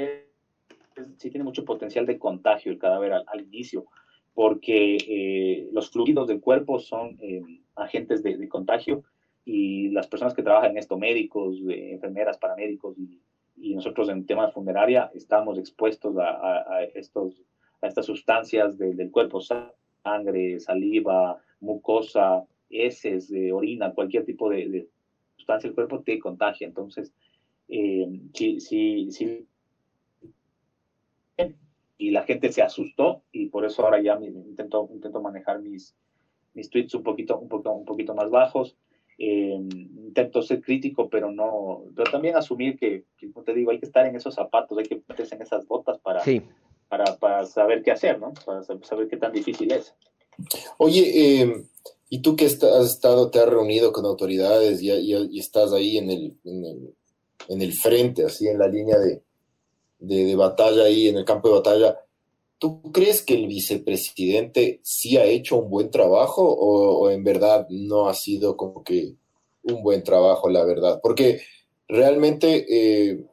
[1.16, 3.86] sí tiene mucho potencial de contagio el cadáver al, al inicio,
[4.34, 7.42] porque eh, los fluidos del cuerpo son eh,
[7.76, 9.02] agentes de, contagio
[9.44, 13.20] y las personas que trabajan en esto, médicos, enfermeras, paramédicos y,
[13.74, 17.42] nosotros en temas funeraria estamos expuestos a, estos,
[17.80, 24.88] a estas sustancias del cuerpo, sangre, saliva, mucosa, heces, de orina, cualquier tipo de,
[25.36, 26.66] sustancia del cuerpo te contagia.
[26.66, 27.12] Entonces,
[27.68, 29.46] eh, si, si, si
[32.02, 35.94] y la gente se asustó y por eso ahora ya intento, intento manejar mis,
[36.52, 38.76] mis tweets un poquito, un poquito, un poquito más bajos.
[39.18, 43.86] Eh, intento ser crítico, pero no, pero también asumir que, como te digo, hay que
[43.86, 46.24] estar en esos zapatos, hay que meterse en esas botas para,
[46.88, 48.32] para, para, saber qué hacer, ¿no?
[48.44, 49.94] Para saber qué tan difícil es.
[50.78, 51.02] Oye,
[51.42, 51.64] eh,
[52.10, 56.10] y tú que has estado, te has reunido con autoridades y, y, estás ahí en
[56.10, 56.94] el, en el,
[57.48, 59.22] en el frente, así en la línea de,
[60.02, 62.00] de, batalla ahí en el campo de batalla,
[62.58, 68.08] ¿tú crees que el vicepresidente sí ha hecho un buen trabajo o, en verdad no
[68.08, 69.14] ha sido como que
[69.62, 71.00] un buen trabajo, la verdad?
[71.02, 71.42] Porque
[71.88, 73.24] realmente, eh,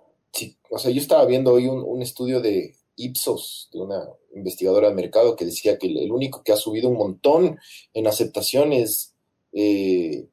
[0.69, 5.35] o sea, yo estaba viendo hoy un, estudio de Ipsos, de una investigadora de mercado,
[5.35, 7.57] que decía que el, único que ha subido un montón
[7.93, 9.15] en aceptación es
[9.53, 10.27] eh,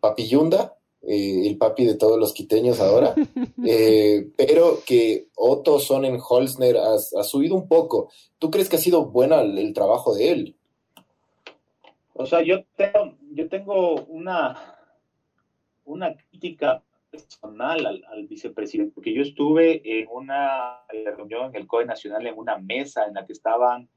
[0.00, 3.14] Papi Yunda, eh, el papi de todos los quiteños ahora.
[3.66, 8.10] eh, pero que Otto Sonnenholzner ha, ha subido un poco.
[8.38, 10.56] ¿Tú crees que ha sido bueno el, trabajo de él?
[12.14, 14.76] O sea, yo tengo, yo tengo una,
[15.84, 20.80] una crítica personal al, vicepresidente, porque yo estuve en una
[21.16, 23.88] reunión en el COE Nacional, en una mesa en la que estaban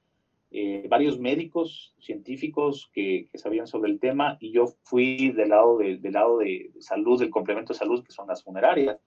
[0.55, 5.97] eh, varios médicos científicos que, sabían sobre el tema y yo fui del lado de,
[5.97, 8.99] del lado de salud, del complemento de salud, que son las funerarias.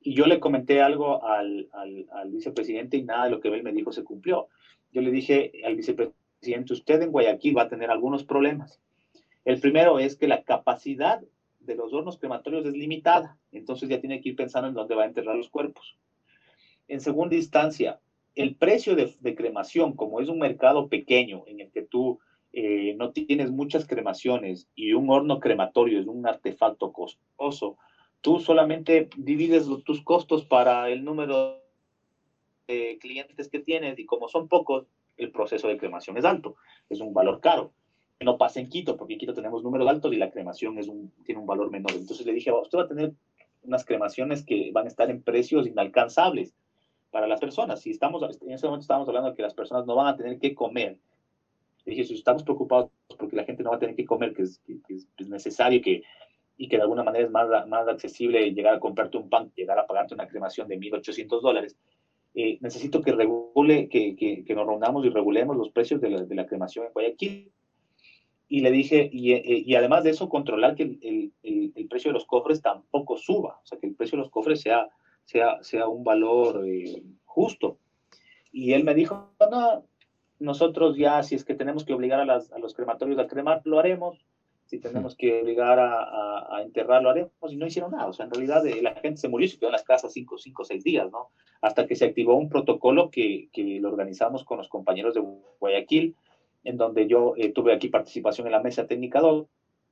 [0.00, 3.72] Y yo le comenté algo al, al, vicepresidente y nada de lo que él me
[3.72, 4.48] dijo se cumplió.
[4.92, 8.80] Yo le dije al vicepresidente, usted en Guayaquil va a tener algunos problemas.
[9.44, 11.20] El primero es que la capacidad
[11.60, 15.04] de los hornos crematorios es limitada, entonces ya tiene que ir pensando en dónde va
[15.04, 15.96] a enterrar los cuerpos.
[16.88, 18.00] En segunda instancia,
[18.34, 22.18] el precio de, cremación, como es un mercado pequeño en el que tú
[22.52, 27.76] eh, no tienes muchas cremaciones y un horno crematorio es un artefacto costoso,
[28.20, 31.62] tú solamente divides tus costos para el número
[32.68, 34.86] de clientes que tienes y como son pocos,
[35.16, 36.56] el proceso de cremación es alto,
[36.88, 37.72] es un valor caro.
[38.20, 41.10] No pasa en Quito, porque en Quito tenemos números altos y la cremación es un,
[41.24, 41.92] tiene un valor menor.
[41.92, 43.14] Entonces le dije, usted va a tener
[43.62, 46.54] unas cremaciones que van a estar en precios inalcanzables
[47.10, 47.80] para las personas.
[47.80, 50.38] Si estamos, en ese momento estamos hablando de que las personas no van a tener
[50.38, 50.98] que comer.
[51.84, 54.60] dije, si estamos preocupados porque la gente no va a tener que comer, que es,
[55.26, 56.02] necesario que,
[56.60, 59.78] y que de alguna manera es más, más accesible llegar a comprarte un pan, llegar
[59.78, 61.74] a pagarte una cremación de 1.800 dólares,
[62.34, 66.22] eh, necesito que regule, que, que, que, nos reunamos y regulemos los precios de la,
[66.22, 67.50] de la, cremación en Guayaquil.
[68.46, 72.10] Y le dije, y, eh, y además de eso, controlar que el, el, el, precio
[72.10, 74.86] de los cofres tampoco suba, o sea, que el precio de los cofres sea,
[75.24, 77.78] sea, sea un valor eh, justo.
[78.52, 79.86] Y él me dijo, no,
[80.38, 83.62] nosotros ya, si es que tenemos que obligar a, las, a los crematorios a cremar,
[83.64, 84.18] lo haremos.
[84.70, 87.32] Si tenemos que obligar a, a, enterrar, lo haremos.
[87.50, 88.06] Y no hicieron nada.
[88.06, 90.38] O sea, en realidad eh, la gente se murió se quedó en las casas cinco,
[90.38, 91.30] cinco, seis días, ¿no?
[91.60, 95.24] Hasta que se activó un protocolo que, que lo organizamos con los compañeros de
[95.58, 96.14] Guayaquil,
[96.62, 99.44] en donde yo eh, tuve aquí participación en la mesa técnica 2.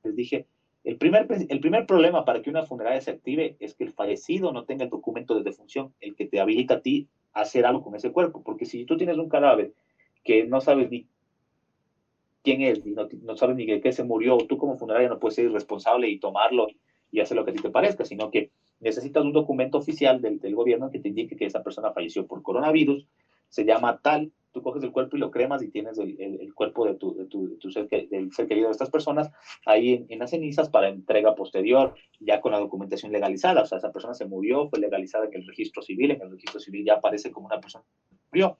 [0.05, 0.45] Les dije,
[0.85, 4.53] el primer, el primer problema para que una funeraria se active es que el fallecido
[4.53, 7.83] no tenga el documento de defunción, el que te habilita a ti a hacer algo
[7.83, 8.43] con ese cuerpo.
[8.43, 9.73] Porque si tú tienes un cadáver
[10.23, 11.05] que no sabes ni
[12.43, 15.35] quién es, ni no, sabes ni de qué se murió, tú como funeraria no puedes
[15.35, 16.67] ser irresponsable y tomarlo
[17.11, 20.39] y hacer lo que a ti te parezca, sino que necesitas un documento oficial del,
[20.39, 23.05] del gobierno que te indique que esa persona falleció por coronavirus,
[23.49, 26.85] se llama tal, tú coges el cuerpo y lo cremas y tienes el, el, cuerpo
[26.85, 29.31] de tu, de tu, de tu ser, del ser querido de estas personas
[29.65, 33.61] ahí en, en, las cenizas para entrega posterior, ya con la documentación legalizada.
[33.61, 36.59] O sea, esa persona se murió, fue legalizada en el registro civil, en el registro
[36.59, 38.57] civil ya aparece como una persona que murió.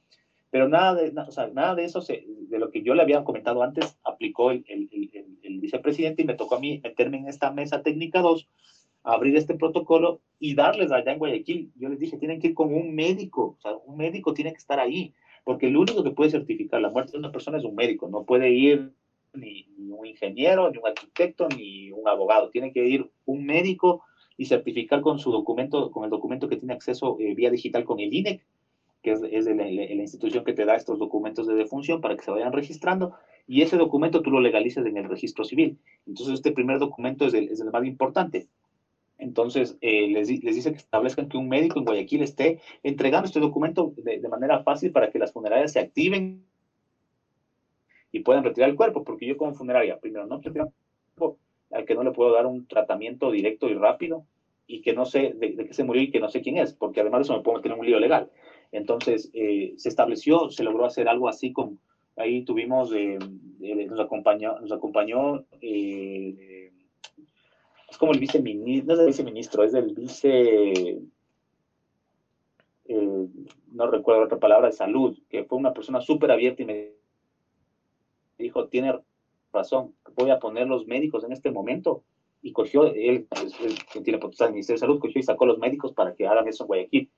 [0.52, 3.24] Pero nada de, o sea, nada de eso, se, de lo que yo le había
[3.24, 4.90] comentado antes, aplicó el, el,
[5.44, 8.48] el, vicepresidente y me tocó a mí meterme en esta mesa técnica 2
[9.04, 11.72] abrir este protocolo y darles allá en Guayaquil.
[11.76, 14.58] Yo les dije, tienen que ir con un médico, o sea, un médico tiene que
[14.58, 15.14] estar ahí
[15.44, 18.24] porque el único que puede certificar la muerte de una persona es un médico, no
[18.24, 18.92] puede ir
[19.34, 24.04] ni, un ingeniero, ni un arquitecto, ni un abogado, tiene que ir un médico
[24.38, 28.00] y certificar con su documento, con el documento que tiene acceso eh, vía digital con
[28.00, 28.46] el INEC,
[29.02, 32.32] que es, es la, institución que te da estos documentos de defunción para que se
[32.32, 33.14] vayan registrando,
[33.48, 35.80] y ese documento tú lo legalices en el registro civil.
[36.06, 38.48] Entonces, este primer documento es el, es el más importante.
[39.18, 43.40] Entonces, eh, les, les, dice que establezcan que un médico en Guayaquil esté entregando este
[43.40, 46.46] documento de, manera fácil para que las funerarias se activen
[48.12, 50.72] y puedan retirar el cuerpo, porque yo como funeraria, primero, no quiero
[51.72, 54.26] al que no le puedo dar un tratamiento directo y rápido
[54.66, 57.02] y que no sé de, qué se murió y que no sé quién es, porque
[57.02, 58.30] además de eso me puedo meter en un lío legal.
[58.72, 61.80] Entonces, eh, se estableció, se logró hacer algo así con,
[62.16, 63.18] ahí tuvimos, eh,
[63.60, 65.44] nos acompañó, nos acompañó
[67.90, 71.02] es como el viceministro, no es el viceministro, es el vice,
[72.86, 73.28] eh,
[73.72, 76.92] no recuerdo otra palabra, de salud, que fue una persona súper abierta y me
[78.38, 78.94] dijo, tiene
[79.52, 82.04] razón, voy a poner los médicos en este momento.
[82.42, 83.28] Y cogió, él,
[83.92, 86.48] quien tiene potestad del Ministerio de Salud, cogió y sacó los médicos para que hagan
[86.48, 87.10] eso en Guayaquil.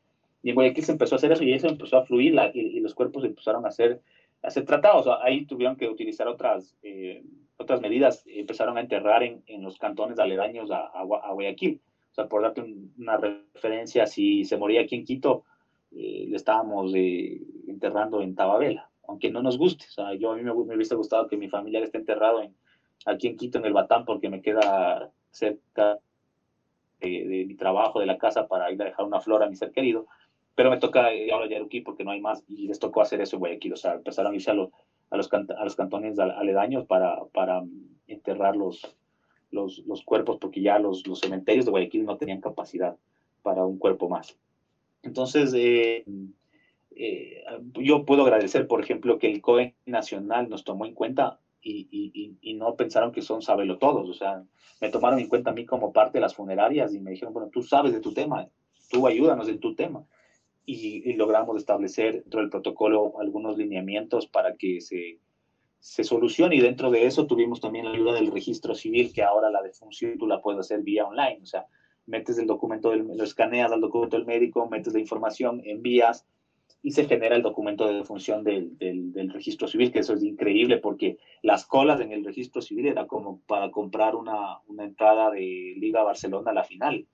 [0.44, 2.96] Y en Guayaquil se empezó a hacer eso y eso empezó a fluir y, los
[2.96, 4.02] cuerpos empezaron a ser,
[4.42, 5.08] a ser tratados.
[5.22, 7.24] ahí tuvieron que utilizar otras, eh,
[7.58, 11.80] otras medidas empezaron a enterrar en, en los cantones aledaños a, Guayaquil.
[12.12, 12.62] O sea, por darte
[12.98, 15.44] una referencia, si se moría aquí en Quito,
[15.92, 19.86] eh, le estábamos eh, enterrando en Tababela, aunque no nos guste.
[19.88, 22.54] O sea, yo a mí me, me hubiese gustado que mi familiar esté enterrado en,
[23.06, 26.00] aquí en Quito, en el Batán, porque me queda cerca
[27.00, 29.56] de, de, mi trabajo, de la casa, para ir a dejar una flor a mi
[29.56, 30.08] ser querido.
[30.56, 33.36] Pero me toca ir a Yaruquí porque no hay más y les tocó hacer eso
[33.36, 33.74] en Guayaquil.
[33.74, 34.70] O sea, empezaron a irse a los
[35.12, 37.62] a los, a los cantones aledaños para, para
[38.08, 38.96] enterrar los,
[39.52, 42.96] los, los, cuerpos, porque ya los, los cementerios de Guayaquil no tenían capacidad
[43.44, 44.38] para un cuerpo más.
[45.04, 46.06] Entonces, eh,
[46.96, 47.44] eh,
[47.76, 52.38] yo puedo agradecer, por ejemplo, que el COE nacional nos tomó en cuenta y, y,
[52.42, 54.44] y, no pensaron que son sabelo todos, o sea,
[54.80, 57.50] me tomaron en cuenta a mí como parte de las funerarias y me dijeron, bueno,
[57.52, 58.48] tú sabes de tu tema,
[58.90, 60.04] tú ayúdanos en tu tema.
[60.66, 65.20] Y, logramos establecer dentro del protocolo algunos lineamientos para que se,
[65.80, 69.50] se solucione y dentro de eso tuvimos también la ayuda del registro civil, que ahora
[69.50, 71.66] la defunción tú la puedes hacer vía online, o sea,
[72.06, 76.26] metes el documento, del, lo escaneas al documento del médico, metes la información, envías
[76.84, 80.78] y se genera el documento de defunción del, del, registro civil, que eso es increíble
[80.78, 85.76] porque las colas en el registro civil era como para comprar una, una entrada de
[85.78, 87.06] Liga Barcelona a la final.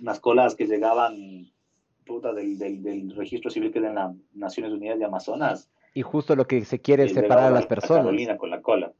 [0.00, 1.50] Unas colas que llegaban
[2.04, 5.70] puta, del, del, registro civil que es en las Naciones Unidas de Amazonas.
[5.94, 8.04] Y justo lo que se quiere es separar a las personas.
[8.04, 8.92] Carolina con la cola.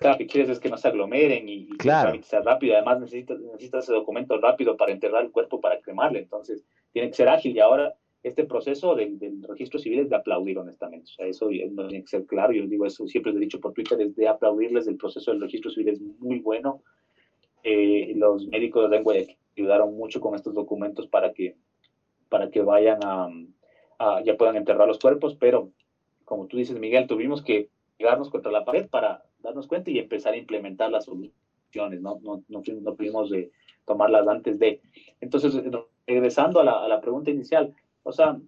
[0.00, 2.12] Lo que quieres es que no se aglomeren y, y claro.
[2.12, 2.74] que sea rápido.
[2.74, 6.20] Además necesitas, necesitas ese documento rápido para enterrar el cuerpo, para cremarle.
[6.20, 10.16] Entonces tiene que ser ágil y ahora este proceso del, del, registro civil es de
[10.16, 11.10] aplaudir, honestamente.
[11.10, 12.52] O sea, eso no tiene que ser claro.
[12.52, 14.86] Yo digo eso, siempre lo he dicho por Twitter, es de aplaudirles.
[14.86, 16.82] El proceso del registro civil es muy bueno.
[17.62, 19.14] Eh, los médicos de lengua
[19.56, 21.56] ayudaron mucho con estos documentos para que,
[22.28, 23.28] para que vayan a,
[23.98, 25.70] a, ya puedan enterrar los cuerpos, pero
[26.24, 27.68] como tú dices, Miguel, tuvimos que
[27.98, 32.00] llegarnos contra la pared para darnos cuenta y empezar a implementar las soluciones.
[32.00, 33.50] No, no, no, no pudimos de
[33.84, 34.80] tomarlas antes de.
[35.20, 35.60] Entonces,
[36.06, 38.38] regresando a la, a la pregunta inicial, o sea,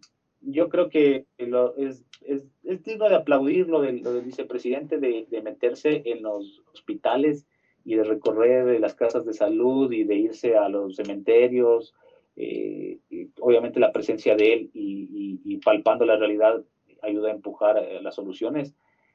[0.41, 4.99] yo creo que lo, es, es, es, digno de aplaudir lo del, lo del vicepresidente
[4.99, 7.47] de, de, meterse en los hospitales
[7.85, 11.95] y de recorrer las casas de salud y de irse a los cementerios.
[12.37, 12.99] Eh,
[13.41, 16.63] obviamente la presencia de él y, y, y, palpando la realidad
[17.03, 18.75] ayuda a empujar eh, las soluciones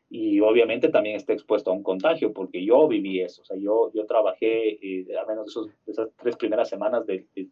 [0.10, 3.91] y obviamente también está expuesto a un contagio porque yo viví eso, o sea, yo,
[3.94, 7.49] yo trabajé eh, al menos esos, esas tres primeras semanas de, de,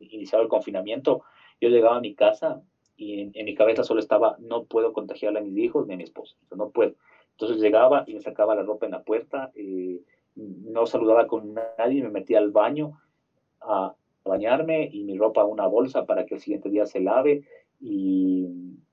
[0.00, 1.22] iniciado el confinamiento,
[1.60, 2.62] yo llegaba a mi casa
[2.96, 5.96] y en, en, mi cabeza solo estaba, no puedo contagiarle a mis hijos ni a
[5.96, 6.94] mi esposa, no puedo.
[7.32, 10.00] Entonces llegaba y me sacaba la ropa en la puerta, eh,
[10.36, 12.98] no saludaba con nadie, me metía al baño
[13.60, 13.94] a
[14.24, 17.44] bañarme y mi ropa a una bolsa para que el siguiente día se lave
[17.80, 18.48] y,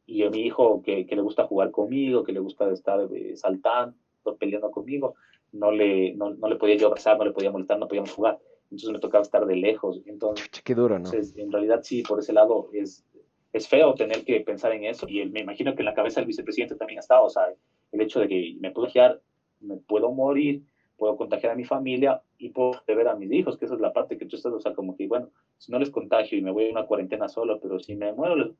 [0.06, 3.36] y a mi hijo que, que, le gusta jugar conmigo, que le gusta estar eh,
[3.36, 3.95] saltando,
[4.38, 5.16] peleando conmigo,
[5.52, 8.40] no le, no, no le podía yo abrazar, no le podía molestar, no podíamos jugar
[8.72, 10.02] entonces me tocaba estar de lejos.
[10.06, 11.06] Entonces, Qué duro, ¿no?
[11.06, 13.03] Entonces, en realidad sí, por ese lado es,
[13.52, 16.28] es feo tener que pensar en eso y me imagino que en la cabeza del
[16.28, 17.44] vicepresidente también ha estado, o sea,
[17.92, 19.20] el hecho de que me puedo contagiar,
[19.62, 20.62] me puedo morir,
[20.98, 23.92] puedo contagiar a mi familia y puedo ver a mis hijos, que esa es la
[23.92, 26.52] parte que tú estás, o sea, como que, bueno, si no les contagio y me
[26.52, 28.54] voy a una cuarentena solo, pero si me muero,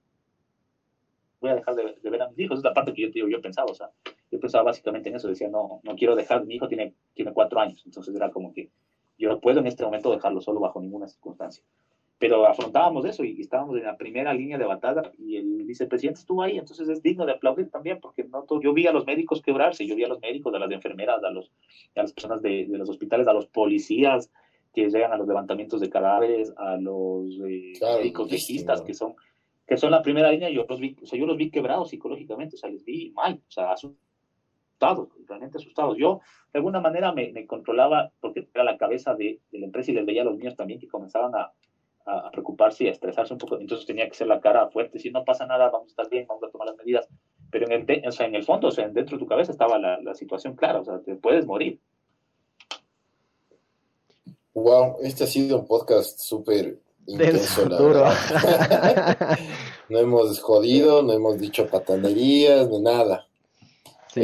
[1.40, 3.42] voy a dejar de, de ver a mis hijos, es la parte que yo, yo
[3.42, 3.90] pensaba, o sea,
[4.32, 7.60] yo pensaba básicamente en eso, decía, no, no quiero dejar, mi hijo tiene, tiene cuatro
[7.60, 8.70] años, entonces era como que
[9.18, 11.64] yo no puedo en este momento dejarlo solo bajo ninguna circunstancia.
[12.20, 16.44] Pero afrontábamos eso y estábamos en la primera línea de batalla y el vicepresidente estuvo
[16.44, 19.42] ahí, entonces es digno de aplaudir también, porque no todo, yo vi a los médicos
[19.42, 21.50] quebrarse, yo vi a los médicos, a las enfermeras, a, los,
[21.96, 24.30] a las personas de, de los hospitales, a los policías
[24.74, 29.16] que llegan a los levantamientos de cadáveres, a los eh, claro, médicos legistas que son
[29.66, 32.56] que son la primera línea, yo los vi, o sea, yo los vi quebrados psicológicamente,
[32.56, 35.96] o sea, les vi mal, o sea, asustados, realmente asustados.
[35.96, 36.22] Yo,
[36.52, 39.94] de alguna manera, me, me controlaba porque era la cabeza de, de, la empresa y
[39.94, 41.54] les veía a los míos también que comenzaban a,
[42.06, 43.60] a, preocuparse y a estresarse un poco.
[43.60, 46.26] Entonces tenía que ser la cara fuerte, si no pasa nada, vamos a estar bien,
[46.28, 47.08] vamos a tomar las medidas.
[47.52, 49.78] Pero en el, o sea, en el fondo, o sea, dentro de tu cabeza estaba
[49.78, 51.80] la, la situación clara, o sea, te puedes morir.
[54.54, 58.06] Wow, este ha sido un podcast súper intenso, la duro.
[59.90, 63.28] no hemos jodido, no hemos dicho patanerías, ni nada.
[64.14, 64.22] Sí.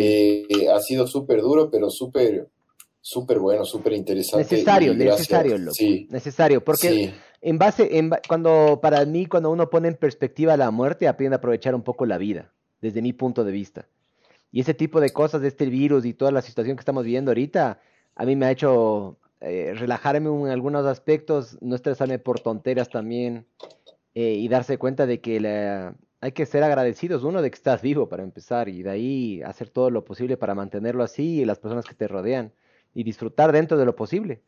[0.50, 2.50] Eh, ha sido súper duro, pero súper,
[3.00, 4.56] súper bueno, súper interesante.
[4.56, 5.76] Necesario, necesario, loco.
[5.76, 6.08] Sí.
[6.10, 7.14] Necesario, porque sí.
[7.42, 11.38] En base, en, cuando, para mí, cuando uno pone en perspectiva la muerte, aprende a
[11.38, 12.52] aprovechar un poco la vida,
[12.82, 13.88] desde mi punto de vista.
[14.52, 17.32] Y ese tipo de cosas de este virus y toda la situación que estamos viviendo
[17.32, 17.80] ahorita,
[18.16, 23.46] a mí me ha hecho eh, relajarme en algunos aspectos, no estresarme por tonteras también,
[24.14, 28.08] eh, y darse cuenta de que hay que ser agradecidos, uno, de que estás vivo
[28.08, 31.86] para empezar, y de ahí hacer todo lo posible para mantenerlo así y las personas
[31.86, 32.54] que te rodean,
[32.94, 34.42] y disfrutar dentro de lo posible,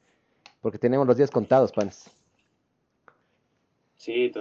[0.61, 2.09] porque tenemos los días contados, panes.
[3.97, 4.31] Sí,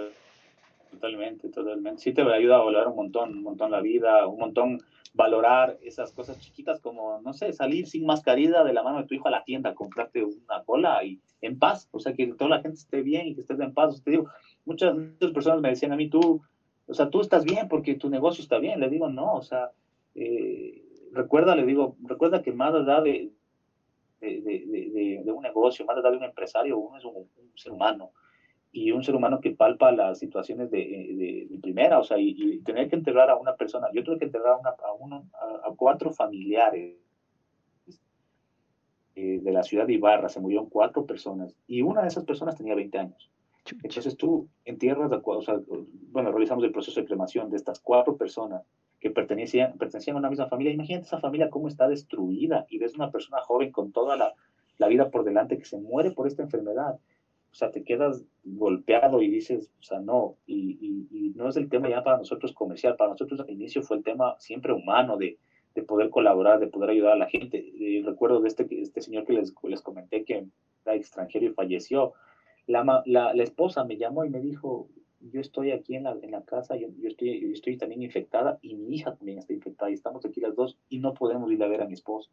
[0.91, 2.01] totalmente, totalmente.
[2.01, 4.79] Sí te ayuda a valorar un montón, un montón la vida, un montón
[5.13, 9.15] valorar esas cosas chiquitas como, no sé, salir sin mascarilla de la mano de tu
[9.15, 12.61] hijo a la tienda, comprarte una cola y en paz, o sea, que toda la
[12.61, 14.01] gente esté bien y que estés en paz.
[14.03, 14.27] Te digo,
[14.65, 16.41] muchas, muchas personas me decían a mí, tú,
[16.87, 18.79] o sea, tú estás bien porque tu negocio está bien.
[18.79, 19.71] Le digo, no, o sea,
[20.13, 23.31] eh, recuerda, le digo, recuerda que más allá de,
[24.21, 28.11] de, un negocio, más allá de un empresario, uno es un, ser humano
[28.71, 32.95] y un ser humano que palpa las situaciones de, primera, o sea, y, tener que
[32.95, 35.29] enterrar a una persona, yo tuve que enterrar a, una, a, uno,
[35.63, 36.95] a, cuatro familiares
[39.15, 42.55] eh, de la ciudad de Ibarra, se murieron cuatro personas y una de esas personas
[42.55, 43.31] tenía 20 años.
[43.83, 45.59] Entonces tú entierras, o sea,
[46.11, 48.63] bueno, realizamos el proceso de cremación de estas cuatro personas
[48.99, 50.73] que pertenecían, pertenecían a una misma familia.
[50.73, 54.33] Imagínate esa familia cómo está destruida y ves una persona joven con toda la,
[54.77, 56.99] la vida por delante que se muere por esta enfermedad.
[57.57, 60.77] Sea, te quedas golpeado y dices, o sea, no, y,
[61.09, 64.03] y, no es el tema ya para nosotros comercial, para nosotros al inicio fue el
[64.03, 65.39] tema siempre humano de,
[65.73, 67.57] de poder colaborar, de poder ayudar a la gente.
[67.57, 70.45] Y recuerdo de este, este señor que les, les comenté que
[70.85, 72.13] era extranjero y falleció.
[72.67, 74.87] La, la, la, esposa me llamó y me dijo,
[75.19, 78.59] yo estoy aquí en la, en la casa, yo, yo, estoy, yo estoy también infectada
[78.61, 81.63] y mi hija también está infectada y estamos aquí las dos y no podemos ir
[81.63, 82.29] a ver a mi esposo.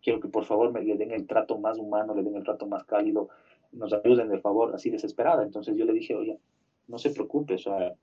[0.00, 2.66] Quiero que por favor me le den el trato más humano, le den el trato
[2.66, 3.28] más cálido,
[3.76, 5.42] nos ayuden de favor, así desesperada.
[5.42, 6.38] Entonces yo le dije, oye,
[6.88, 7.94] no se preocupe, o sea,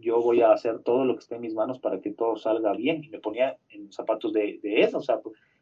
[0.00, 2.72] yo voy a hacer todo lo que esté en mis manos para que todo salga
[2.72, 3.02] bien.
[3.04, 5.20] Y me ponía en los zapatos de, de él, o sea,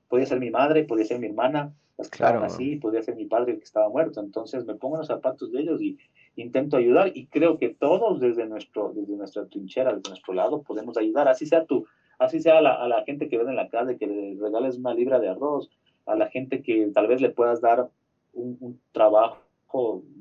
[0.09, 2.43] podía ser mi madre, podía ser mi hermana, las que claro.
[2.43, 4.21] así, podía ser mi padre que estaba muerto.
[4.21, 5.99] Entonces me pongo en los zapatos de ellos y
[6.37, 10.97] intento ayudar y creo que todos desde, nuestro, desde nuestra trinchera, desde nuestro lado, podemos
[10.97, 11.87] ayudar, así sea tú,
[12.19, 14.79] así sea a la, a la gente que ve en la calle, que le regales
[14.79, 15.71] una libra de arroz,
[16.07, 17.91] a la gente que tal vez le puedas dar
[18.33, 19.50] un, un trabajo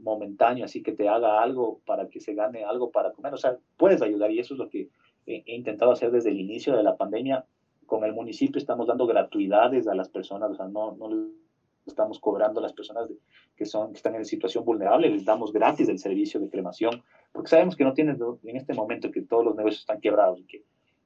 [0.04, 3.58] momentáneo, así que te haga algo para que se gane algo para comer, o sea,
[3.78, 4.90] puedes ayudar y eso es lo que
[5.26, 7.46] he, he intentado hacer desde el inicio de la pandemia.
[7.86, 11.10] Con el municipio estamos dando gratuidades a las personas, o sea, no, no
[11.90, 13.10] estamos cobrando a las personas
[13.56, 17.50] que, son, que están en situación vulnerable, les damos gratis el servicio de cremación, porque
[17.50, 20.64] sabemos que no tienen en este momento que todos los negocios están quebrados y que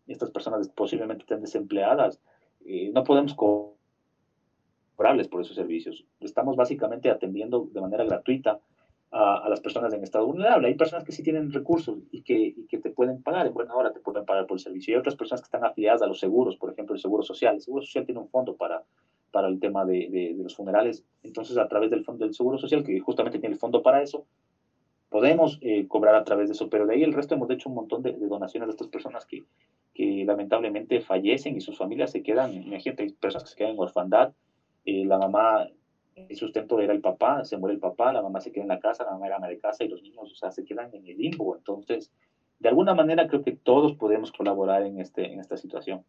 [0.08, 2.20] estas personas posiblemente estén desempleadas,
[2.66, 3.34] eh, no podemos
[4.96, 6.06] cobrarles por esos servicios.
[6.20, 8.60] Estamos básicamente atendiendo de manera gratuita
[9.12, 10.68] a, las personas en estado vulnerable.
[10.68, 13.76] Hay personas que sí tienen recursos y que, y que te pueden pagar, en buena
[13.76, 14.92] hora te pueden pagar por el servicio.
[14.92, 17.56] Y hay otras personas que están afiliadas a los seguros, por ejemplo, el Seguro Social.
[17.56, 18.84] El Seguro Social tiene un fondo para
[19.34, 21.04] para el tema de, de, los funerales.
[21.24, 24.28] Entonces, a través del fondo del Seguro Social, que justamente tiene el fondo para eso,
[25.10, 27.76] podemos eh, cobrar a través de eso, pero de ahí el resto hemos hecho un
[27.76, 29.44] montón de, donaciones de estas personas que,
[29.96, 33.80] que, lamentablemente fallecen y sus familias se quedan, imagínate, hay personas que se quedan en
[33.80, 34.34] orfandad,
[34.86, 35.68] eh, la mamá,
[36.16, 38.80] el sustento era el papá, se muere el papá, la mamá se queda en la
[38.80, 41.08] casa, la mamá era ama de casa y los niños, o sea, se quedan en
[41.08, 41.56] el limbo.
[41.56, 42.12] Entonces,
[42.60, 46.04] de alguna manera creo que todos podemos colaborar en, este, en esta situación.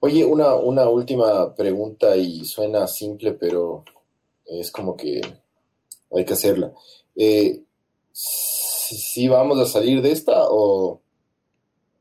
[0.00, 3.84] Oye, una, una última pregunta y suena simple, pero
[4.44, 5.20] es como que
[6.10, 6.72] hay que hacerla.
[7.16, 7.62] Eh,
[8.12, 11.00] ¿Si vamos a salir de esta o,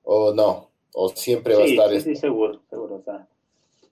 [0.04, 0.70] o no?
[0.94, 2.96] ¿O siempre va a estar sí, Sí, seguro, seguro.
[2.96, 3.28] O sea,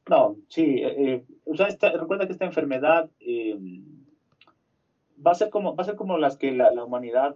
[0.10, 0.82] no, sí.
[0.84, 1.68] Eh, eh, o sea,
[1.98, 3.10] recuerda que esta enfermedad
[5.26, 7.36] va, a ser como, va a ser como las que la, la humanidad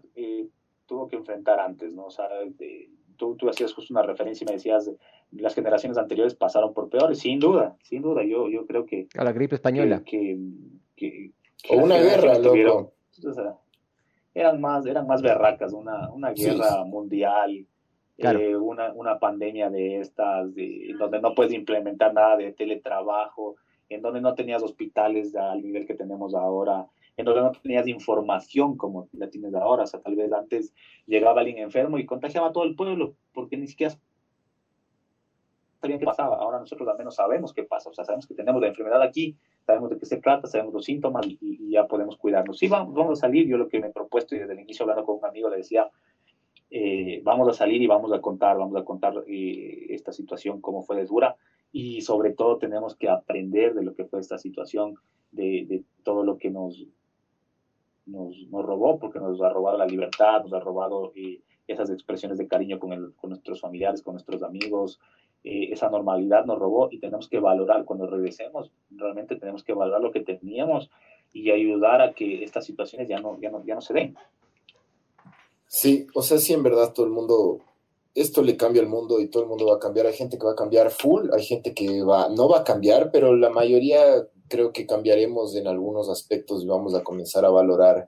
[0.86, 2.06] tuvo que enfrentar antes, ¿no?
[2.06, 4.90] O sea, de, tú, tú hacías justo una referencia y me decías,
[5.32, 9.08] las generaciones anteriores pasaron por peores, sin duda, sin duda, yo, yo creo que...
[9.16, 10.04] A la gripe española.
[10.04, 10.40] Que,
[10.96, 11.32] que,
[11.70, 12.94] o una guerra, loco.
[13.28, 13.58] O sea,
[14.34, 17.68] eran más, eran más berracas, una, una guerra mundial,
[18.20, 23.56] eh, una, una pandemia de estas, de, donde no puedes implementar nada de teletrabajo,
[23.88, 26.86] en donde no tenías hospitales al nivel que tenemos ahora,
[27.18, 29.84] en donde no tenías información como la tienes ahora.
[29.84, 30.74] O sea, tal vez antes
[31.06, 33.94] llegaba alguien enfermo y contagiaba a todo el pueblo porque ni siquiera
[35.82, 36.38] sabían qué pasaba.
[36.38, 37.90] Ahora nosotros al menos sabemos qué pasa.
[37.90, 39.36] O sea, sabemos que tenemos la enfermedad aquí,
[39.66, 42.58] sabemos de qué se trata, sabemos los síntomas y, ya podemos cuidarnos.
[42.58, 43.48] Sí, vamos, vamos, a salir.
[43.48, 45.58] Yo lo que me he propuesto y desde el inicio hablando con un amigo le
[45.58, 45.90] decía,
[46.72, 50.84] eh, vamos a salir y vamos a contar, vamos a contar eh, esta situación, cómo
[50.84, 51.36] fue de dura.
[51.72, 54.96] Y sobre todo tenemos que aprender de lo que fue esta situación,
[55.32, 56.86] de, de todo lo que nos,
[58.06, 62.38] nos, nos, robó, porque nos ha robado la libertad, nos ha robado eh, esas expresiones
[62.38, 65.00] de cariño con, el, con, nuestros familiares, con nuestros amigos,
[65.44, 70.02] eh, esa normalidad nos robó y tenemos que valorar, cuando regresemos, realmente tenemos que valorar
[70.02, 70.90] lo que teníamos
[71.32, 74.16] y ayudar a que estas situaciones ya no, ya no, ya no se den.
[75.70, 77.60] Sí, o sea, sí, en verdad todo el mundo,
[78.16, 80.08] esto le cambia al mundo y todo el mundo va a cambiar.
[80.08, 83.12] Hay gente que va a cambiar full, hay gente que va, no va a cambiar,
[83.12, 88.08] pero la mayoría creo que cambiaremos en algunos aspectos y vamos a comenzar a valorar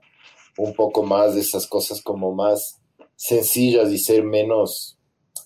[0.58, 2.80] un poco más de esas cosas como más
[3.14, 4.98] sencillas y ser menos,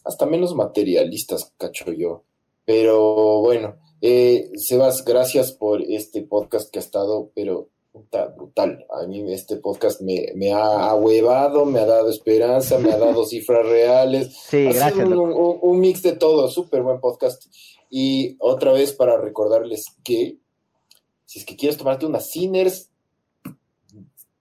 [0.03, 2.25] hasta menos materialistas, cacho yo.
[2.65, 8.85] Pero bueno, eh, Sebas, gracias por este podcast que ha estado, pero puta, brutal.
[8.91, 13.25] A mí este podcast me, me ha ahuevado, me ha dado esperanza, me ha dado
[13.27, 14.37] cifras reales.
[14.37, 15.09] Sí, gracias.
[15.09, 17.47] Un, un, mix de todo, súper buen podcast.
[17.89, 20.37] Y otra vez para recordarles que
[21.25, 22.91] Si es que quieres tomarte unas Sinners,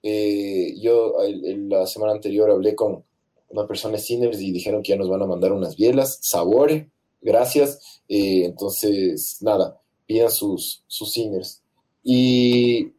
[0.02, 1.14] eh, yo
[1.68, 3.03] la semana anterior hablé con
[3.49, 6.88] una persona de Sinners y dijeron que ya nos van a mandar unas bielas, sabor,
[7.22, 8.02] gracias.
[8.10, 11.61] Eh, entonces, nada, pidan sus, sus Sinners.
[12.03, 12.91] Y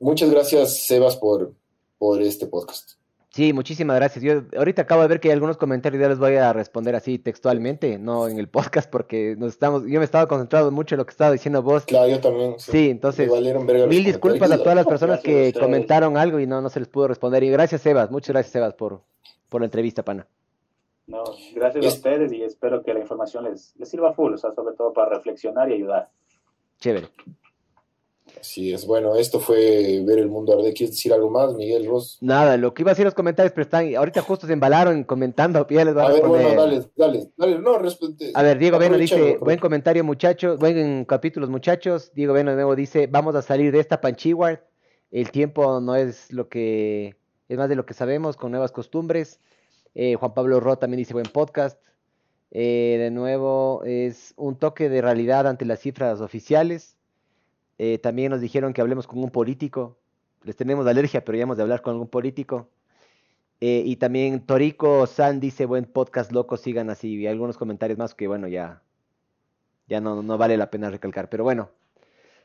[0.00, 1.54] muchas gracias, Sebas, por,
[1.98, 2.99] por este podcast.
[3.30, 4.24] Sí, muchísimas gracias.
[4.24, 7.16] Yo ahorita acabo de ver que hay algunos comentarios, ya les voy a responder así
[7.20, 11.06] textualmente, no en el podcast, porque nos estamos, yo me estaba concentrado mucho en lo
[11.06, 11.84] que estaba diciendo vos.
[11.84, 12.54] Claro, yo también.
[12.58, 13.30] Sí, entonces,
[13.88, 17.06] mil disculpas a todas las personas que comentaron algo y no, no se les pudo
[17.06, 17.44] responder.
[17.44, 19.00] Y gracias, Sebas, muchas gracias, Sebas, por,
[19.48, 20.26] por la entrevista, pana.
[21.06, 21.22] No,
[21.54, 24.74] gracias a ustedes y espero que la información les, les sirva full, o sea, sobre
[24.74, 26.08] todo para reflexionar y ayudar.
[26.80, 27.10] Chévere.
[28.40, 30.72] Así es, bueno, esto fue ver el mundo arder.
[30.72, 32.16] ¿Quieres decir algo más, Miguel Ross?
[32.22, 35.66] Nada, lo que iba a decir los comentarios, pero están, ahorita justo se embalaron comentando,
[35.68, 38.32] ya les a, a ver, bueno, dale, dale, dale, no, respete.
[38.32, 42.74] A ver, Diego Beno dice, buen comentario muchachos, buen capítulos muchachos, Diego Beno de nuevo
[42.74, 44.60] dice, vamos a salir de esta panchiward,
[45.10, 47.16] el tiempo no es lo que,
[47.48, 49.38] es más de lo que sabemos, con nuevas costumbres,
[49.94, 51.78] eh, Juan Pablo Ro también dice, buen podcast,
[52.52, 56.96] eh, de nuevo, es un toque de realidad ante las cifras oficiales,
[57.82, 59.96] eh, también nos dijeron que hablemos con un político.
[60.42, 62.68] Les tenemos alergia, pero ya hemos de hablar con algún político.
[63.58, 67.14] Eh, y también Torico San dice, buen podcast, loco, sigan así.
[67.14, 68.82] Y algunos comentarios más que, bueno, ya,
[69.88, 71.30] ya no, no vale la pena recalcar.
[71.30, 71.70] Pero bueno,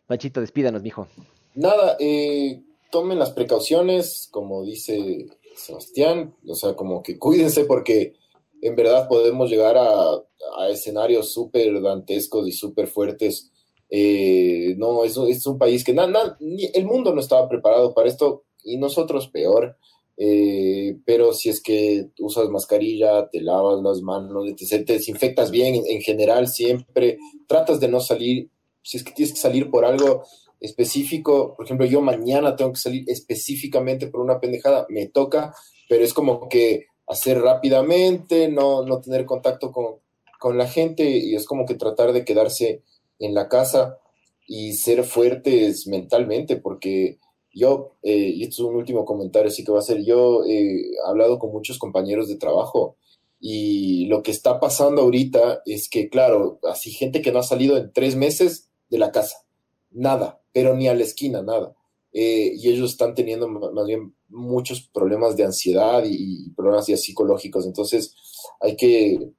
[0.08, 1.10] Manchito, despídanos, mijo.
[1.54, 5.26] Nada, eh, tomen las precauciones, como dice
[5.58, 6.34] Sebastián.
[6.48, 8.14] O sea, como que cuídense porque
[8.62, 10.12] en verdad podemos llegar a,
[10.60, 13.52] a escenarios súper dantescos y súper fuertes
[13.98, 18.76] eh, no, es, es, un país que el mundo no estaba preparado para esto y
[18.76, 19.78] nosotros peor.
[20.18, 26.02] Eh, pero si es que usas mascarilla, te lavas las manos, te, desinfectas bien en,
[26.02, 27.18] general siempre,
[27.48, 28.50] tratas de no salir,
[28.82, 30.24] si es que tienes que salir por algo
[30.60, 35.54] específico, por ejemplo, yo mañana tengo que salir específicamente por una pendejada, me toca,
[35.88, 40.00] pero es como que hacer rápidamente, no, no tener contacto con,
[40.38, 42.84] con la gente y es como que tratar de quedarse
[43.20, 43.98] en la casa
[44.48, 47.20] y ser fuertes mentalmente, porque
[47.52, 50.92] yo, eh, y esto es un último comentario, así que va a ser, yo he
[51.06, 52.98] hablado con muchos compañeros de trabajo
[53.40, 57.78] y lo que está pasando ahorita es que, claro, así gente que no ha salido
[57.78, 59.38] en tres meses de la casa,
[59.92, 61.76] nada, pero ni a la esquina, nada.
[62.12, 67.66] Eh, y ellos están teniendo más bien muchos problemas de ansiedad y, problemas ya psicológicos,
[67.66, 68.16] entonces
[68.62, 69.32] hay que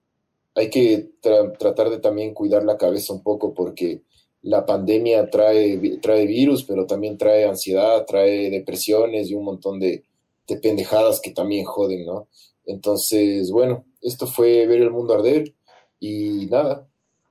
[0.57, 4.03] hay que tratar de también cuidar la cabeza un poco porque
[4.41, 10.05] la pandemia trae, trae virus, pero también trae ansiedad, trae depresiones y un montón de,
[10.47, 12.29] de pendejadas que también joden, ¿no?
[12.65, 15.55] Entonces, bueno, esto fue ver el mundo arder
[16.01, 16.89] y nada,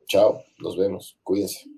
[0.08, 1.75] chao, nos vemos, cuídense.